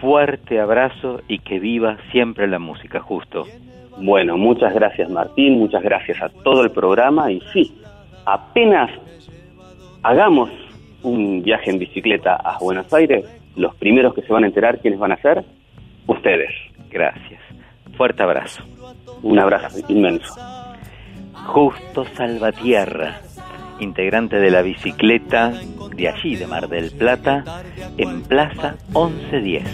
Fuerte 0.01 0.59
abrazo 0.59 1.21
y 1.29 1.41
que 1.41 1.59
viva 1.59 1.99
siempre 2.11 2.49
la 2.49 2.59
música, 2.59 2.99
justo. 3.01 3.45
Bueno, 3.99 4.39
muchas 4.39 4.73
gracias 4.73 5.11
Martín, 5.11 5.59
muchas 5.59 5.83
gracias 5.83 6.21
a 6.23 6.31
todo 6.31 6.65
el 6.65 6.71
programa 6.71 7.31
y 7.31 7.43
sí, 7.53 7.77
apenas 8.25 8.91
hagamos 10.03 10.49
un 11.03 11.43
viaje 11.43 11.71
en 11.71 11.79
bicicleta 11.79 12.37
a 12.37 12.57
Buenos 12.59 12.91
Aires, 12.95 13.27
los 13.57 13.75
primeros 13.77 14.15
que 14.15 14.23
se 14.23 14.33
van 14.33 14.45
a 14.45 14.47
enterar 14.47 14.81
quiénes 14.81 14.99
van 14.99 15.13
a 15.13 15.17
ser, 15.17 15.45
ustedes. 16.07 16.51
Gracias. 16.91 17.41
Fuerte 17.97 18.23
abrazo. 18.23 18.63
Un 19.23 19.39
abrazo 19.39 19.79
inmenso. 19.89 20.35
Justo 21.47 22.05
Salvatierra, 22.17 23.21
integrante 23.81 24.39
de 24.39 24.51
la 24.51 24.63
bicicleta 24.63 25.53
de 25.95 26.09
allí, 26.09 26.37
de 26.37 26.47
Mar 26.47 26.69
del 26.69 26.91
Plata, 26.93 27.63
en 27.97 28.23
Plaza 28.23 28.77
1110. 28.95 29.65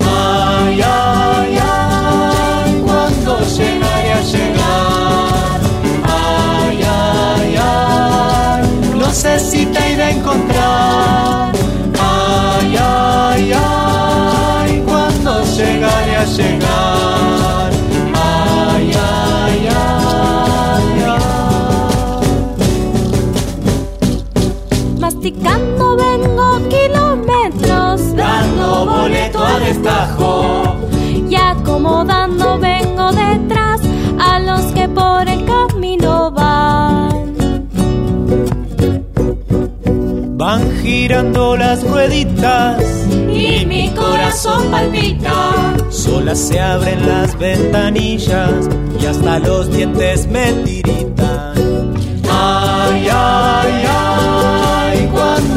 Ay, 0.00 0.80
ay, 0.84 1.58
ay, 1.60 2.82
cuando 2.84 3.38
llegaré 3.40 4.12
a 4.12 4.20
llegar. 4.22 5.60
Ay, 6.04 6.80
ay, 6.86 7.56
ay, 7.58 8.94
no 8.98 9.10
sé 9.10 9.38
si 9.38 9.66
te 9.66 9.92
iré 9.92 10.02
a 10.02 10.10
encontrar. 10.10 11.35
Masticando 25.26 25.96
vengo 25.96 26.68
kilómetros, 26.68 28.14
Dando 28.14 28.86
boleto 28.86 29.44
a 29.44 29.58
destajo. 29.58 30.76
y 31.28 31.34
acomodando 31.34 32.56
vengo 32.60 33.10
detrás 33.10 33.80
a 34.20 34.38
los 34.38 34.66
que 34.66 34.88
por 34.88 35.28
el 35.28 35.44
camino 35.44 36.30
van. 36.30 37.66
Van 40.38 40.62
girando 40.80 41.56
las 41.56 41.82
rueditas 41.82 42.80
Y 43.28 43.66
mi 43.66 43.90
corazón 43.96 44.70
palpita. 44.70 45.74
Solas 45.90 46.38
se 46.38 46.60
abren 46.60 47.04
las 47.08 47.36
ventanillas 47.36 48.68
y 49.00 49.06
hasta 49.06 49.40
los 49.40 49.72
dientes 49.72 50.28
me 50.28 50.52
tiritan. 50.52 51.94
Ay, 52.30 53.08
ay, 53.10 53.86
ay, 53.88 54.05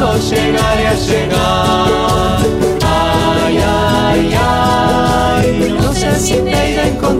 cuando 0.00 0.18
llegaré 0.18 0.86
a 0.86 0.94
llegar. 0.94 2.38
Ay, 2.82 3.58
ay, 3.58 4.34
ay, 4.40 5.76
no 5.78 5.92
sé 5.92 6.18
si 6.18 6.32
te 6.34 6.70
iré 6.70 6.80
a 6.80 6.88
encontrar. 6.88 7.19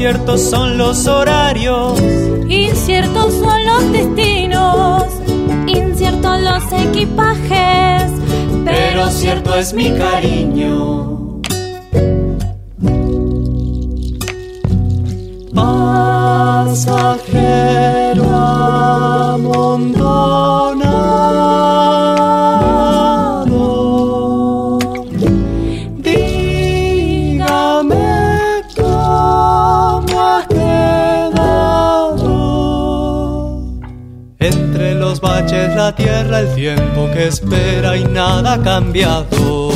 Inciertos 0.00 0.40
son 0.40 0.78
los 0.78 1.06
horarios, 1.06 2.00
Inciertos 2.48 3.34
son 3.34 3.66
los 3.66 3.92
destinos, 3.92 5.04
inciertos 5.66 6.40
los 6.40 6.72
equipajes, 6.72 8.10
pero 8.64 9.10
cierto 9.10 9.54
es 9.56 9.74
mi 9.74 9.92
cariño. 9.92 11.19
El 36.40 36.54
tiempo 36.54 37.10
que 37.12 37.26
espera 37.26 37.96
y 37.98 38.04
nada 38.04 38.54
ha 38.54 38.62
cambiado. 38.62 39.70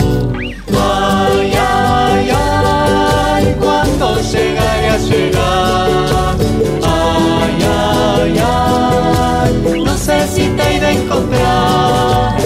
Ay, 0.72 1.52
ay, 1.52 2.30
ay, 2.32 3.56
cuando 3.60 4.18
llegaré 4.20 4.88
a 4.88 4.96
llegar. 4.96 6.36
Ay, 6.82 7.56
ay, 7.76 8.40
ay, 8.42 9.82
no 9.84 9.96
sé 9.96 10.26
si 10.28 10.48
te 10.56 10.76
iré 10.76 10.86
a 10.86 10.92
encontrar. 10.92 12.36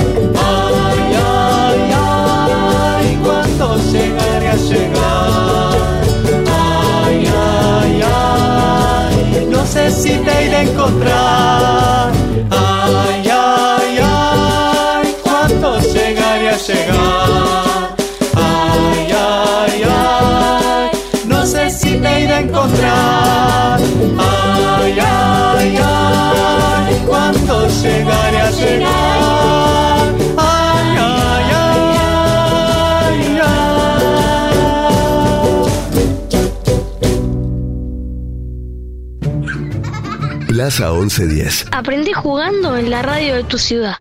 Ay, 0.48 1.00
ay, 1.30 1.80
ay, 1.94 3.18
cuando 3.22 3.76
llegaré 3.92 4.48
a 4.48 4.56
llegar. 4.56 5.76
Ay, 7.04 7.28
ay, 7.46 8.02
ay, 8.04 9.46
no 9.48 9.64
sé 9.64 9.90
si 9.92 10.10
te 10.10 10.44
iré 10.46 10.56
a 10.56 10.62
encontrar. 10.62 11.97
Llegaré 27.82 28.40
a 28.40 28.50
llegar. 28.50 28.88
Ay, 30.36 30.96
ay, 30.98 31.50
ay, 31.54 32.08
Plaza 40.48 40.92
1110. 40.92 41.66
Aprendí 41.72 42.12
jugando 42.12 42.76
en 42.76 42.90
la 42.90 43.02
radio 43.02 43.34
de 43.36 43.44
tu 43.44 43.58
ciudad. 43.58 43.96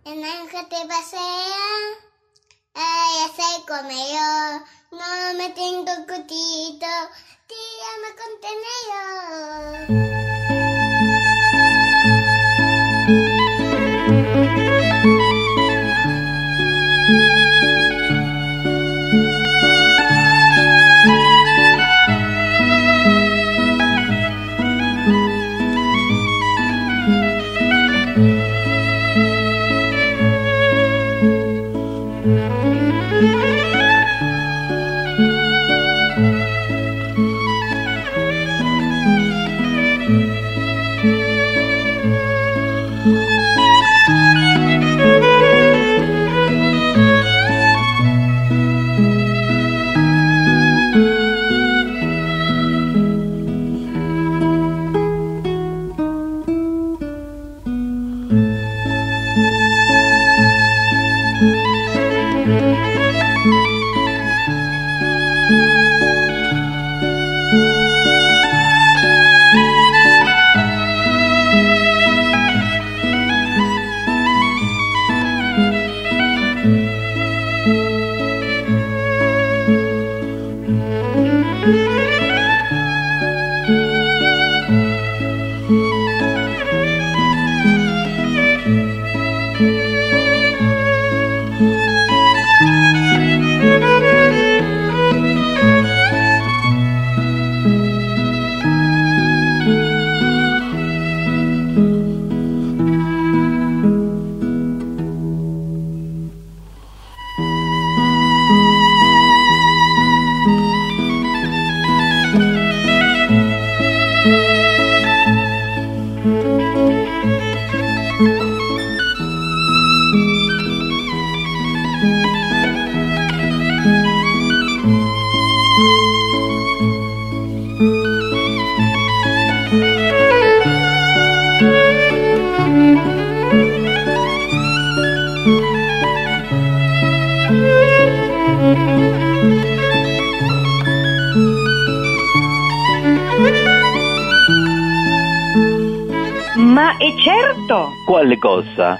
Cosa? 148.77 148.99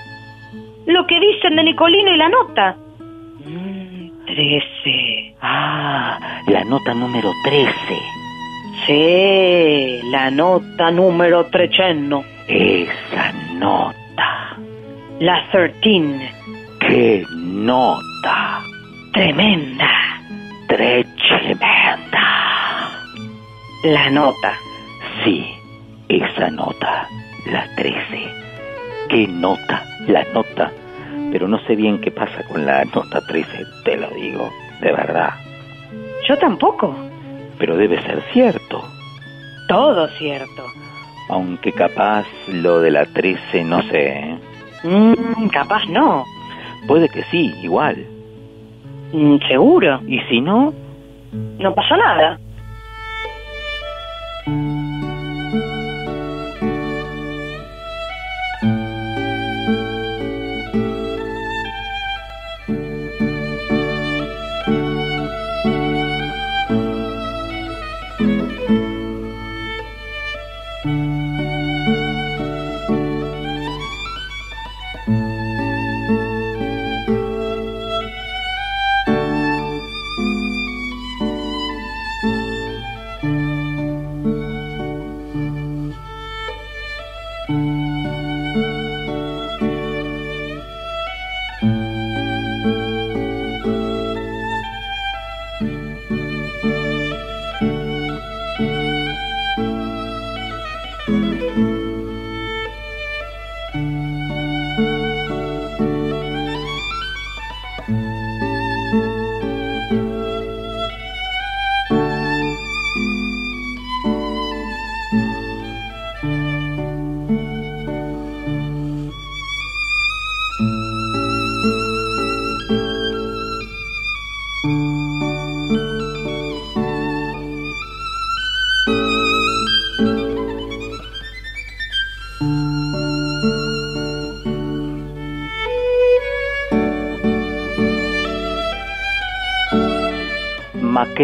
Lo 0.86 1.06
que 1.06 1.20
dicen 1.20 1.56
de 1.56 1.64
Nicolino 1.64 2.14
y 2.14 2.18
la 2.18 2.30
nota. 2.30 2.76
Mm, 3.46 4.26
trece. 4.26 5.36
Ah, 5.42 6.42
la 6.48 6.64
nota 6.64 6.94
número 6.94 7.32
13. 7.44 7.72
Sí, 8.86 10.00
la 10.12 10.32
nota 10.32 10.92
número 10.92 11.46
treceno. 11.48 12.24
Esa 12.48 13.34
nota. 13.54 14.58
La 15.20 15.46
13. 15.52 16.32
¡Qué 16.80 17.26
nota! 17.36 18.62
Tremenda. 19.14 19.90
Tremenda. 20.68 21.58
La 23.84 24.10
nota. 24.10 24.54
Sí, 25.24 25.46
esa 26.08 26.50
nota, 26.50 27.08
la 27.52 27.68
13. 27.76 28.47
¿Qué 29.10 29.28
nota? 29.28 29.84
La 30.08 30.24
nota. 30.34 30.72
Pero 31.32 31.48
no 31.48 31.60
sé 31.60 31.76
bien 31.76 32.00
qué 32.00 32.12
pasa 32.12 32.44
con 32.48 32.66
la 32.66 32.86
nota 32.86 33.22
13, 33.22 33.50
te 33.84 33.98
lo 33.98 34.10
digo, 34.12 34.50
de 34.82 34.92
verdad. 34.92 35.34
Yo 36.28 36.38
tampoco. 36.38 36.96
Pero 37.58 37.78
debe 37.78 38.02
ser 38.04 38.22
cierto. 38.34 38.84
Todo 39.68 40.08
cierto. 40.20 40.64
Aunque 41.30 41.72
capaz 41.74 42.26
lo 42.48 42.80
de 42.80 42.92
la 42.92 43.06
13, 43.06 43.64
no 43.64 43.82
sé. 43.84 44.08
¿eh? 44.20 44.40
Mm, 44.84 45.48
capaz 45.48 45.86
no. 45.90 46.24
Puede 46.88 47.10
que 47.10 47.24
sí, 47.32 47.54
igual. 47.62 48.06
Mm, 49.12 49.38
Seguro. 49.48 50.02
¿Y 50.08 50.20
si 50.30 50.40
no? 50.40 50.74
No 51.60 51.74
pasó 51.74 51.98
nada. 51.98 52.40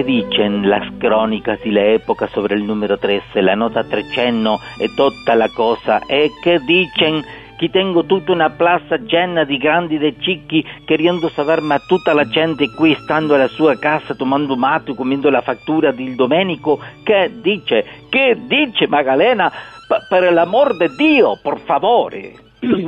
Dicen 0.04 0.68
las 0.70 0.86
cronicas 0.98 1.62
di 1.62 1.72
l'epoca 1.72 2.28
sobre 2.28 2.56
il 2.56 2.64
numero 2.64 2.98
13, 2.98 3.40
la 3.42 3.56
nota 3.56 3.86
300 3.86 4.60
e 4.78 4.94
tutta 4.94 5.34
la 5.34 5.50
cosa? 5.50 6.02
E 6.06 6.30
che 6.42 6.60
dicen 6.60 7.24
che 7.58 7.70
tengo 7.70 8.04
tutta 8.04 8.34
una 8.34 8.50
plaza 8.50 8.98
piena 8.98 9.46
di 9.46 9.58
grandi 9.58 9.98
e 9.98 10.16
cicchi 10.20 10.66
queriendo 10.86 11.30
saber 11.30 11.62
ma 11.62 11.80
tutta 11.80 12.14
la 12.14 12.28
gente 12.28 12.70
qui 12.72 12.94
stando 13.02 13.36
alla 13.36 13.48
sua 13.48 13.80
casa 13.80 14.14
tomando 14.14 14.58
mate 14.58 14.94
comiendo 14.94 15.30
la 15.30 15.42
fattura 15.42 15.92
del 15.92 16.16
domenico? 16.16 16.82
Che 17.02 17.32
dice? 17.42 17.86
Che 18.10 18.38
dice 18.46 18.88
Magalena? 18.88 19.50
P- 19.50 20.08
per 20.10 20.34
l'amor 20.34 20.76
de 20.76 20.90
Dio, 20.98 21.40
por 21.42 21.60
favore. 21.60 22.34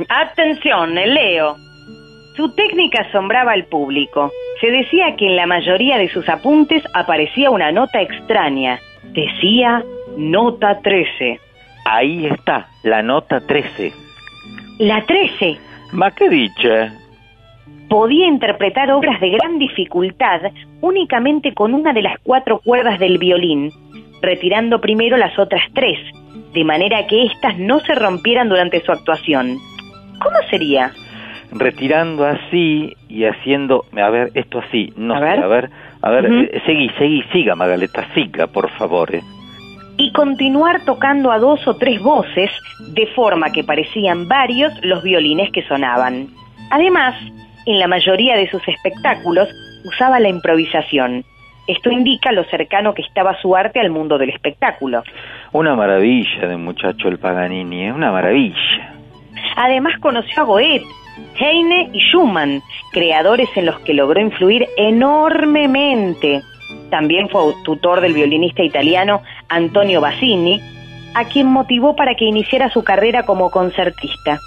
Atención, 0.06 0.92
Leo. 0.92 1.65
Su 2.36 2.54
técnica 2.54 3.02
asombraba 3.02 3.52
al 3.52 3.64
público. 3.64 4.30
Se 4.60 4.70
decía 4.70 5.16
que 5.16 5.26
en 5.26 5.36
la 5.36 5.46
mayoría 5.46 5.96
de 5.98 6.08
sus 6.08 6.28
apuntes 6.28 6.82
aparecía 6.94 7.50
una 7.50 7.72
nota 7.72 8.00
extraña. 8.02 8.78
Decía 9.04 9.82
nota 10.16 10.80
13. 10.80 11.40
Ahí 11.86 12.26
está, 12.26 12.68
la 12.82 13.02
nota 13.02 13.40
13. 13.40 13.92
La 14.78 15.02
13 15.02 15.58
Ma 15.92 16.10
che 16.10 16.28
dice? 16.28 16.90
podía 17.88 18.26
interpretar 18.26 18.90
obras 18.90 19.20
de 19.20 19.30
gran 19.30 19.58
dificultad 19.58 20.40
únicamente 20.80 21.54
con 21.54 21.72
una 21.72 21.92
de 21.92 22.02
las 22.02 22.18
cuatro 22.22 22.58
cuerdas 22.58 22.98
del 22.98 23.18
violín, 23.18 23.70
retirando 24.20 24.80
primero 24.80 25.16
las 25.16 25.38
otras 25.38 25.62
tres, 25.72 25.98
de 26.52 26.64
manera 26.64 27.06
que 27.06 27.26
éstas 27.26 27.56
no 27.58 27.80
se 27.80 27.94
rompieran 27.94 28.48
durante 28.48 28.80
su 28.80 28.92
actuación. 28.92 29.58
¿Cómo 30.20 30.36
sería? 30.50 30.92
Retirando 31.52 32.26
así 32.26 32.94
y 33.08 33.24
haciendo, 33.24 33.84
a 33.96 34.10
ver, 34.10 34.30
esto 34.34 34.58
así, 34.60 34.92
no 34.96 35.14
A 35.14 35.18
sé, 35.18 35.24
ver. 35.24 35.38
a 35.42 35.46
ver, 35.46 35.70
a 36.02 36.10
ver, 36.10 36.26
eh, 36.26 36.62
seguí, 36.66 36.88
seguí, 36.98 37.22
siga 37.32 37.54
Magaleta, 37.54 38.06
siga, 38.14 38.46
por 38.46 38.70
favor. 38.72 39.14
eh. 39.14 39.22
y 39.98 40.12
continuar 40.12 40.84
tocando 40.84 41.32
a 41.32 41.38
dos 41.38 41.66
o 41.66 41.74
tres 41.76 42.00
voces, 42.02 42.50
de 42.92 43.06
forma 43.08 43.50
que 43.50 43.64
parecían 43.64 44.28
varios 44.28 44.72
los 44.82 45.02
violines 45.02 45.50
que 45.52 45.62
sonaban. 45.62 46.26
Además, 46.70 47.14
en 47.64 47.78
la 47.78 47.88
mayoría 47.88 48.36
de 48.36 48.48
sus 48.50 48.66
espectáculos 48.68 49.48
usaba 49.86 50.20
la 50.20 50.28
improvisación. 50.28 51.24
Esto 51.66 51.90
indica 51.90 52.30
lo 52.30 52.44
cercano 52.44 52.92
que 52.94 53.02
estaba 53.02 53.40
su 53.40 53.56
arte 53.56 53.80
al 53.80 53.88
mundo 53.90 54.18
del 54.18 54.28
espectáculo. 54.30 55.02
Una 55.52 55.74
maravilla 55.74 56.46
de 56.46 56.56
muchacho 56.58 57.08
el 57.08 57.18
Paganini, 57.18 57.86
es 57.86 57.94
una 57.94 58.12
maravilla. 58.12 58.92
Además 59.56 59.94
conoció 60.00 60.42
a 60.42 60.44
Goethe, 60.44 60.84
Heine 61.38 61.90
y 61.92 62.00
Schumann, 62.00 62.62
creadores 62.92 63.48
en 63.56 63.66
los 63.66 63.78
que 63.80 63.94
logró 63.94 64.20
influir 64.20 64.66
enormemente. 64.76 66.42
También 66.90 67.28
fue 67.28 67.52
tutor 67.64 68.00
del 68.00 68.14
violinista 68.14 68.62
italiano 68.62 69.22
Antonio 69.48 70.00
Bassini, 70.00 70.60
a 71.14 71.24
quien 71.24 71.46
motivó 71.46 71.96
para 71.96 72.14
que 72.14 72.24
iniciara 72.24 72.70
su 72.70 72.84
carrera 72.84 73.24
como 73.24 73.50
concertista. 73.50 74.38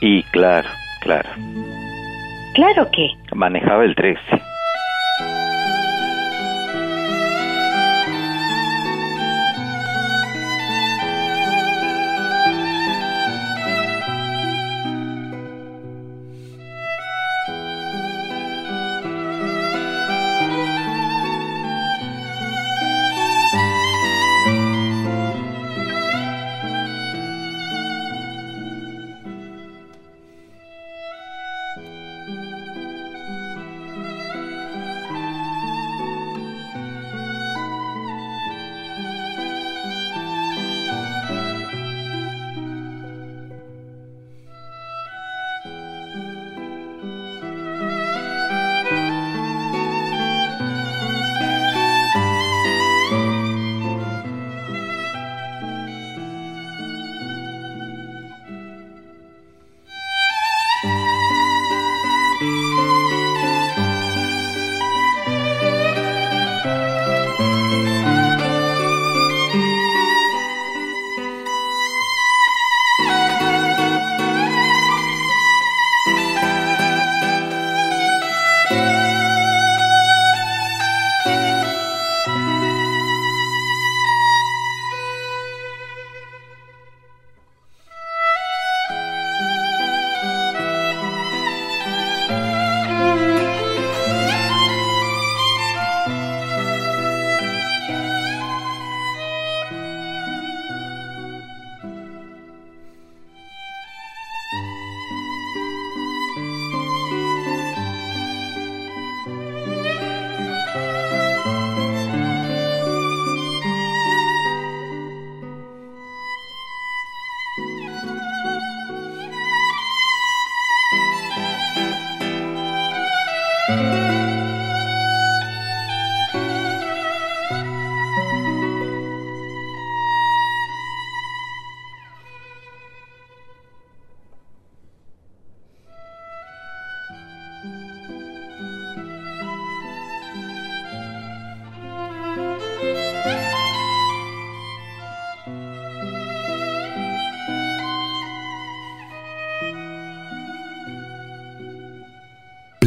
Y 0.00 0.22
claro, 0.24 0.68
claro, 1.00 1.28
Claro 2.54 2.90
que, 2.90 3.08
manejaba 3.34 3.84
el 3.84 3.94
13. 3.94 4.20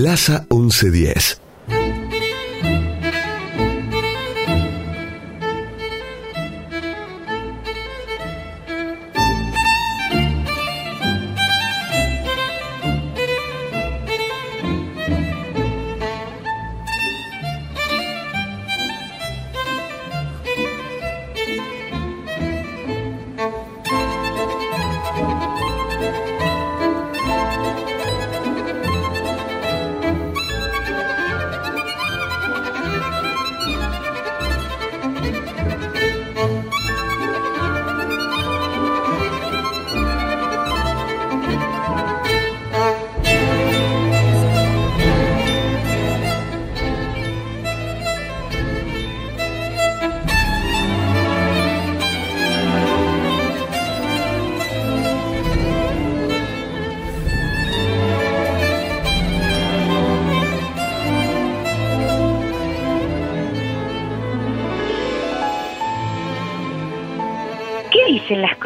Plaza 0.06 0.46
1110. 0.50 1.45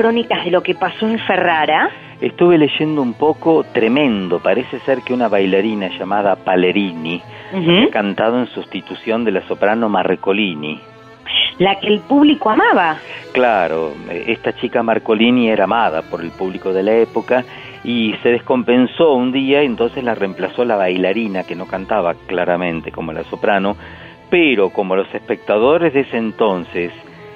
Crónicas 0.10 0.44
de 0.44 0.50
lo 0.50 0.64
que 0.64 0.74
pasó 0.74 1.08
en 1.08 1.20
Ferrara? 1.20 1.92
Estuve 2.20 2.58
leyendo 2.58 3.00
un 3.00 3.14
poco 3.14 3.64
tremendo. 3.64 4.40
Parece 4.40 4.80
ser 4.80 5.04
que 5.04 5.14
una 5.14 5.28
bailarina 5.28 5.88
llamada 6.00 6.36
Palerini 6.36 7.22
ha 7.54 7.90
cantado 7.92 8.40
en 8.40 8.48
sustitución 8.48 9.24
de 9.24 9.34
la 9.34 9.48
soprano 9.48 9.88
Marcolini. 9.88 10.82
La 11.60 11.80
que 11.80 11.90
el 11.90 12.00
público 12.00 12.50
amaba. 12.50 12.98
Claro, 13.34 13.94
eh, 14.10 14.24
esta 14.30 14.54
chica 14.54 14.82
Marcolini 14.82 15.48
era 15.48 15.66
amada 15.66 16.02
por 16.02 16.22
el 16.22 16.32
público 16.32 16.74
de 16.74 16.82
la 16.82 16.94
época 16.94 17.44
y 17.84 18.16
se 18.24 18.30
descompensó 18.30 19.14
un 19.14 19.32
día 19.32 19.62
y 19.62 19.68
entonces 19.68 20.04
la 20.04 20.16
reemplazó 20.16 20.66
la 20.66 20.76
bailarina 20.76 21.44
que 21.44 21.56
no 21.56 21.68
cantaba 21.68 22.16
claramente 22.26 22.92
como 22.92 23.14
la 23.14 23.24
soprano, 23.26 23.76
pero 24.32 24.72
como 24.72 24.96
los 24.96 25.14
espectadores 25.14 25.94
de 25.94 26.00
ese 26.00 26.18
entonces 26.18 26.92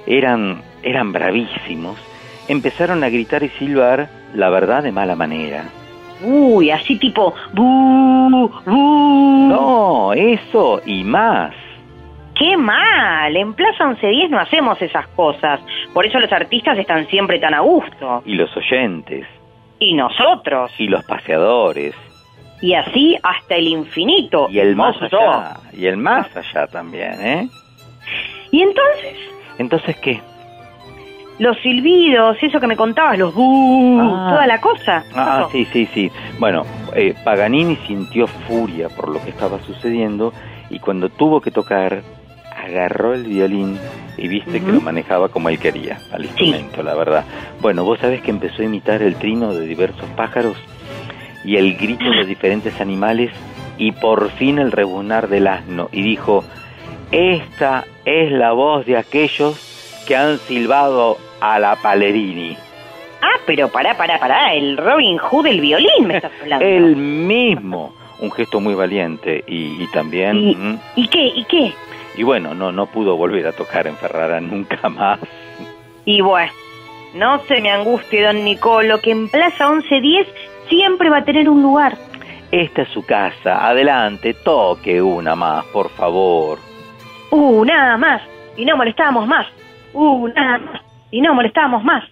eran, 0.07 0.63
eran 0.81 1.11
bravísimos, 1.11 2.12
empezaron 2.47 3.03
a 3.03 3.09
gritar 3.09 3.43
y 3.43 3.49
silbar 3.49 4.09
la 4.33 4.49
verdad 4.49 4.83
de 4.83 4.91
mala 4.91 5.15
manera. 5.15 5.65
Uy, 6.23 6.71
así 6.71 6.97
tipo... 6.97 7.33
"Bu, 7.53 8.49
bu". 8.65 9.47
No, 9.49 10.13
eso 10.13 10.81
y 10.85 11.03
más. 11.03 11.53
¡Qué 12.35 12.57
mal! 12.57 13.35
En 13.35 13.53
Plaza 13.53 13.85
1110 13.87 14.29
no 14.31 14.39
hacemos 14.39 14.81
esas 14.81 15.07
cosas. 15.09 15.59
Por 15.93 16.05
eso 16.05 16.19
los 16.19 16.31
artistas 16.31 16.77
están 16.77 17.05
siempre 17.07 17.39
tan 17.39 17.53
a 17.53 17.59
gusto. 17.59 18.23
Y 18.25 18.35
los 18.35 18.55
oyentes, 18.57 19.27
Y 19.79 19.93
nosotros. 19.93 20.71
y 20.79 20.87
los 20.87 21.03
paseadores, 21.05 21.93
Y 22.61 22.73
así 22.73 23.17
hasta 23.21 23.55
el 23.55 23.67
infinito. 23.67 24.47
y 24.49 24.59
el 24.59 24.75
más 24.75 24.95
allá, 25.01 25.57
y 25.73 25.85
el 25.85 25.97
más 25.97 26.35
allá 26.35 26.65
también, 26.67 27.13
¿eh? 27.21 27.47
¿Y 28.51 28.61
entonces? 28.61 29.15
Entonces, 29.59 29.95
¿qué? 29.97 30.21
Los 31.39 31.57
silbidos, 31.61 32.37
eso 32.41 32.59
que 32.59 32.67
me 32.67 32.75
contabas, 32.75 33.17
los 33.17 33.33
bu, 33.33 33.99
Ah. 34.01 34.27
toda 34.31 34.47
la 34.47 34.61
cosa. 34.61 35.03
Ah, 35.15 35.47
sí, 35.51 35.65
sí, 35.73 35.87
sí. 35.93 36.11
Bueno, 36.39 36.63
eh, 36.95 37.15
Paganini 37.23 37.75
sintió 37.87 38.27
furia 38.27 38.89
por 38.89 39.09
lo 39.09 39.21
que 39.23 39.31
estaba 39.31 39.59
sucediendo 39.61 40.31
y 40.69 40.79
cuando 40.79 41.09
tuvo 41.09 41.41
que 41.41 41.49
tocar, 41.51 42.01
agarró 42.65 43.13
el 43.13 43.23
violín 43.23 43.77
y 44.17 44.27
viste 44.27 44.61
que 44.61 44.71
lo 44.71 44.79
manejaba 44.79 45.29
como 45.29 45.49
él 45.49 45.57
quería, 45.59 45.97
al 46.11 46.25
instrumento, 46.25 46.83
la 46.83 46.93
verdad. 46.93 47.25
Bueno, 47.61 47.83
vos 47.83 47.99
sabés 47.99 48.21
que 48.21 48.29
empezó 48.31 48.61
a 48.61 48.65
imitar 48.65 49.01
el 49.01 49.15
trino 49.15 49.53
de 49.53 49.65
diversos 49.65 50.07
pájaros 50.15 50.55
y 51.43 51.57
el 51.57 51.75
grito 51.75 52.05
de 52.11 52.25
diferentes 52.25 52.79
animales 52.79 53.31
y 53.77 53.91
por 53.91 54.29
fin 54.31 54.59
el 54.59 54.71
rebuznar 54.71 55.27
del 55.29 55.47
asno 55.47 55.89
y 55.91 56.03
dijo, 56.03 56.43
esta 57.11 57.85
es 58.05 58.31
la 58.31 58.51
voz 58.53 58.85
de 58.85 58.97
aquellos 58.97 59.72
que 60.03 60.15
han 60.15 60.37
silbado 60.39 61.17
a 61.39 61.59
la 61.59 61.75
Palerini. 61.75 62.57
Ah, 63.21 63.39
pero 63.45 63.69
pará, 63.69 63.95
pará, 63.95 64.19
pará. 64.19 64.53
El 64.53 64.77
Robin 64.77 65.17
Hood 65.17 65.45
del 65.45 65.61
violín 65.61 66.07
me 66.07 66.17
estás 66.17 66.31
hablando. 66.41 66.65
El 66.65 66.95
mismo. 66.95 67.95
Un 68.19 68.31
gesto 68.31 68.59
muy 68.59 68.75
valiente 68.75 69.43
y, 69.47 69.83
y 69.83 69.87
también... 69.91 70.37
¿Y, 70.37 70.55
mm, 70.55 70.79
¿Y 70.95 71.07
qué? 71.07 71.25
¿Y 71.25 71.43
qué? 71.45 71.73
y 72.15 72.23
bueno, 72.23 72.53
no, 72.53 72.71
no 72.71 72.85
pudo 72.85 73.17
volver 73.17 73.47
a 73.47 73.51
tocar 73.53 73.87
en 73.87 73.95
Ferrara 73.97 74.39
nunca 74.39 74.87
más. 74.89 75.19
Y 76.05 76.21
bueno, 76.21 76.51
no 77.15 77.39
se 77.45 77.61
me 77.61 77.71
angustie, 77.71 78.23
don 78.23 78.43
Nicolo, 78.43 78.99
que 78.99 79.11
en 79.11 79.29
Plaza 79.29 79.69
1110 79.69 80.27
siempre 80.69 81.09
va 81.09 81.17
a 81.19 81.23
tener 81.23 81.49
un 81.49 81.61
lugar. 81.61 81.97
Esta 82.51 82.83
es 82.83 82.89
su 82.89 83.05
casa. 83.05 83.67
Adelante, 83.67 84.35
toque 84.35 85.01
una 85.01 85.35
más, 85.35 85.65
por 85.65 85.89
favor. 85.89 86.59
Nada 87.65 87.97
más. 87.97 88.21
Y 88.55 88.65
no 88.65 88.77
molestábamos 88.77 89.27
más. 89.27 89.47
Uh, 89.93 90.27
nada 90.29 90.57
más. 90.59 90.81
Y 91.11 91.21
no 91.21 91.33
molestábamos 91.33 91.83
más. 91.83 92.03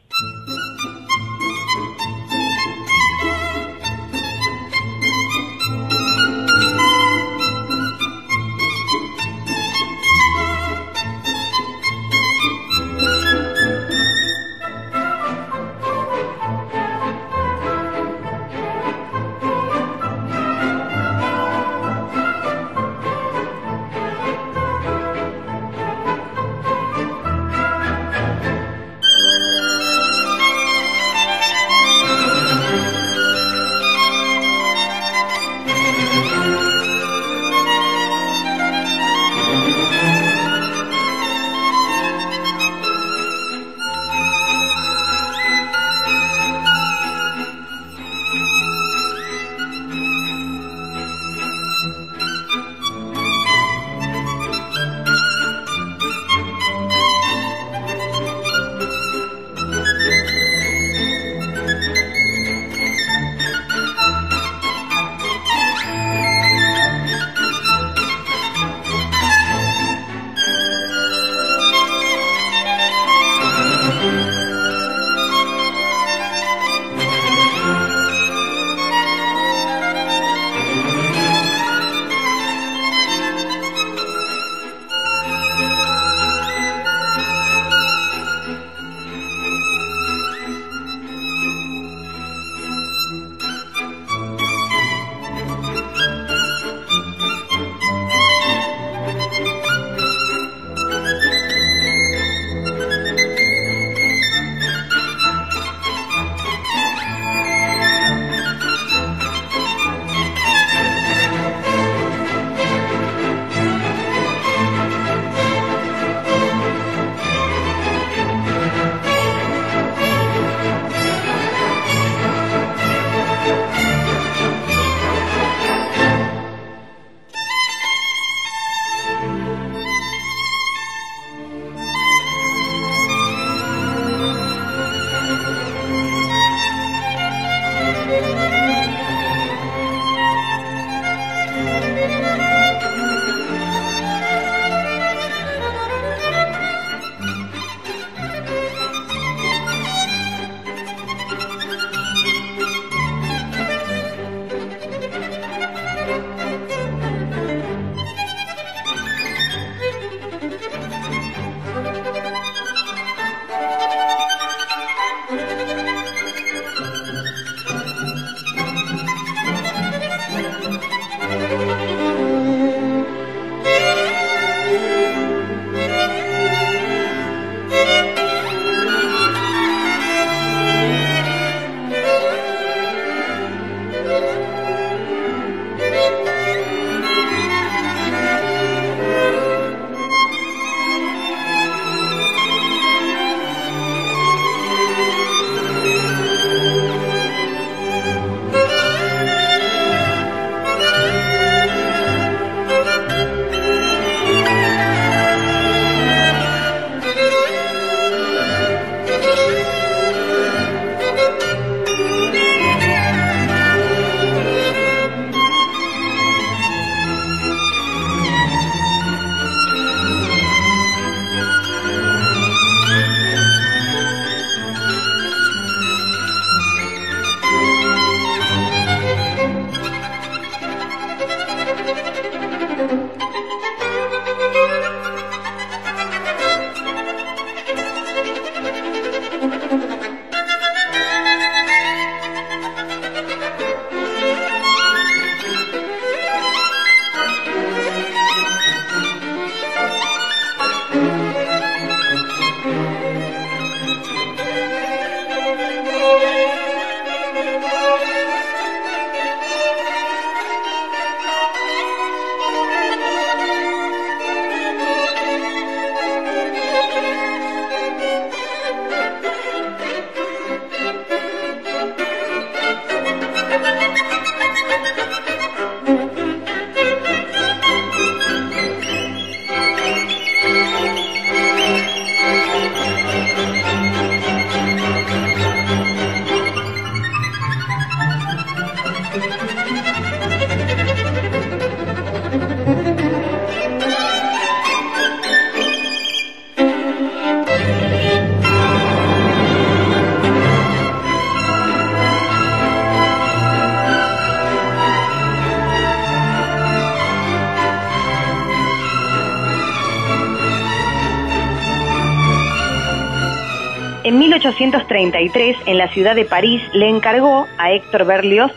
1833, 315.09 315.57
en 315.67 315.77
la 315.77 315.87
ciudad 315.89 316.15
de 316.15 316.25
París, 316.25 316.61
le 316.73 316.87
encargó 316.87 317.47
a 317.57 317.71
Héctor 317.71 318.05
Berlioz 318.05 318.51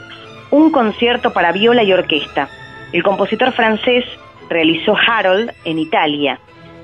un 0.51 0.70
concierto 0.70 1.32
para 1.32 1.53
viola 1.53 1.82
y 1.82 1.92
orquesta. 1.92 2.49
El 2.92 3.03
compositor 3.03 3.53
francés 3.53 4.05
realizó 4.51 4.95
Harold 4.95 5.53
en 5.64 5.78
Italia, 5.78 6.38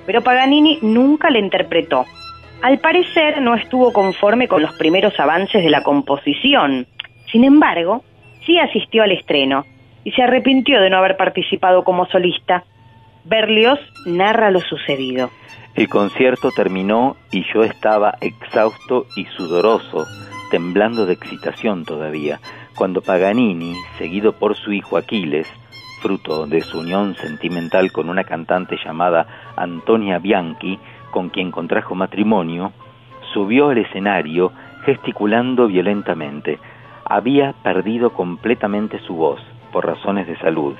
pero 0.06 0.22
Paganini 0.22 0.78
nunca 0.82 1.30
le 1.30 1.38
interpretó. 1.38 2.06
Al 2.62 2.78
parecer 2.78 3.40
no 3.42 3.54
estuvo 3.54 3.92
conforme 3.92 4.48
con 4.48 4.62
los 4.62 4.74
primeros 4.76 5.18
avances 5.20 5.62
de 5.62 5.70
la 5.70 5.82
composición. 5.82 6.86
Sin 7.30 7.44
embargo, 7.44 8.02
sí 8.44 8.58
asistió 8.58 9.02
al 9.02 9.12
estreno 9.12 9.64
y 10.04 10.12
se 10.12 10.22
arrepintió 10.22 10.80
de 10.80 10.90
no 10.90 10.98
haber 10.98 11.16
participado 11.16 11.84
como 11.84 12.06
solista. 12.06 12.64
Berlioz 13.24 13.78
narra 14.06 14.50
lo 14.50 14.60
sucedido. 14.60 15.30
El 15.74 15.88
concierto 15.88 16.50
terminó 16.50 17.16
y 17.30 17.44
yo 17.52 17.62
estaba 17.62 18.14
exhausto 18.20 19.06
y 19.14 19.26
sudoroso, 19.26 20.06
temblando 20.50 21.06
de 21.06 21.12
excitación 21.12 21.84
todavía, 21.84 22.40
cuando 22.76 23.02
Paganini, 23.02 23.74
seguido 23.98 24.32
por 24.32 24.56
su 24.56 24.72
hijo 24.72 24.96
Aquiles, 24.96 25.46
fruto 26.00 26.46
de 26.46 26.62
su 26.62 26.80
unión 26.80 27.14
sentimental 27.16 27.92
con 27.92 28.08
una 28.08 28.24
cantante 28.24 28.76
llamada 28.82 29.26
Antonia 29.54 30.18
Bianchi, 30.18 30.78
con 31.10 31.28
quien 31.28 31.50
contrajo 31.50 31.94
matrimonio, 31.94 32.72
subió 33.34 33.68
al 33.68 33.78
escenario 33.78 34.52
gesticulando 34.84 35.66
violentamente. 35.66 36.58
Había 37.04 37.52
perdido 37.62 38.10
completamente 38.10 38.98
su 39.00 39.14
voz 39.14 39.40
por 39.72 39.86
razones 39.86 40.26
de 40.26 40.38
salud, 40.38 40.74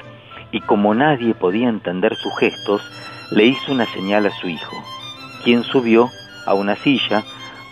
y 0.53 0.61
como 0.61 0.95
nadie 0.95 1.35
podía 1.35 1.69
entender 1.69 2.17
sus 2.17 2.37
gestos, 2.39 2.83
le 3.31 3.45
hizo 3.45 3.73
una 3.73 3.87
señal 3.87 4.27
a 4.27 4.31
su 4.31 4.49
hijo, 4.49 4.77
quien 5.45 5.63
subió 5.63 6.11
a 6.47 6.55
una 6.55 6.77
silla, 6.77 7.23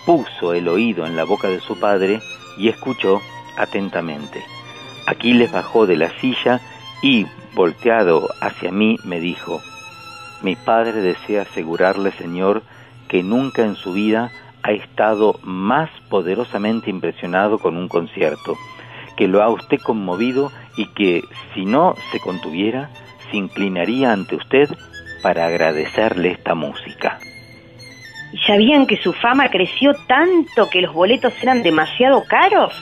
puso 0.06 0.54
el 0.54 0.68
oído 0.68 1.06
en 1.06 1.16
la 1.16 1.24
boca 1.24 1.48
de 1.48 1.60
su 1.60 1.78
padre 1.78 2.20
y 2.56 2.68
escuchó 2.68 3.20
atentamente. 3.56 4.42
Aquiles 5.06 5.50
bajó 5.50 5.86
de 5.86 5.96
la 5.96 6.10
silla 6.20 6.60
y, 7.02 7.26
volteado 7.54 8.28
hacia 8.40 8.70
mí, 8.70 8.98
me 9.04 9.20
dijo, 9.20 9.60
mi 10.42 10.54
padre 10.54 11.00
desea 11.00 11.42
asegurarle, 11.42 12.12
Señor, 12.12 12.62
que 13.08 13.22
nunca 13.22 13.62
en 13.64 13.74
su 13.74 13.92
vida 13.92 14.30
ha 14.62 14.72
estado 14.72 15.38
más 15.42 15.90
poderosamente 16.08 16.90
impresionado 16.90 17.58
con 17.58 17.76
un 17.76 17.88
concierto, 17.88 18.54
que 19.18 19.26
lo 19.26 19.42
ha 19.42 19.48
usted 19.48 19.80
conmovido 19.80 20.52
y 20.76 20.86
que, 20.94 21.24
si 21.52 21.66
no 21.66 21.96
se 22.12 22.20
contuviera, 22.20 22.88
se 23.30 23.36
inclinaría 23.36 24.12
ante 24.12 24.36
usted 24.36 24.70
para 25.24 25.46
agradecerle 25.46 26.30
esta 26.30 26.54
música. 26.54 27.18
¿Sabían 28.46 28.86
que 28.86 28.96
su 28.96 29.12
fama 29.12 29.50
creció 29.50 29.92
tanto 30.06 30.70
que 30.70 30.82
los 30.82 30.94
boletos 30.94 31.32
eran 31.42 31.64
demasiado 31.64 32.22
caros? 32.28 32.72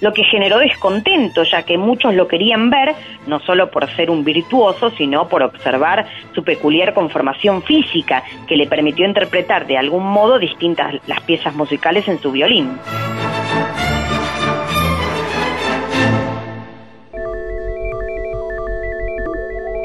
Lo 0.00 0.12
que 0.12 0.24
generó 0.24 0.58
descontento, 0.58 1.44
ya 1.44 1.62
que 1.62 1.78
muchos 1.78 2.14
lo 2.14 2.26
querían 2.26 2.68
ver, 2.70 2.96
no 3.28 3.38
solo 3.38 3.70
por 3.70 3.88
ser 3.94 4.10
un 4.10 4.24
virtuoso, 4.24 4.90
sino 4.90 5.28
por 5.28 5.42
observar 5.44 6.04
su 6.34 6.42
peculiar 6.42 6.94
conformación 6.94 7.62
física, 7.62 8.24
que 8.48 8.56
le 8.56 8.66
permitió 8.66 9.06
interpretar 9.06 9.68
de 9.68 9.78
algún 9.78 10.04
modo 10.04 10.40
distintas 10.40 10.94
las 11.06 11.20
piezas 11.20 11.54
musicales 11.54 12.08
en 12.08 12.18
su 12.18 12.32
violín. 12.32 12.70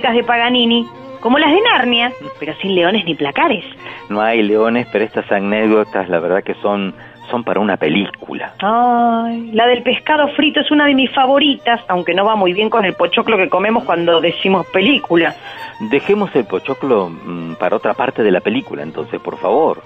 De 0.00 0.22
Paganini, 0.22 0.86
como 1.20 1.38
las 1.38 1.50
de 1.50 1.60
Narnia, 1.60 2.12
pero 2.38 2.54
sin 2.62 2.74
leones 2.74 3.04
ni 3.04 3.14
placares. 3.14 3.64
No 4.08 4.20
hay 4.20 4.42
leones, 4.42 4.86
pero 4.92 5.04
estas 5.04 5.30
anécdotas 5.30 6.08
la 6.08 6.20
verdad 6.20 6.42
que 6.42 6.54
son, 6.54 6.94
son 7.30 7.42
para 7.42 7.60
una 7.60 7.76
película. 7.76 8.54
Ay, 8.60 9.50
la 9.52 9.66
del 9.66 9.82
pescado 9.82 10.28
frito 10.28 10.60
es 10.60 10.70
una 10.70 10.86
de 10.86 10.94
mis 10.94 11.12
favoritas, 11.12 11.80
aunque 11.88 12.14
no 12.14 12.24
va 12.24 12.36
muy 12.36 12.52
bien 12.52 12.70
con 12.70 12.84
el 12.84 12.94
pochoclo 12.94 13.36
que 13.36 13.48
comemos 13.48 13.84
cuando 13.84 14.20
decimos 14.20 14.66
película. 14.66 15.34
Dejemos 15.90 16.34
el 16.36 16.44
pochoclo 16.44 17.10
mm, 17.10 17.54
para 17.54 17.76
otra 17.76 17.94
parte 17.94 18.22
de 18.22 18.30
la 18.30 18.40
película, 18.40 18.82
entonces, 18.82 19.20
por 19.20 19.36
favor. 19.38 19.82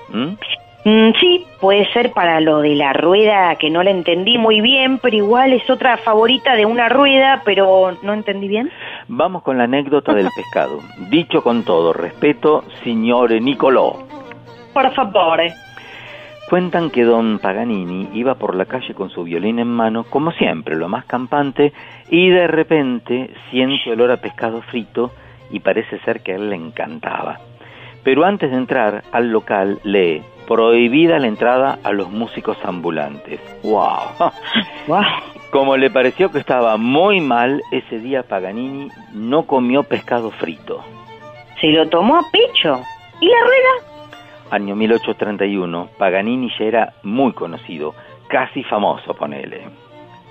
Mm, 0.85 1.13
sí, 1.21 1.47
puede 1.61 1.91
ser 1.93 2.13
para 2.13 2.41
lo 2.41 2.61
de 2.61 2.75
la 2.75 2.93
rueda, 2.93 3.55
que 3.55 3.71
no 3.71 3.85
la 3.85 3.91
entendí 3.91 4.37
muy 4.37 4.61
bien, 4.61 4.99
pero 4.99 5.17
igual 5.17 5.53
es 5.53 5.69
otra 5.71 5.97
favorita 5.97 6.57
de 6.57 6.67
una 6.67 6.89
rueda, 6.89 7.43
pero 7.45 7.97
no 8.03 8.13
entendí 8.13 8.49
bien. 8.49 8.71
Vamos 9.07 9.43
con 9.43 9.59
la 9.59 9.65
anécdota 9.65 10.13
del 10.13 10.29
pescado. 10.37 10.81
Dicho 11.09 11.43
con 11.43 11.63
todo 11.63 11.93
respeto, 11.93 12.65
signore 12.83 13.41
Nicolò. 13.41 13.97
Por 14.73 14.93
favor. 14.93 15.41
Cuentan 16.51 16.91
que 16.91 17.05
don 17.05 17.39
Paganini 17.39 18.11
iba 18.13 18.35
por 18.35 18.55
la 18.55 18.67
calle 18.67 18.93
con 18.93 19.09
su 19.09 19.23
violín 19.23 19.59
en 19.61 19.69
mano, 19.69 20.05
como 20.05 20.33
siempre, 20.33 20.75
lo 20.77 20.89
más 20.89 21.05
campante, 21.05 21.73
y 22.11 22.29
de 22.29 22.47
repente 22.47 23.31
siente 23.51 23.91
olor 23.91 24.11
a 24.11 24.17
pescado 24.19 24.61
frito 24.63 25.13
y 25.51 25.61
parece 25.61 25.99
ser 26.01 26.23
que 26.23 26.33
a 26.33 26.37
él 26.37 26.51
le 26.51 26.57
encantaba. 26.57 27.39
Pero 28.03 28.25
antes 28.25 28.51
de 28.51 28.57
entrar 28.57 29.05
al 29.13 29.31
local 29.31 29.79
lee, 29.85 30.23
prohibida 30.53 31.19
la 31.19 31.29
entrada 31.29 31.79
a 31.83 31.93
los 31.93 32.11
músicos 32.11 32.59
ambulantes. 32.63 33.41
¡Wow! 33.63 34.31
Como 35.51 35.79
le 35.79 35.89
pareció 35.89 36.31
que 36.31 36.39
estaba 36.39 36.77
muy 36.77 37.23
mal, 37.23 37.63
ese 37.71 37.99
día 37.99 38.23
Paganini 38.23 38.89
no 39.15 39.45
comió 39.45 39.83
pescado 39.83 40.31
frito. 40.31 40.85
Se 41.59 41.69
lo 41.69 41.89
tomó 41.89 42.19
a 42.19 42.23
pecho. 42.31 42.83
¿Y 43.21 43.29
la 43.29 43.41
rueda? 43.41 44.19
Año 44.51 44.77
1831, 44.77 45.89
Paganini 45.97 46.51
ya 46.59 46.65
era 46.67 46.93
muy 47.03 47.33
conocido, 47.33 47.95
casi 48.29 48.63
famoso, 48.63 49.15
ponele. 49.15 49.63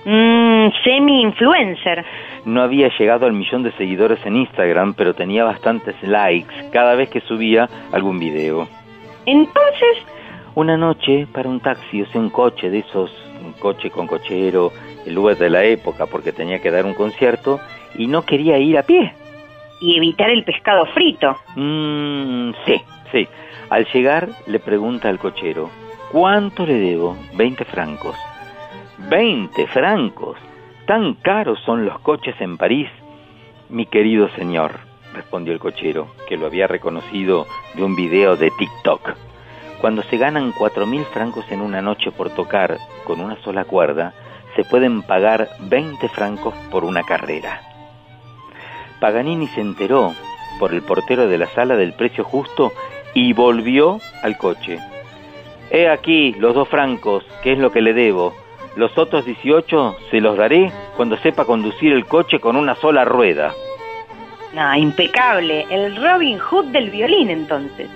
Mmm, 0.06 0.68
semi-influencer. 0.84 2.06
No 2.46 2.62
había 2.62 2.90
llegado 2.96 3.26
al 3.26 3.34
millón 3.34 3.64
de 3.64 3.72
seguidores 3.72 4.24
en 4.24 4.36
Instagram, 4.36 4.94
pero 4.94 5.16
tenía 5.16 5.44
bastantes 5.46 5.96
likes 6.04 6.54
cada 6.72 6.94
vez 6.94 7.10
que 7.10 7.22
subía 7.22 7.68
algún 7.92 8.20
video. 8.20 8.68
Entonces, 9.26 9.98
Una 10.56 10.76
noche, 10.78 11.28
para 11.32 11.50
un 11.50 11.60
taxi, 11.62 12.02
o 12.02 12.06
sea, 12.08 12.20
un 12.20 12.30
coche 12.30 12.70
de 12.70 12.80
esos, 12.80 13.12
un 13.44 13.54
coche 13.54 13.90
con 13.90 14.06
cochero, 14.08 14.72
el 15.06 15.18
Uber 15.18 15.38
de 15.38 15.50
la 15.50 15.64
época, 15.64 16.06
porque 16.08 16.32
tenía 16.34 16.60
que 16.62 16.72
dar 16.72 16.86
un 16.86 16.94
concierto, 16.94 17.60
y 17.96 18.08
no 18.08 18.24
quería 18.24 18.58
ir 18.58 18.78
a 18.78 18.84
pie. 18.84 19.14
y 19.84 19.98
evitar 19.98 20.30
el 20.30 20.44
pescado 20.44 20.86
frito. 20.94 21.36
Mmm, 21.56 22.52
sí, 22.66 22.80
sí. 23.12 23.28
Al 23.72 23.86
llegar, 23.92 24.30
le 24.46 24.60
pregunta 24.60 25.10
al 25.10 25.18
cochero, 25.18 25.72
¿cuánto 26.12 26.68
le 26.68 26.76
debo? 26.76 27.18
20 27.36 27.66
francos. 27.66 28.16
¿20 29.10 29.68
francos? 29.70 30.38
¿Tan 30.86 31.16
caros 31.16 31.60
son 31.66 31.84
los 31.84 32.00
coches 32.02 32.36
en 32.42 32.58
París? 32.58 32.90
Mi 33.70 33.88
querido 33.88 34.30
señor, 34.36 34.74
respondió 35.16 35.52
el 35.52 35.60
cochero, 35.60 36.10
que 36.30 36.38
lo 36.38 36.46
había 36.46 36.68
reconocido 36.68 37.48
de 37.74 37.84
un 37.84 37.96
video 37.96 38.36
de 38.36 38.52
TikTok. 38.52 39.16
Cuando 39.82 40.04
se 40.04 40.18
ganan 40.18 40.52
cuatro 40.52 40.86
mil 40.86 41.04
francos 41.06 41.52
en 41.52 41.60
una 41.60 41.82
noche 41.82 42.12
por 42.12 42.30
tocar 42.30 42.78
con 43.04 43.20
una 43.20 43.36
sola 43.38 43.66
cuerda, 43.66 44.14
se 44.56 44.64
pueden 44.64 45.02
pagar 45.02 45.50
20 45.60 46.08
francos 46.10 46.54
por 46.70 46.86
una 46.86 47.02
carrera. 47.02 47.62
Paganini 49.00 49.48
se 49.48 49.62
enteró 49.62 50.14
por 50.60 50.72
el 50.76 50.84
portero 50.84 51.28
de 51.28 51.40
la 51.40 51.48
sala 51.48 51.76
del 51.78 51.94
precio 51.94 52.24
justo 52.24 52.72
y 53.16 53.34
volvió 53.34 54.00
al 54.22 54.38
coche. 54.38 54.78
He 55.72 55.90
aquí 55.90 56.34
los 56.34 56.54
dos 56.54 56.70
francos, 56.70 57.26
que 57.42 57.54
es 57.54 57.58
lo 57.58 57.72
que 57.72 57.82
le 57.82 57.94
debo. 57.94 58.36
Los 58.76 58.96
otros 59.00 59.26
18 59.26 59.96
se 60.12 60.22
los 60.22 60.38
daré 60.38 60.72
cuando 60.96 61.18
sepa 61.18 61.46
conducir 61.46 61.92
el 61.92 62.06
coche 62.06 62.40
con 62.40 62.56
una 62.56 62.76
sola 62.76 63.04
rueda. 63.04 63.52
No, 64.54 64.76
impecable. 64.76 65.66
El 65.72 65.96
Robin 65.96 66.38
Hood 66.38 66.66
del 66.66 66.92
violín, 66.92 67.32
entonces. 67.32 67.90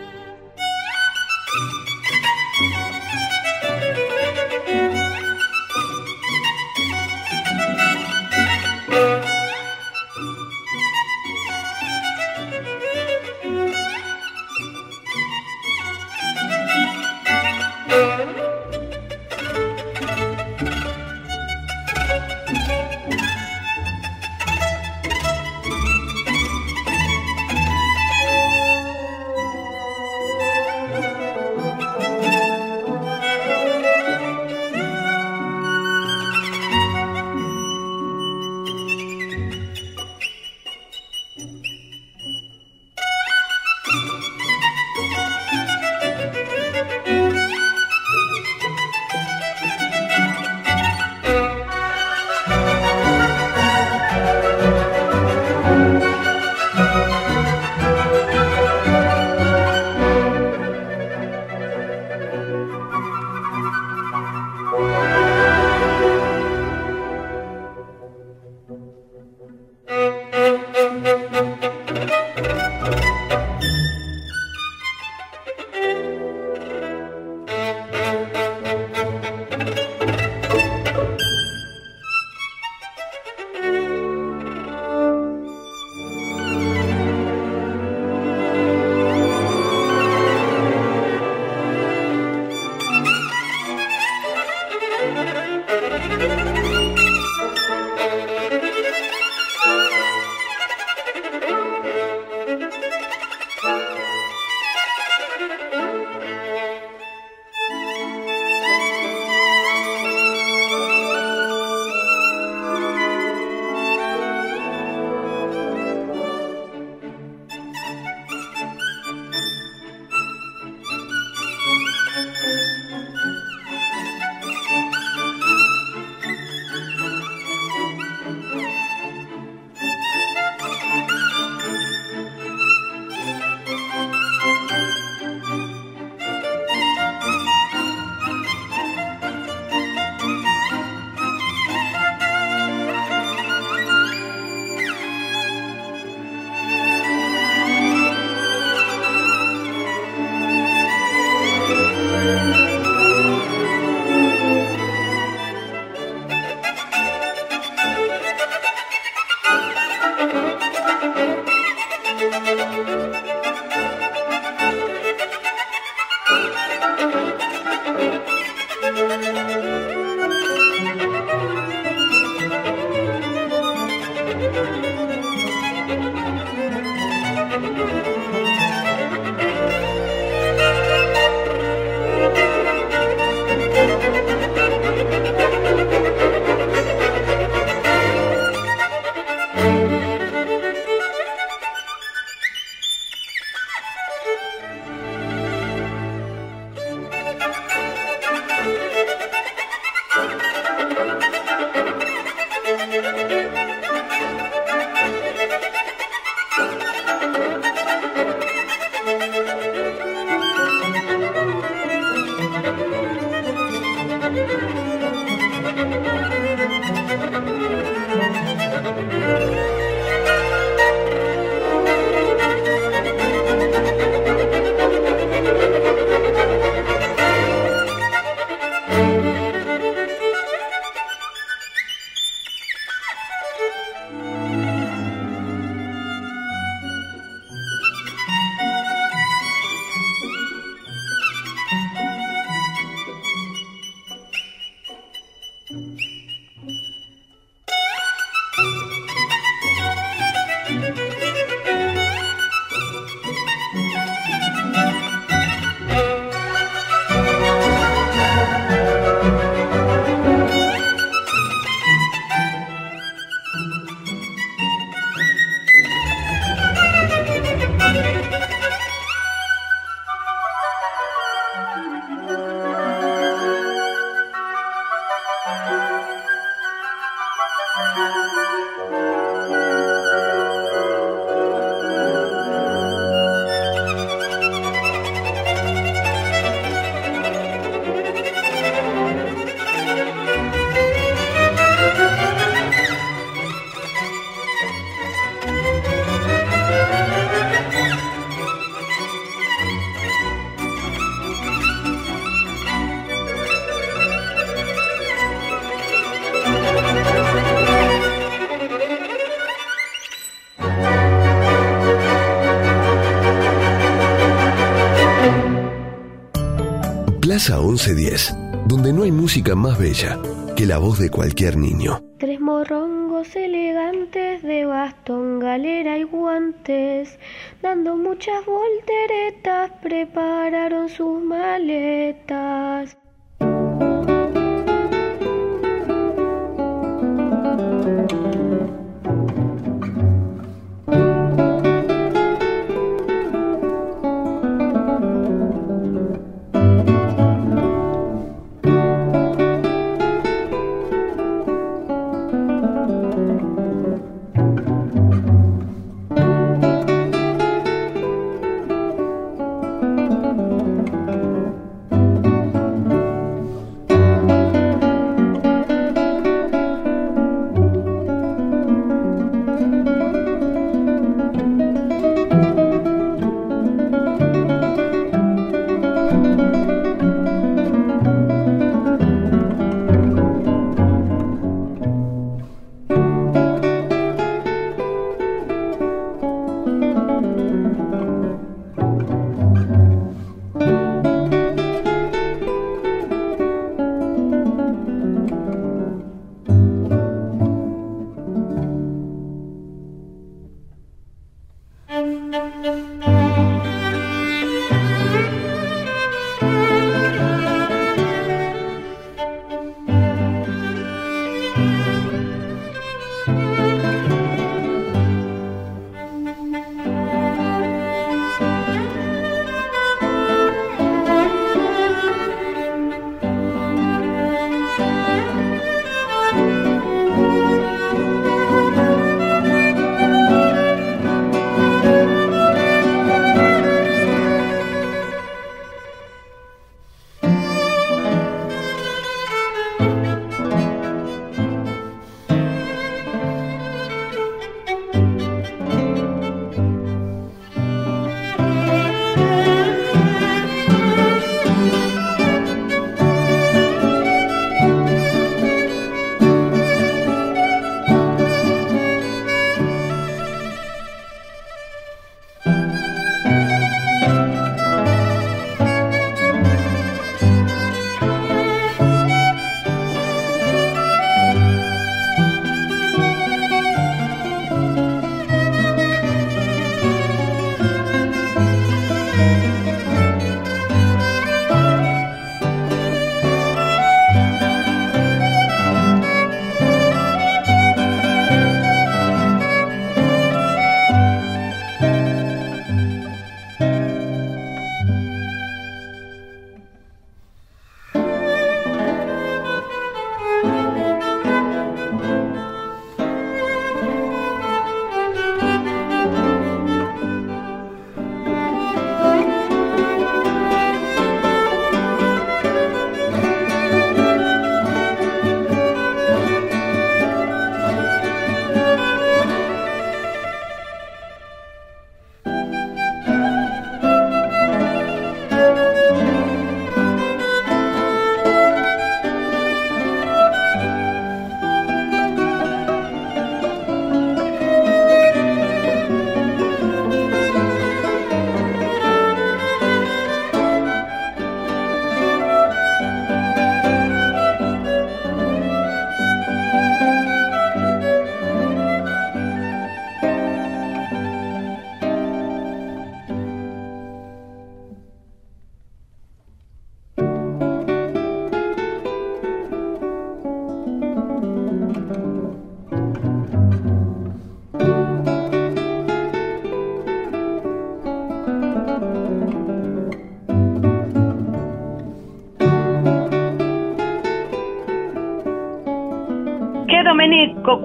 1110, 317.76 318.38
donde 318.68 318.94
no 318.94 319.04
hay 319.04 319.12
música 319.12 319.54
más 319.54 319.78
bella 319.78 320.18
que 320.56 320.66
la 320.66 320.78
voz 320.78 320.98
de 320.98 321.10
cualquier 321.10 321.58
niño. 321.58 322.02
Tres 322.18 322.40
morrongos 322.40 323.36
elegantes 323.36 324.42
de 324.44 324.66
bastón, 324.66 325.40
galera 325.40 325.98
y 325.98 326.04
guantes, 326.04 327.20
dando 327.62 327.98
muchas 327.98 328.46
volteretas, 328.46 329.72
prepararon 329.82 330.35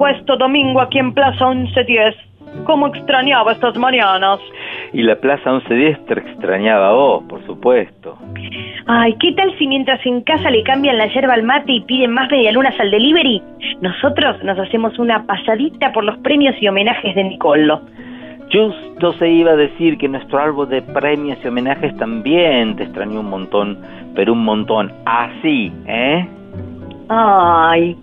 questo 0.01 0.35
domingo 0.37 0.81
aquí 0.81 0.99
en 0.99 1.13
Plaza 1.13 1.51
1110. 1.51 2.17
Cómo 2.65 2.87
extrañaba 2.87 3.53
estas 3.53 3.77
mañanas. 3.77 4.41
Y 4.95 5.03
la 5.03 5.15
Plaza 5.17 5.53
1110 5.53 6.07
te 6.07 6.15
extrañaba 6.15 6.89
a 6.89 6.93
vos, 6.93 7.23
por 7.29 7.45
supuesto. 7.45 8.17
Ay, 8.87 9.15
¿qué 9.21 9.33
tal 9.33 9.57
si 9.59 9.67
mientras 9.67 10.05
en 10.07 10.23
casa 10.23 10.51
le 10.51 10.63
cambian 10.63 10.97
la 10.97 11.07
yerba 11.07 11.35
al 11.35 11.43
mate 11.43 11.73
y 11.73 11.81
piden 11.83 12.13
más 12.13 12.31
medialunas 12.31 12.75
al 12.81 12.91
delivery? 12.91 13.43
Nosotros 13.83 14.43
nos 14.43 14.59
hacemos 14.59 14.99
una 14.99 15.27
pasadita 15.27 15.93
por 15.93 16.05
los 16.05 16.17
premios 16.19 16.57
y 16.61 16.67
homenajes 16.67 17.15
de 17.15 17.23
Nicolo. 17.23 17.83
Justo 18.51 19.13
se 19.13 19.29
iba 19.29 19.53
a 19.53 19.57
decir 19.57 19.99
que 19.99 20.09
nuestro 20.09 20.39
árbol 20.39 20.71
de 20.71 20.81
premios 20.81 21.39
y 21.45 21.49
homenajes 21.49 21.95
también 21.99 22.75
te 22.75 22.85
extrañó 22.85 23.21
un 23.21 23.31
montón, 23.31 23.79
pero 24.17 24.33
un 24.33 24.45
montón, 24.45 24.93
así, 25.05 25.71
¿eh? 25.87 26.27
Ay, 27.11 27.97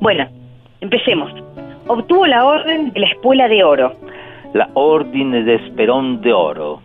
bueno, 0.00 0.26
empecemos. 0.80 1.43
Obtuvo 1.86 2.26
la 2.26 2.46
orden 2.46 2.92
de 2.94 3.00
la 3.00 3.08
Espuela 3.08 3.46
de 3.46 3.62
Oro. 3.62 3.92
La 4.54 4.70
Orden 4.72 5.32
de 5.44 5.54
Esperón 5.56 6.22
de 6.22 6.32
Oro. 6.32 6.80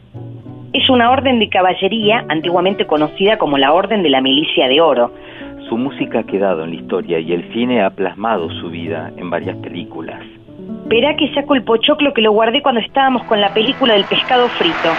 Es 0.73 0.89
una 0.89 1.09
orden 1.09 1.39
de 1.39 1.47
caballería 1.47 2.25
antiguamente 2.27 2.85
conocida 2.85 3.37
como 3.37 3.57
la 3.57 3.71
Orden 3.71 4.03
de 4.03 4.09
la 4.09 4.19
Milicia 4.19 4.67
de 4.67 4.81
Oro. 4.81 5.13
Su 5.69 5.77
música 5.77 6.19
ha 6.19 6.23
quedado 6.23 6.65
en 6.65 6.71
la 6.71 6.75
historia 6.75 7.19
y 7.19 7.31
el 7.31 7.49
cine 7.53 7.81
ha 7.81 7.91
plasmado 7.91 8.49
su 8.59 8.69
vida 8.69 9.09
en 9.15 9.29
varias 9.29 9.55
películas. 9.57 10.21
Verá 10.87 11.15
que 11.15 11.33
saco 11.33 11.55
el 11.55 11.63
pochoclo 11.63 12.13
que 12.13 12.21
lo 12.21 12.33
guardé 12.33 12.61
cuando 12.61 12.81
estábamos 12.81 13.23
con 13.23 13.39
la 13.39 13.53
película 13.53 13.93
del 13.93 14.03
pescado 14.03 14.49
frito. 14.49 14.89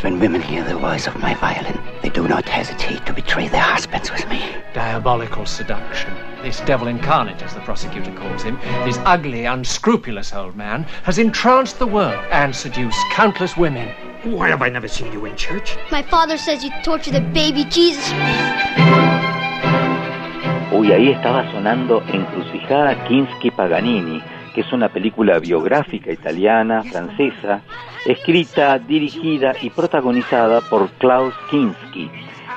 But 0.00 0.12
when 0.12 0.20
women 0.20 0.40
hear 0.40 0.64
the 0.64 0.78
voice 0.78 1.06
of 1.06 1.18
my 1.18 1.34
violin, 1.34 1.78
they 2.00 2.08
do 2.08 2.26
not 2.26 2.48
hesitate 2.48 3.04
to 3.04 3.12
betray 3.12 3.48
their 3.48 3.60
husbands 3.60 4.10
with 4.10 4.26
me. 4.30 4.42
Diabolical 4.72 5.44
seduction. 5.44 6.10
This 6.40 6.60
devil 6.60 6.88
incarnate, 6.88 7.42
as 7.42 7.52
the 7.52 7.60
prosecutor 7.60 8.10
calls 8.14 8.42
him, 8.42 8.58
this 8.86 8.96
ugly, 9.04 9.44
unscrupulous 9.44 10.32
old 10.32 10.56
man, 10.56 10.84
has 11.02 11.18
entranced 11.18 11.78
the 11.78 11.86
world 11.86 12.24
and 12.30 12.56
seduced 12.56 12.98
countless 13.10 13.58
women. 13.58 13.94
Why 14.24 14.48
have 14.48 14.62
I 14.62 14.70
never 14.70 14.88
seen 14.88 15.12
you 15.12 15.26
in 15.26 15.36
church? 15.36 15.76
My 15.90 16.02
father 16.02 16.38
says 16.38 16.64
you 16.64 16.70
torture 16.82 17.10
the 17.10 17.20
baby 17.20 17.64
Jesus. 17.64 18.10
Uy, 20.72 20.92
ahí 20.92 21.10
estaba 21.10 21.44
sonando 21.52 22.00
Encrucijada 22.08 22.94
Kinski 23.06 23.50
Paganini, 23.50 24.22
que 24.54 24.62
es 24.62 24.72
una 24.72 24.88
película 24.88 25.38
biográfica 25.38 26.12
italiana, 26.12 26.82
francesa, 26.82 27.62
escrita, 28.06 28.78
dirigida 28.78 29.54
y 29.60 29.70
protagonizada 29.70 30.60
por 30.62 30.90
Klaus 30.92 31.34
Kinski, 31.50 32.10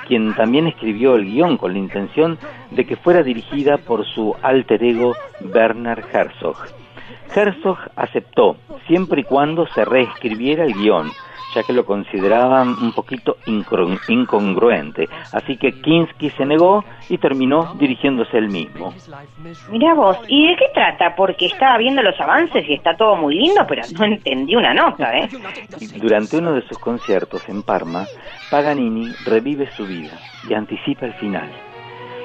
quien 0.07 0.33
también 0.35 0.67
escribió 0.67 1.15
el 1.15 1.25
guion 1.25 1.57
con 1.57 1.73
la 1.73 1.79
intención 1.79 2.37
de 2.71 2.85
que 2.85 2.95
fuera 2.95 3.23
dirigida 3.23 3.77
por 3.77 4.05
su 4.05 4.35
alter 4.41 4.83
ego 4.83 5.15
Werner 5.53 6.03
Herzog. 6.11 6.57
Herzog 7.35 7.77
aceptó, 7.95 8.57
siempre 8.87 9.21
y 9.21 9.23
cuando 9.23 9.65
se 9.67 9.85
reescribiera 9.85 10.65
el 10.65 10.73
guion, 10.73 11.11
ya 11.53 11.63
que 11.63 11.73
lo 11.73 11.85
consideraban 11.85 12.69
un 12.81 12.91
poquito 12.93 13.38
incongru 13.45 13.99
incongruente. 14.07 15.07
Así 15.31 15.57
que 15.57 15.71
Kinski 15.81 16.30
se 16.31 16.45
negó 16.45 16.84
y 17.09 17.17
terminó 17.17 17.73
dirigiéndose 17.75 18.38
él 18.38 18.49
mismo. 18.49 18.93
Mira 19.69 19.93
vos, 19.93 20.17
¿y 20.27 20.47
de 20.47 20.55
qué 20.55 20.65
trata? 20.73 21.15
Porque 21.15 21.47
estaba 21.47 21.77
viendo 21.77 22.01
los 22.01 22.19
avances 22.19 22.67
y 22.67 22.73
está 22.73 22.95
todo 22.95 23.15
muy 23.15 23.35
lindo, 23.35 23.65
pero 23.67 23.81
no 23.97 24.05
entendí 24.05 24.55
una 24.55 24.73
nota, 24.73 25.17
¿eh? 25.17 25.30
Durante 25.97 26.38
uno 26.38 26.53
de 26.53 26.61
sus 26.67 26.77
conciertos 26.77 27.47
en 27.49 27.63
Parma, 27.63 28.05
Paganini 28.49 29.11
revive 29.25 29.69
su 29.71 29.85
vida 29.85 30.17
y 30.47 30.53
anticipa 30.53 31.05
el 31.05 31.13
final. 31.13 31.49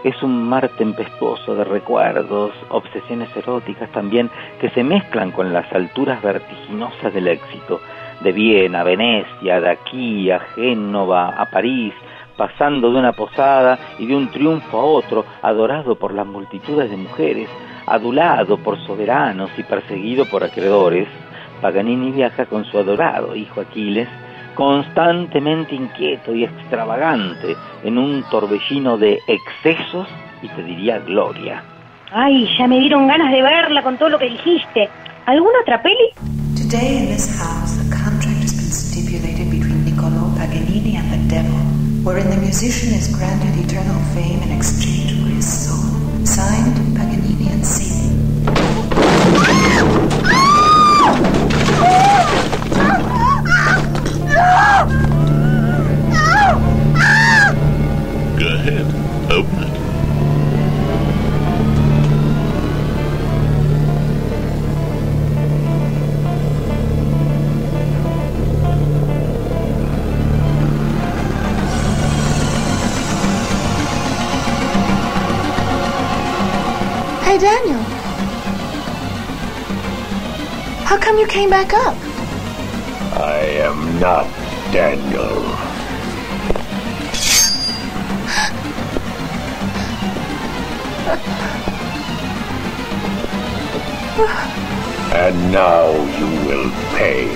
Es 0.05 0.23
un 0.23 0.49
mar 0.49 0.69
tempestuoso 0.79 1.55
de 1.55 1.65
recuerdos, 1.65 2.53
obsesiones 2.69 3.29
eróticas 3.37 3.91
también, 3.91 4.31
que 4.61 4.71
se 4.71 4.85
mezclan 4.85 5.33
con 5.33 5.53
las 5.53 5.73
alturas 5.73 6.23
vertiginosas 6.23 7.13
del 7.13 7.29
éxito. 7.29 7.81
De 8.21 8.33
Viena, 8.33 8.83
Venecia, 8.83 9.61
de 9.61 9.71
aquí 9.71 10.31
a 10.31 10.41
Génova, 10.41 11.29
a 11.29 11.51
París, 11.51 11.95
pasando 12.37 12.91
de 12.91 12.99
una 12.99 13.13
posada 13.13 13.79
y 13.99 14.07
de 14.07 14.17
un 14.17 14.29
triunfo 14.31 14.79
a 14.79 14.85
otro, 14.85 15.25
adorado 15.43 15.97
por 15.97 16.15
las 16.15 16.27
multitudes 16.27 16.91
de 16.91 16.97
mujeres, 16.97 17.49
adulado 17.87 18.57
por 18.59 18.79
soberanos 18.87 19.51
y 19.57 19.63
perseguido 19.63 20.25
por 20.27 20.45
acreedores, 20.45 21.09
Paganini 21.61 22.13
viaja 22.13 22.47
con 22.47 22.65
su 22.65 22.79
adorado 22.79 23.35
hijo 23.35 23.61
Aquiles, 23.61 24.09
constantemente 24.59 25.73
inquieto 25.77 26.35
y 26.35 26.43
extravagante 26.43 27.57
en 27.85 27.97
un 27.97 28.25
torbellino 28.29 28.99
de 28.99 29.21
excesos 29.29 30.09
y 30.43 30.49
te 30.49 30.65
diría 30.65 30.99
gloria. 30.99 31.63
Ay, 32.11 32.49
ya 32.59 32.67
me 32.67 32.81
dieron 32.81 33.07
ganas 33.07 33.31
de 33.31 33.41
verla 33.41 33.85
con 33.85 33.97
todo 33.97 34.09
lo 34.09 34.19
que 34.19 34.29
dijiste. 34.29 34.89
¿Alguna 35.27 35.61
otra 35.63 35.81
peli? 35.81 36.11
Today 36.57 36.99
in 36.99 37.07
this 37.07 37.39
house, 37.39 37.79
a 37.79 37.89
contract 37.89 38.43
has 38.43 38.57
been 38.57 38.73
stipulated 38.73 39.49
between 39.49 39.85
Niccolo 39.85 40.35
Paganini 40.37 40.97
and 40.97 41.09
the 41.13 41.33
devil, 41.33 41.55
wherein 42.03 42.29
the 42.29 42.39
musician 42.39 42.93
is 42.99 43.15
granted 43.17 43.55
eternal 43.65 44.03
fame 44.13 44.43
in 44.43 44.51
exchange 44.51 45.23
for 45.23 45.29
his 45.29 45.47
soul. 45.47 46.27
Signed, 46.27 46.88
Go 58.39 58.47
ahead, 58.55 58.87
open 59.33 59.63
it. 59.65 59.69
Hey, 77.25 77.39
Daniel. 77.39 77.83
How 80.85 80.97
come 80.97 81.19
you 81.19 81.27
came 81.27 81.51
back 81.51 81.75
up? 81.75 82.08
Not 84.01 84.27
Daniel. 84.73 85.43
And 95.13 95.51
now 95.51 95.91
you 96.17 96.29
will 96.47 96.71
pay. 96.97 97.27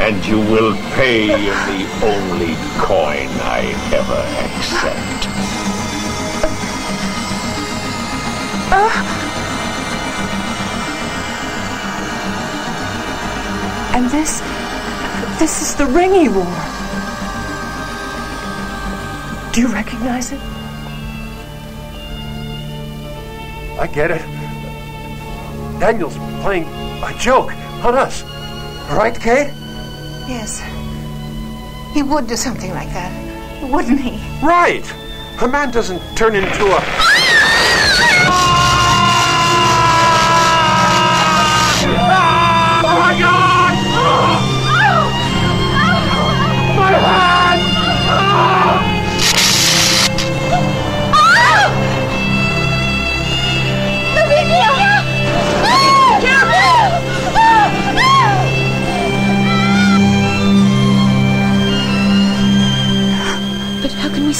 And 0.00 0.26
you 0.26 0.40
will 0.40 0.74
pay 0.94 1.30
in 1.30 1.54
the 1.70 1.86
only 2.02 2.56
coin 2.80 3.28
I 3.42 3.62
ever 3.94 4.22
accept. 4.44 5.28
And 13.94 14.10
this. 14.10 14.53
This 15.38 15.60
is 15.62 15.74
the 15.74 15.86
ring 15.86 16.12
he 16.12 16.28
wore. 16.28 16.44
Do 19.52 19.60
you 19.60 19.68
recognize 19.68 20.32
it? 20.32 20.40
I 23.78 23.86
get 23.92 24.10
it. 24.10 24.22
Daniel's 25.80 26.16
playing 26.42 26.64
a 27.02 27.14
joke 27.18 27.52
on 27.84 27.94
us. 27.94 28.22
Right, 28.90 29.18
Kate? 29.18 29.52
Yes. 30.28 30.62
He 31.92 32.02
would 32.02 32.26
do 32.26 32.36
something 32.36 32.70
like 32.70 32.88
that, 32.90 33.70
wouldn't 33.70 34.00
he? 34.00 34.16
Right. 34.44 34.84
A 35.42 35.48
man 35.48 35.70
doesn't 35.70 36.00
turn 36.16 36.34
into 36.34 36.66
a. 36.66 38.63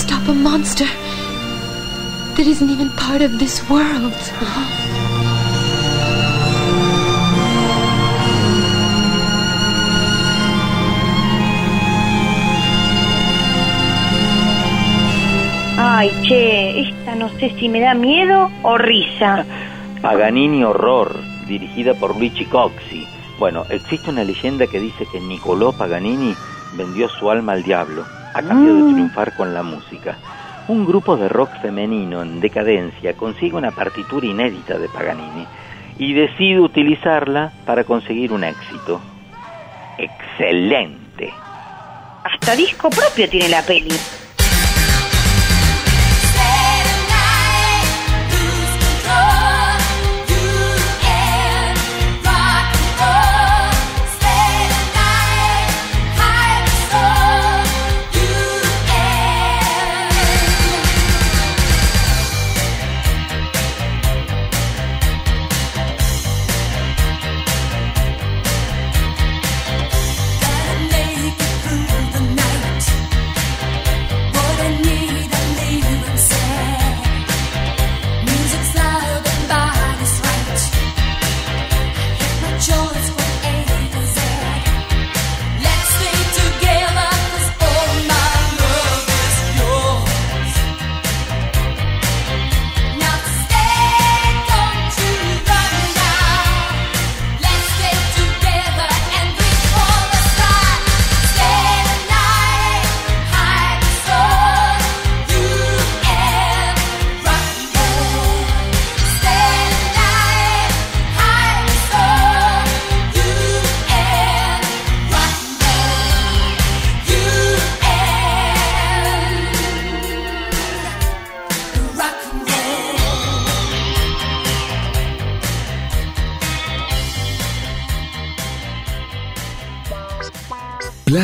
stop 0.05 0.29
a 0.29 0.35
monster 0.35 0.89
that 2.37 2.47
isn't 2.47 2.69
even 2.69 2.91
part 2.91 3.23
of 3.23 3.39
this 3.39 3.57
world. 3.71 4.13
Ay, 15.79 16.11
che, 16.29 16.81
esta 16.81 17.15
no 17.15 17.31
sé 17.39 17.55
si 17.59 17.69
me 17.71 17.81
da 17.81 17.95
miedo 17.95 18.51
o 18.63 18.77
risa. 18.77 19.47
Paganini 20.03 20.63
Horror, 20.65 21.17
dirigida 21.47 21.95
por 21.95 22.15
Luigi 22.15 22.45
Coxi. 22.45 23.07
Bueno, 23.39 23.65
existe 23.71 24.11
una 24.11 24.23
leyenda 24.23 24.67
que 24.67 24.81
dice 24.81 25.07
que 25.11 25.19
Niccolò 25.19 25.73
Paganini 25.73 26.35
vendió 26.77 27.09
su 27.09 27.31
alma 27.31 27.53
al 27.53 27.63
diablo 27.63 28.05
a 28.35 28.43
cambio 28.43 28.75
de 28.75 28.83
Mm. 28.83 28.93
triunfar 28.95 29.35
con 29.37 29.55
la 29.55 29.63
música. 29.63 30.17
Un 30.69 30.85
grupo 30.85 31.17
de 31.17 31.29
rock 31.29 31.51
femenino 31.61 32.23
en 32.23 32.41
decadencia 32.41 33.15
consigue 33.15 33.57
una 33.57 33.71
partitura 33.71 34.27
inédita 34.27 34.79
de 34.79 34.89
Paganini 34.89 35.47
y 35.99 36.13
decide 36.15 36.61
utilizarla 36.61 37.53
para 37.65 37.85
conseguir 37.85 38.33
un 38.33 38.45
éxito. 38.45 39.01
Excelente. 39.99 41.33
Hasta 42.25 42.57
disco 42.57 42.91
propio 42.91 43.29
tiene 43.29 43.49
la 43.49 43.63
peli. 43.63 43.95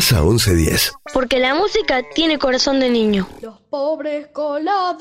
Casa 0.01 0.23
1110. 0.23 0.93
Porque 1.13 1.39
la 1.39 1.55
música 1.55 2.01
tiene 2.15 2.39
corazón 2.39 2.81
de 2.81 2.89
niño. 2.89 3.29
Los 3.43 3.61
pobres 3.69 4.29
coladores 4.29 4.95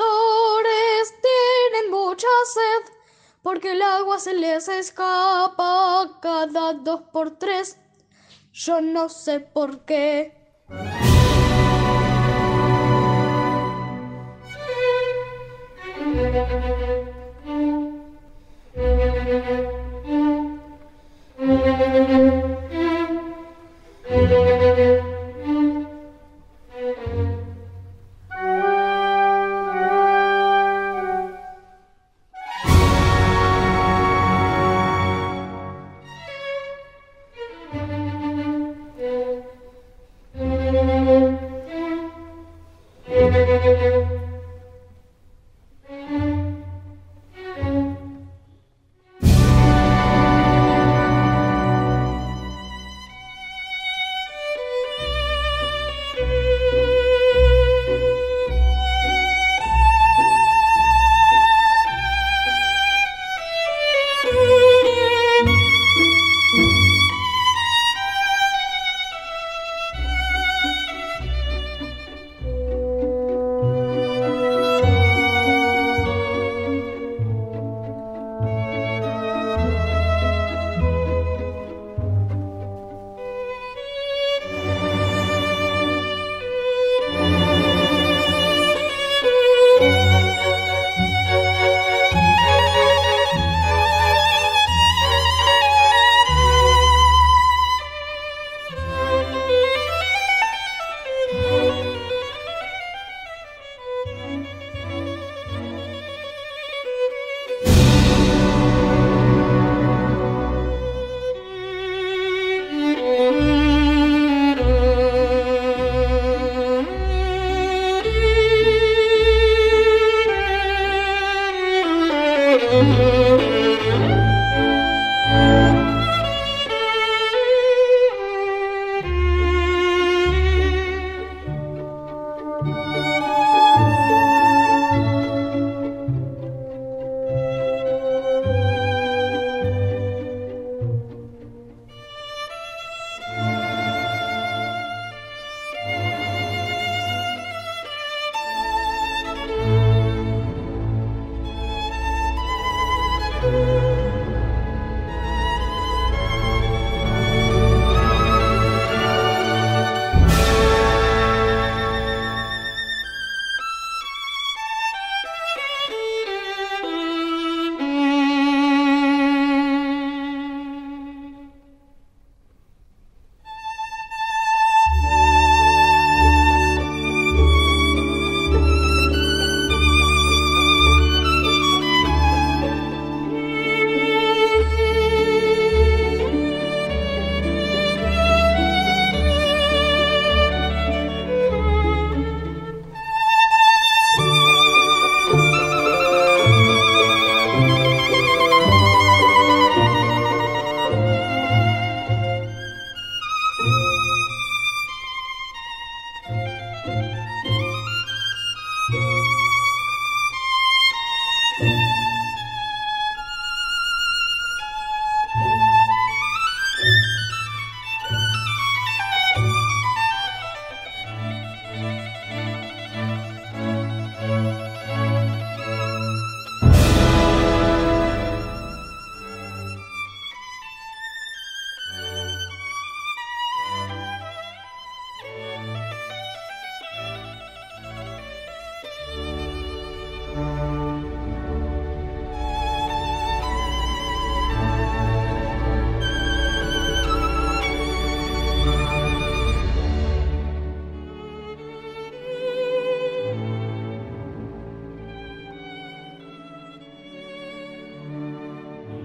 tienen 1.21 1.89
mucha 1.89 2.27
sed, 2.53 2.93
porque 3.41 3.71
el 3.71 3.81
agua 3.81 4.19
se 4.19 4.33
les 4.33 4.67
escapa 4.67 6.19
cada 6.21 6.73
dos 6.73 7.03
por 7.13 7.39
tres. 7.39 7.77
Yo 8.51 8.81
no 8.81 9.07
sé 9.07 9.39
por 9.39 9.85
qué. 9.85 10.35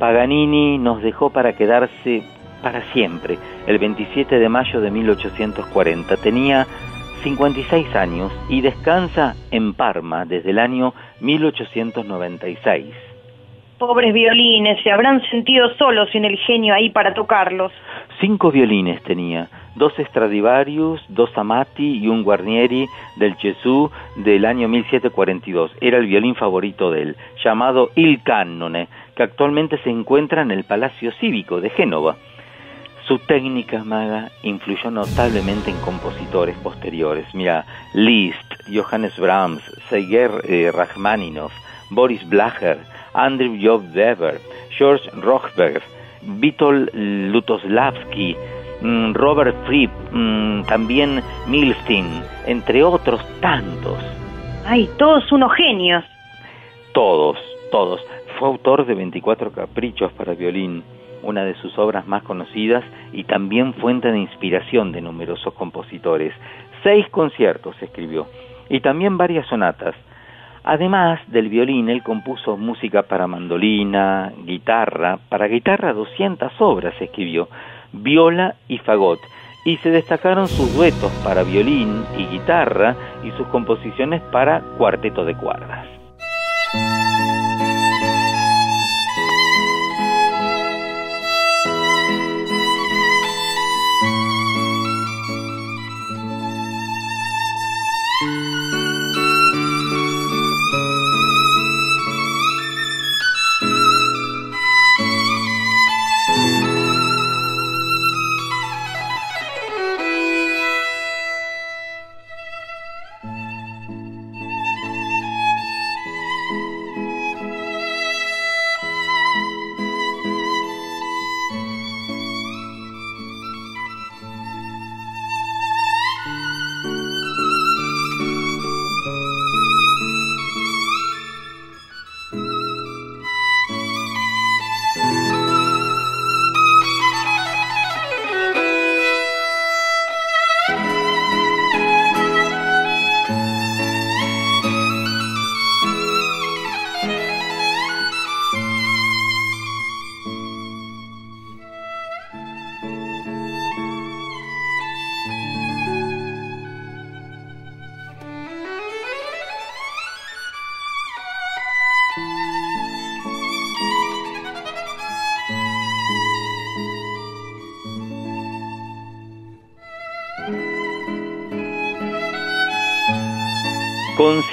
Paganini 0.05 0.77
nos 0.77 1.01
dejó 1.01 1.31
para 1.31 1.55
quedarse 1.55 2.23
para 2.63 2.83
siempre, 2.93 3.39
el 3.67 3.79
27 3.79 4.39
de 4.39 4.49
mayo 4.51 4.83
de 4.83 4.91
1840. 4.91 6.19
Tenía 6.19 6.67
56 7.23 7.97
años 7.97 8.31
y 8.51 8.61
descansa 8.61 9.35
en 9.51 9.73
Parma 9.73 10.27
desde 10.27 10.51
el 10.51 10.59
año 10.59 10.93
1896. 11.21 12.95
Pobres 13.79 14.13
violines, 14.13 14.79
se 14.83 14.93
habrán 14.93 15.23
sentido 15.31 15.75
solos 15.77 16.11
sin 16.13 16.27
el 16.27 16.37
genio 16.37 16.75
ahí 16.75 16.91
para 16.91 17.15
tocarlos. 17.15 17.73
Cinco 18.21 18.51
violines 18.51 19.03
tenía, 19.05 19.49
dos 19.75 19.95
Stradivarius, 19.99 21.03
dos 21.09 21.31
Amati 21.37 21.99
y 21.99 22.09
un 22.09 22.23
Guarnieri 22.25 22.87
del 23.17 23.37
Gesù 23.37 23.91
del 24.17 24.45
año 24.45 24.69
1742. 24.69 25.73
Era 25.81 25.97
el 25.97 26.07
violín 26.07 26.35
favorito 26.35 26.91
de 26.91 27.03
él, 27.03 27.17
llamado 27.43 27.91
Il 27.97 28.23
Cannone, 28.23 28.89
que 29.15 29.23
actualmente 29.23 29.79
se 29.79 29.91
encuentra 29.91 30.43
en 30.43 30.51
el 30.51 30.65
Palacio 30.65 31.13
Cívico 31.13 31.61
de 31.61 31.71
Génova. 31.71 32.17
Su 33.07 33.19
técnica 33.19 33.85
maga 33.85 34.31
influyó 34.43 34.91
notablemente 34.91 35.71
en 35.71 35.77
compositores 35.81 36.57
posteriores. 36.59 37.27
Mira, 37.35 37.67
Liszt, 37.93 38.55
Johannes 38.73 39.19
Brahms, 39.19 39.63
Sergei 39.91 40.29
eh, 40.45 40.73
Rachmaninoff, 40.73 41.53
Boris 41.91 42.27
Blacher, 42.27 42.79
Andrew 43.13 43.57
Job 43.61 43.85
Weber, 43.95 44.41
George 44.71 45.11
Rochberg, 45.21 45.83
Vitol 46.23 46.91
Lutoslavski, 46.95 48.37
mm, 48.81 49.13
Robert 49.13 49.55
Fripp, 49.67 49.91
mm, 50.11 50.63
también 50.65 51.23
Milstein, 51.47 52.23
entre 52.47 52.83
otros 52.83 53.21
tantos. 53.41 53.99
Ay, 54.65 54.89
todos 54.99 55.31
unos 55.31 55.53
genios. 55.53 56.05
Todos, 56.95 57.39
todos. 57.71 58.01
Fue 58.39 58.49
autor 58.49 58.85
de 58.87 58.95
24 58.95 59.53
caprichos 59.53 60.13
para 60.13 60.35
violín, 60.35 60.83
una 61.23 61.45
de 61.45 61.55
sus 61.55 61.79
obras 61.79 62.07
más 62.07 62.23
conocidas 62.25 62.85
y 63.13 63.25
también 63.25 63.75
fuente 63.75 64.11
de 64.11 64.19
inspiración 64.19 64.93
de 64.93 65.01
numerosos 65.01 65.55
compositores. 65.55 66.35
Seis 66.83 67.09
conciertos 67.11 67.81
escribió 67.81 68.27
y 68.69 68.81
también 68.81 69.17
varias 69.17 69.47
sonatas. 69.47 69.95
Además 70.65 71.21
del 71.29 71.49
violín, 71.49 71.89
él 71.91 72.03
compuso 72.03 72.57
música 72.57 73.03
para 73.03 73.27
mandolina, 73.27 74.33
guitarra, 74.45 75.19
para 75.29 75.47
guitarra 75.47 75.93
200 75.93 76.53
obras 76.61 76.95
escribió, 77.01 77.49
viola 77.93 78.57
y 78.67 78.79
fagot, 78.79 79.21
y 79.65 79.77
se 79.79 79.91
destacaron 79.91 80.49
sus 80.49 80.75
duetos 80.75 81.13
para 81.23 81.43
violín 81.43 82.05
y 82.19 82.27
guitarra 82.27 82.97
y 83.23 83.31
sus 83.33 83.47
composiciones 83.49 84.23
para 84.23 84.61
cuarteto 84.79 85.25
de 85.25 85.35
cuerdas. 85.35 85.87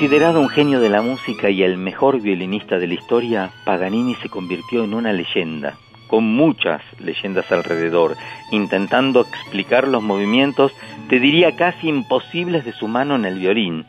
Considerado 0.01 0.41
un 0.41 0.49
genio 0.49 0.79
de 0.79 0.89
la 0.89 1.03
música 1.03 1.51
y 1.51 1.61
el 1.61 1.77
mejor 1.77 2.21
violinista 2.21 2.79
de 2.79 2.87
la 2.87 2.95
historia, 2.95 3.51
Paganini 3.65 4.15
se 4.15 4.29
convirtió 4.29 4.83
en 4.83 4.95
una 4.95 5.13
leyenda, 5.13 5.75
con 6.07 6.23
muchas 6.23 6.81
leyendas 6.99 7.51
alrededor, 7.51 8.15
intentando 8.49 9.21
explicar 9.21 9.87
los 9.87 10.01
movimientos, 10.01 10.71
te 11.07 11.19
diría 11.19 11.55
casi 11.55 11.89
imposibles 11.89 12.65
de 12.65 12.71
su 12.71 12.87
mano 12.87 13.13
en 13.13 13.25
el 13.25 13.37
violín. 13.37 13.85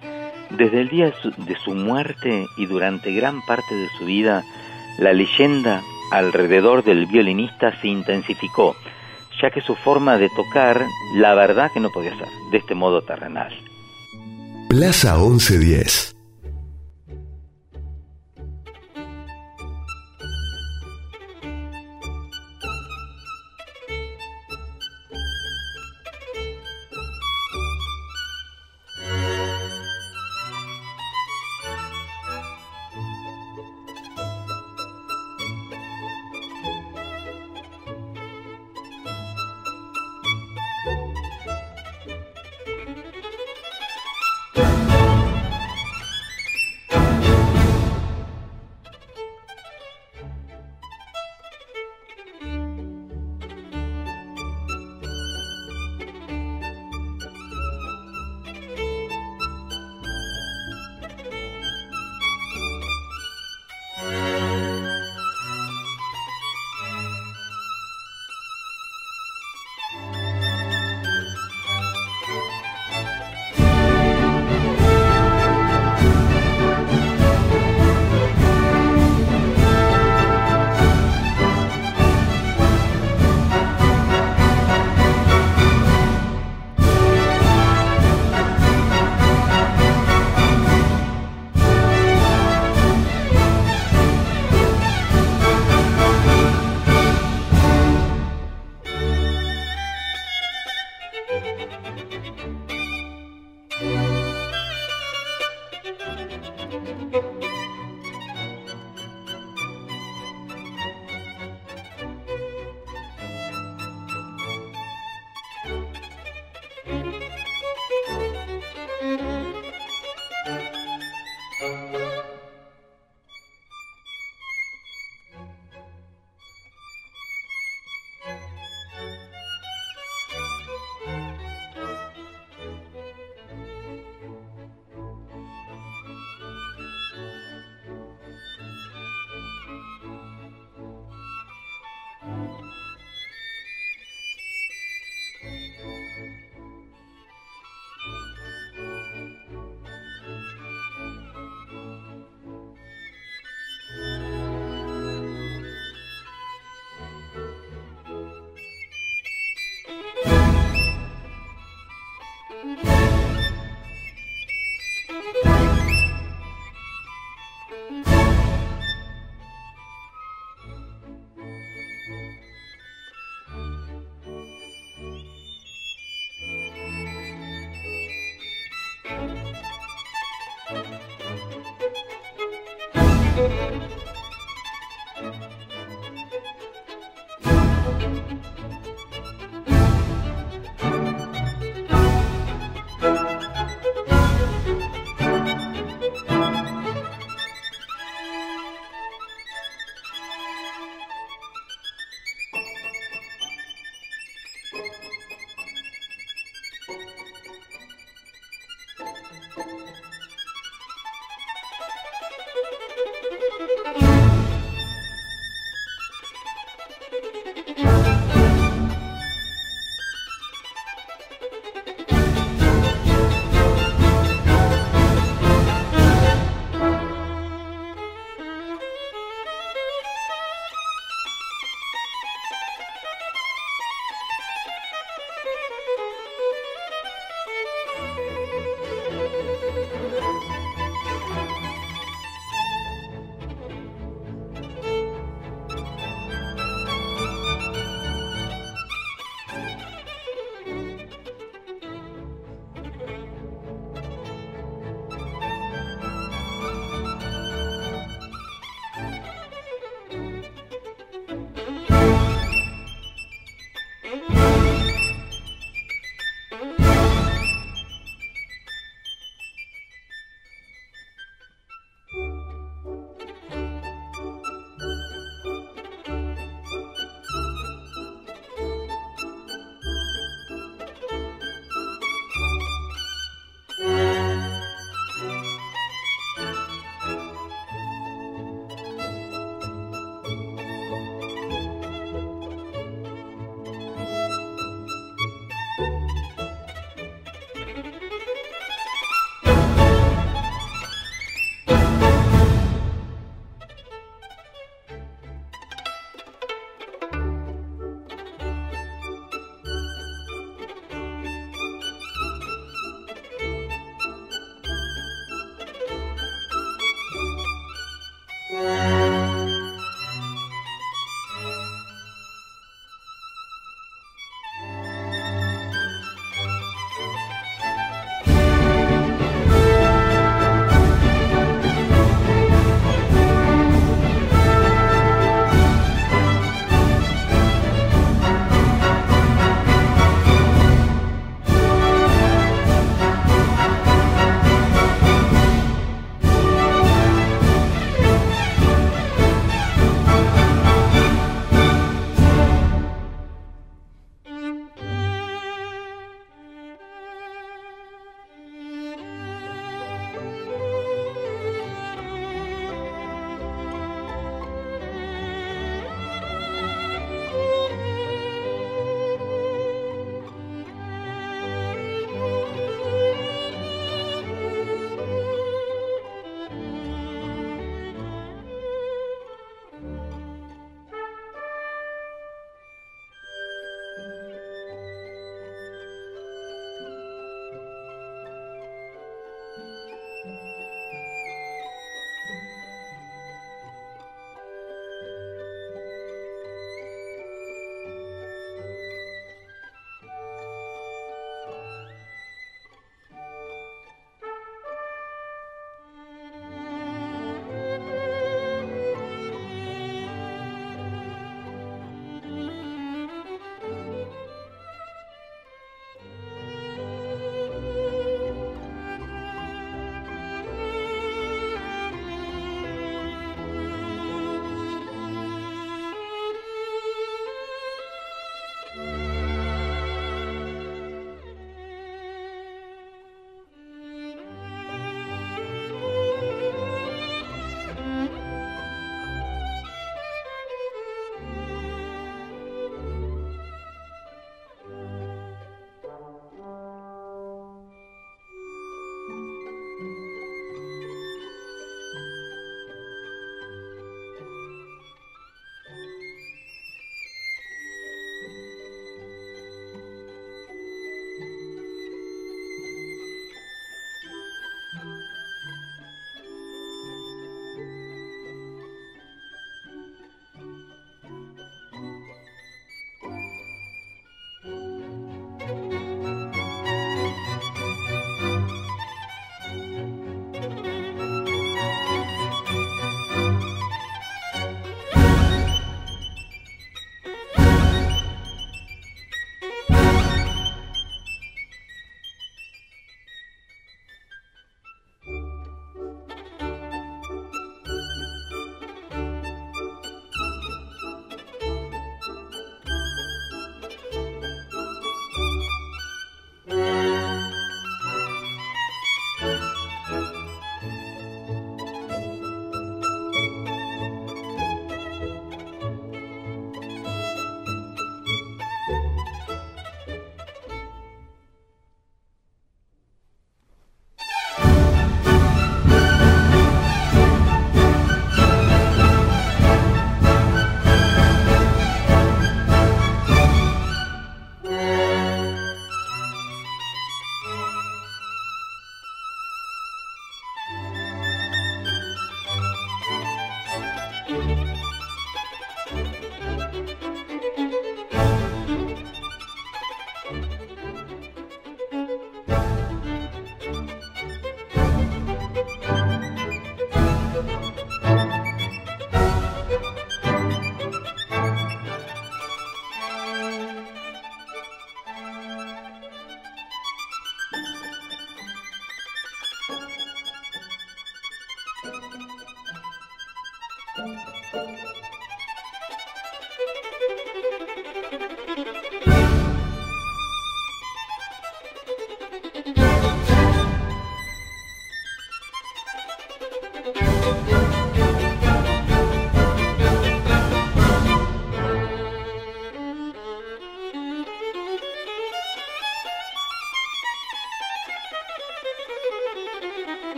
Desde 0.50 0.82
el 0.82 0.90
día 0.90 1.14
de 1.38 1.56
su, 1.56 1.74
muerte 1.74 2.44
y 2.58 2.66
durante 2.66 3.10
gran 3.14 3.40
parte 3.46 3.74
de 3.74 3.88
su 3.98 4.04
vida, 4.04 4.44
la 4.98 5.14
leyenda 5.14 5.80
alrededor 6.10 6.84
del 6.84 7.06
violinista 7.06 7.74
se 7.80 7.88
intensificó, 7.88 8.76
ya 9.40 9.50
que 9.50 9.62
su 9.62 9.74
forma 9.76 10.18
de 10.18 10.28
tocar, 10.36 10.84
la 11.14 11.32
verdad 11.32 11.70
que 11.72 11.80
no 11.80 11.88
podía 11.88 12.14
ser 12.18 12.28
de 12.50 12.58
este 12.58 12.74
modo 12.74 13.00
terrenal. 13.00 13.71
Plaza 14.72 15.18
1110. 15.18 16.11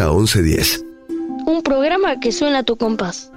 Plaza 0.00 0.14
1110. 0.14 0.86
Un 1.46 1.62
programa 1.62 2.18
que 2.20 2.32
suena 2.32 2.60
a 2.60 2.62
tu 2.62 2.76
compás. 2.76 3.30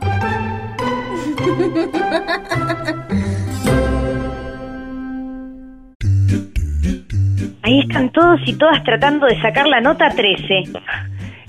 Ahí 7.63 7.79
están 7.81 8.09
todos 8.13 8.39
y 8.45 8.53
todas 8.53 8.81
tratando 8.85 9.25
de 9.25 9.41
sacar 9.41 9.67
la 9.67 9.81
nota 9.81 10.09
13. 10.09 10.63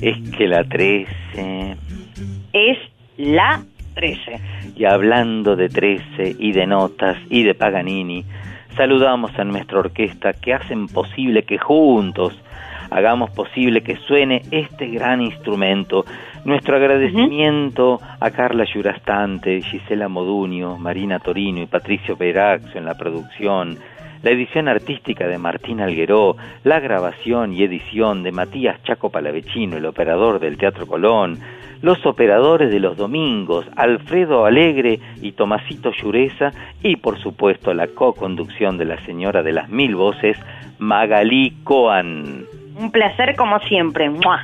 Es 0.01 0.17
que 0.37 0.49
la 0.49 0.65
13... 0.65 1.77
Es 2.53 2.79
la 3.17 3.63
13. 3.95 4.41
Y 4.75 4.85
hablando 4.85 5.55
de 5.55 5.69
13 5.69 6.35
y 6.41 6.51
de 6.51 6.67
notas 6.67 7.19
y 7.31 7.45
de 7.45 7.55
Paganini, 7.55 8.25
saludamos 8.77 9.31
a 9.39 9.45
nuestra 9.45 9.79
orquesta 9.79 10.33
que 10.33 10.55
hacen 10.55 10.89
posible 10.89 11.45
que 11.45 11.59
juntos 11.59 12.35
hagamos 12.95 13.31
posible 13.33 13.83
que 13.83 13.97
suene 13.97 14.43
este 14.53 14.87
gran 14.87 15.21
instrumento. 15.21 16.05
Nuestro 16.45 16.77
agradecimiento 16.77 18.01
a 18.21 18.31
Carla 18.31 18.65
Yurastante, 18.65 19.61
Gisela 19.63 20.09
Modunio, 20.09 20.77
Marina 20.77 21.19
Torino 21.19 21.61
y 21.61 21.67
Patricio 21.67 22.17
Peraxo 22.17 22.79
en 22.79 22.85
la 22.85 22.95
producción, 22.95 23.77
la 24.23 24.31
edición 24.31 24.69
artística 24.69 25.27
de 25.27 25.39
Martín 25.39 25.81
Algueró, 25.81 26.37
la 26.63 26.79
grabación 26.79 27.53
y 27.53 27.65
edición 27.65 28.23
de 28.23 28.31
Matías 28.31 28.81
Chaco 28.85 29.11
Palavecino, 29.11 29.77
el 29.77 29.87
operador 29.87 30.39
del 30.39 30.57
Teatro 30.57 30.87
Colón, 30.87 31.41
los 31.83 32.07
operadores 32.07 32.71
de 32.71 32.79
los 32.79 32.97
domingos, 32.97 33.67
Alfredo 33.75 34.47
Alegre 34.47 35.01
y 35.21 35.33
Tomasito 35.33 35.91
Llureza, 35.91 36.53
y 36.81 36.97
por 36.97 37.19
supuesto 37.19 37.75
la 37.75 37.89
co-conducción 37.89 38.79
de 38.79 38.85
la 38.85 39.05
señora 39.05 39.43
de 39.43 39.53
las 39.53 39.69
mil 39.69 39.97
voces, 39.97 40.39
Magalí 40.79 41.59
Coan. 41.65 42.45
Un 42.77 42.91
placer 42.91 43.37
como 43.37 43.59
siempre. 43.61 44.11
¡Mua! 44.11 44.43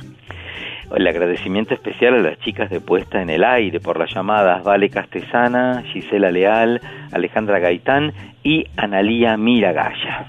El 0.95 1.07
agradecimiento 1.07 1.73
especial 1.73 2.15
a 2.15 2.19
las 2.19 2.39
chicas 2.39 2.69
de 2.69 2.81
Puesta 2.81 3.21
en 3.21 3.29
el 3.29 3.43
Aire 3.43 3.79
por 3.79 3.97
las 3.97 4.13
llamadas 4.13 4.63
Vale 4.63 4.89
Castesana, 4.89 5.83
Gisela 5.93 6.31
Leal, 6.31 6.81
Alejandra 7.13 7.59
Gaitán 7.59 8.13
y 8.43 8.65
Analía 8.75 9.37
Miragaya. 9.37 10.25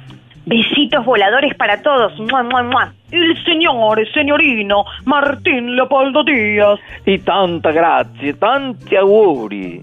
Besitos 0.47 1.05
voladores 1.05 1.55
para 1.55 1.83
todos. 1.83 2.19
¡Mua, 2.19 2.43
mua, 2.43 2.63
mua! 2.63 2.93
El 3.11 3.45
señor, 3.45 4.01
señorino, 4.13 4.85
Martín 5.05 5.77
Leopoldo 5.77 6.25
Díaz. 6.25 6.81
Y 7.07 7.19
tanta 7.19 7.71
gracia, 7.73 8.35
tanti 8.39 8.97
auguri. 8.97 9.83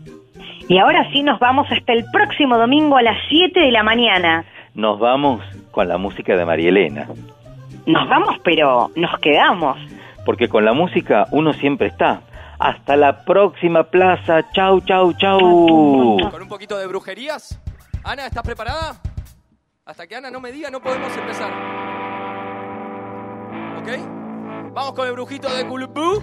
Y 0.67 0.77
ahora 0.77 1.09
sí 1.11 1.23
nos 1.23 1.39
vamos 1.39 1.67
hasta 1.71 1.93
el 1.93 2.05
próximo 2.11 2.57
domingo 2.57 2.97
a 2.97 3.01
las 3.01 3.17
7 3.29 3.59
de 3.59 3.71
la 3.71 3.83
mañana. 3.83 4.45
Nos 4.75 4.99
vamos 4.99 5.41
con 5.71 5.87
la 5.87 5.97
música 5.97 6.37
de 6.37 6.45
María 6.45 6.69
Elena. 6.69 7.07
Nos 7.85 8.07
vamos, 8.09 8.37
pero 8.43 8.91
nos 8.95 9.19
quedamos. 9.19 9.77
Porque 10.25 10.47
con 10.47 10.65
la 10.65 10.73
música 10.73 11.25
uno 11.31 11.53
siempre 11.53 11.87
está. 11.87 12.21
Hasta 12.59 12.95
la 12.95 13.23
próxima 13.23 13.83
plaza. 13.83 14.51
Chau, 14.51 14.81
chau, 14.81 15.13
chau. 15.13 15.39
Con 16.29 16.41
un 16.41 16.49
poquito 16.49 16.77
de 16.77 16.87
brujerías. 16.87 17.59
Ana, 18.03 18.27
¿estás 18.27 18.43
preparada? 18.43 19.01
Hasta 19.85 20.05
que 20.07 20.15
Ana 20.15 20.29
no 20.29 20.39
me 20.39 20.51
diga, 20.51 20.69
no 20.69 20.81
podemos 20.81 21.15
empezar. 21.17 21.51
¿Ok? 23.79 23.87
Vamos 24.73 24.93
con 24.93 25.07
el 25.07 25.13
brujito 25.13 25.49
de 25.53 25.65
Culupú. 25.65 26.21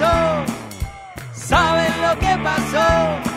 Pasó? 0.00 0.44
¿Saben 1.32 2.02
lo 2.02 2.18
que 2.18 2.36
pasó? 2.42 3.29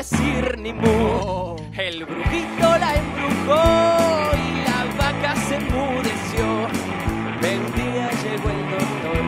Decir 0.00 0.58
ni. 0.58 0.70
El 1.76 2.04
brujito 2.06 2.78
la 2.78 2.94
embrujó 2.94 3.62
y 4.34 4.48
la 4.68 4.78
vaca 4.98 5.34
se 5.46 5.56
enmudeció. 5.56 6.46
Un 7.52 7.62
día 7.78 8.08
llegó 8.22 8.48
el 8.56 8.62
doctor 8.74 9.22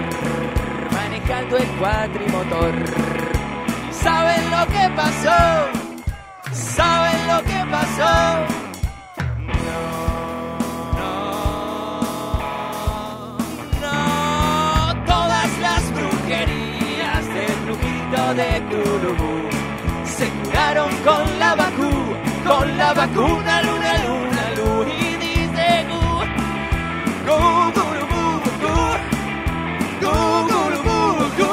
manejando 0.92 1.56
el 1.58 1.68
cuatrimotor. 1.78 2.74
¿Saben 3.90 4.50
lo 4.50 4.66
que 4.74 4.84
pasó? 4.96 5.40
¿Saben 6.52 7.26
lo 7.28 7.42
que 7.42 7.60
pasó? 7.70 8.51
Se 20.52 20.58
curaron 20.58 20.90
con 21.04 21.38
la 21.38 21.54
vacú, 21.54 21.90
con 22.46 22.76
la 22.76 22.92
vacuna 22.94 23.62
luna 23.62 23.98
luna 24.04 24.50
luna 24.56 24.90
y 24.92 25.16
dice 25.16 25.86
gu, 25.88 26.00
gu, 27.26 27.38
gu, 27.72 27.84
gu, 28.10 28.24
gu, 28.60 28.76
gu, 30.00 30.12
gu, 30.42 30.50
gu, 30.50 30.60
gu, 30.84 30.98
gu. 31.38 31.52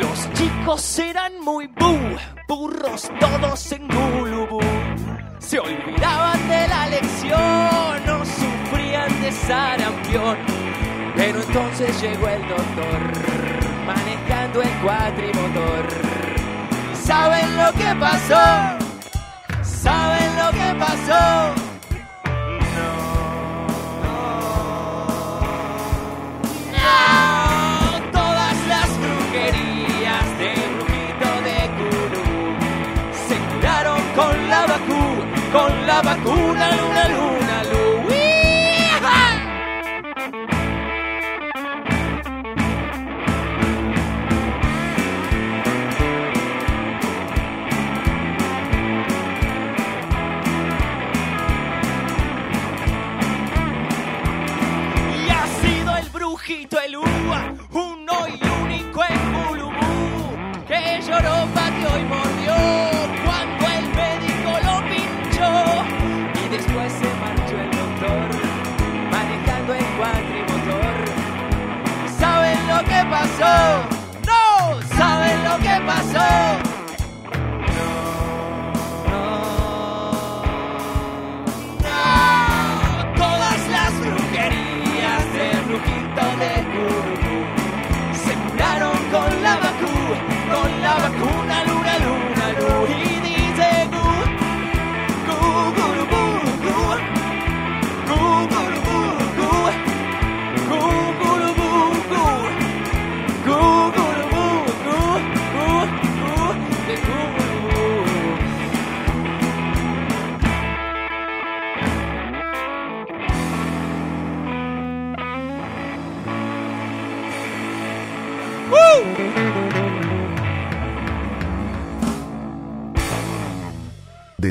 Los 0.00 0.18
chicos 0.34 0.98
eran 0.98 1.32
muy 1.42 1.66
bu, 1.68 1.96
burros 2.48 3.10
todos 3.20 3.72
en 3.72 3.88
Gulubú. 3.88 4.60
Se 5.38 5.58
olvidaban 5.60 5.95
Pero 11.16 11.42
entonces 11.42 12.00
llegó 12.00 12.28
el 12.28 12.42
doctor, 12.42 13.00
manejando 13.84 14.62
el 14.62 14.70
cuatrimotor. 14.82 15.86
¿Saben 16.94 17.56
lo 17.56 17.72
que 17.72 17.94
pasó? 17.98 18.78
¿Saben 19.62 20.36
lo 20.36 20.50
que 20.52 20.74
pasó? 20.78 21.54
No. 22.76 22.90
No. 24.02 24.16
no. 26.72 28.10
Todas 28.12 28.56
las 28.68 28.88
brujerías 29.00 30.38
del 30.38 30.60
grupito 30.76 31.28
de 31.42 31.56
Guru 31.78 32.26
se 33.26 33.36
curaron 33.54 34.00
con 34.14 34.48
la 34.48 34.66
vacuna, 34.66 35.50
con 35.52 35.86
la 35.86 36.02
vacuna 36.02 36.70
Luna 36.76 37.08
Luna. 37.08 37.25
soy 61.96 62.04
por 62.04 62.36
Dios. 62.40 62.85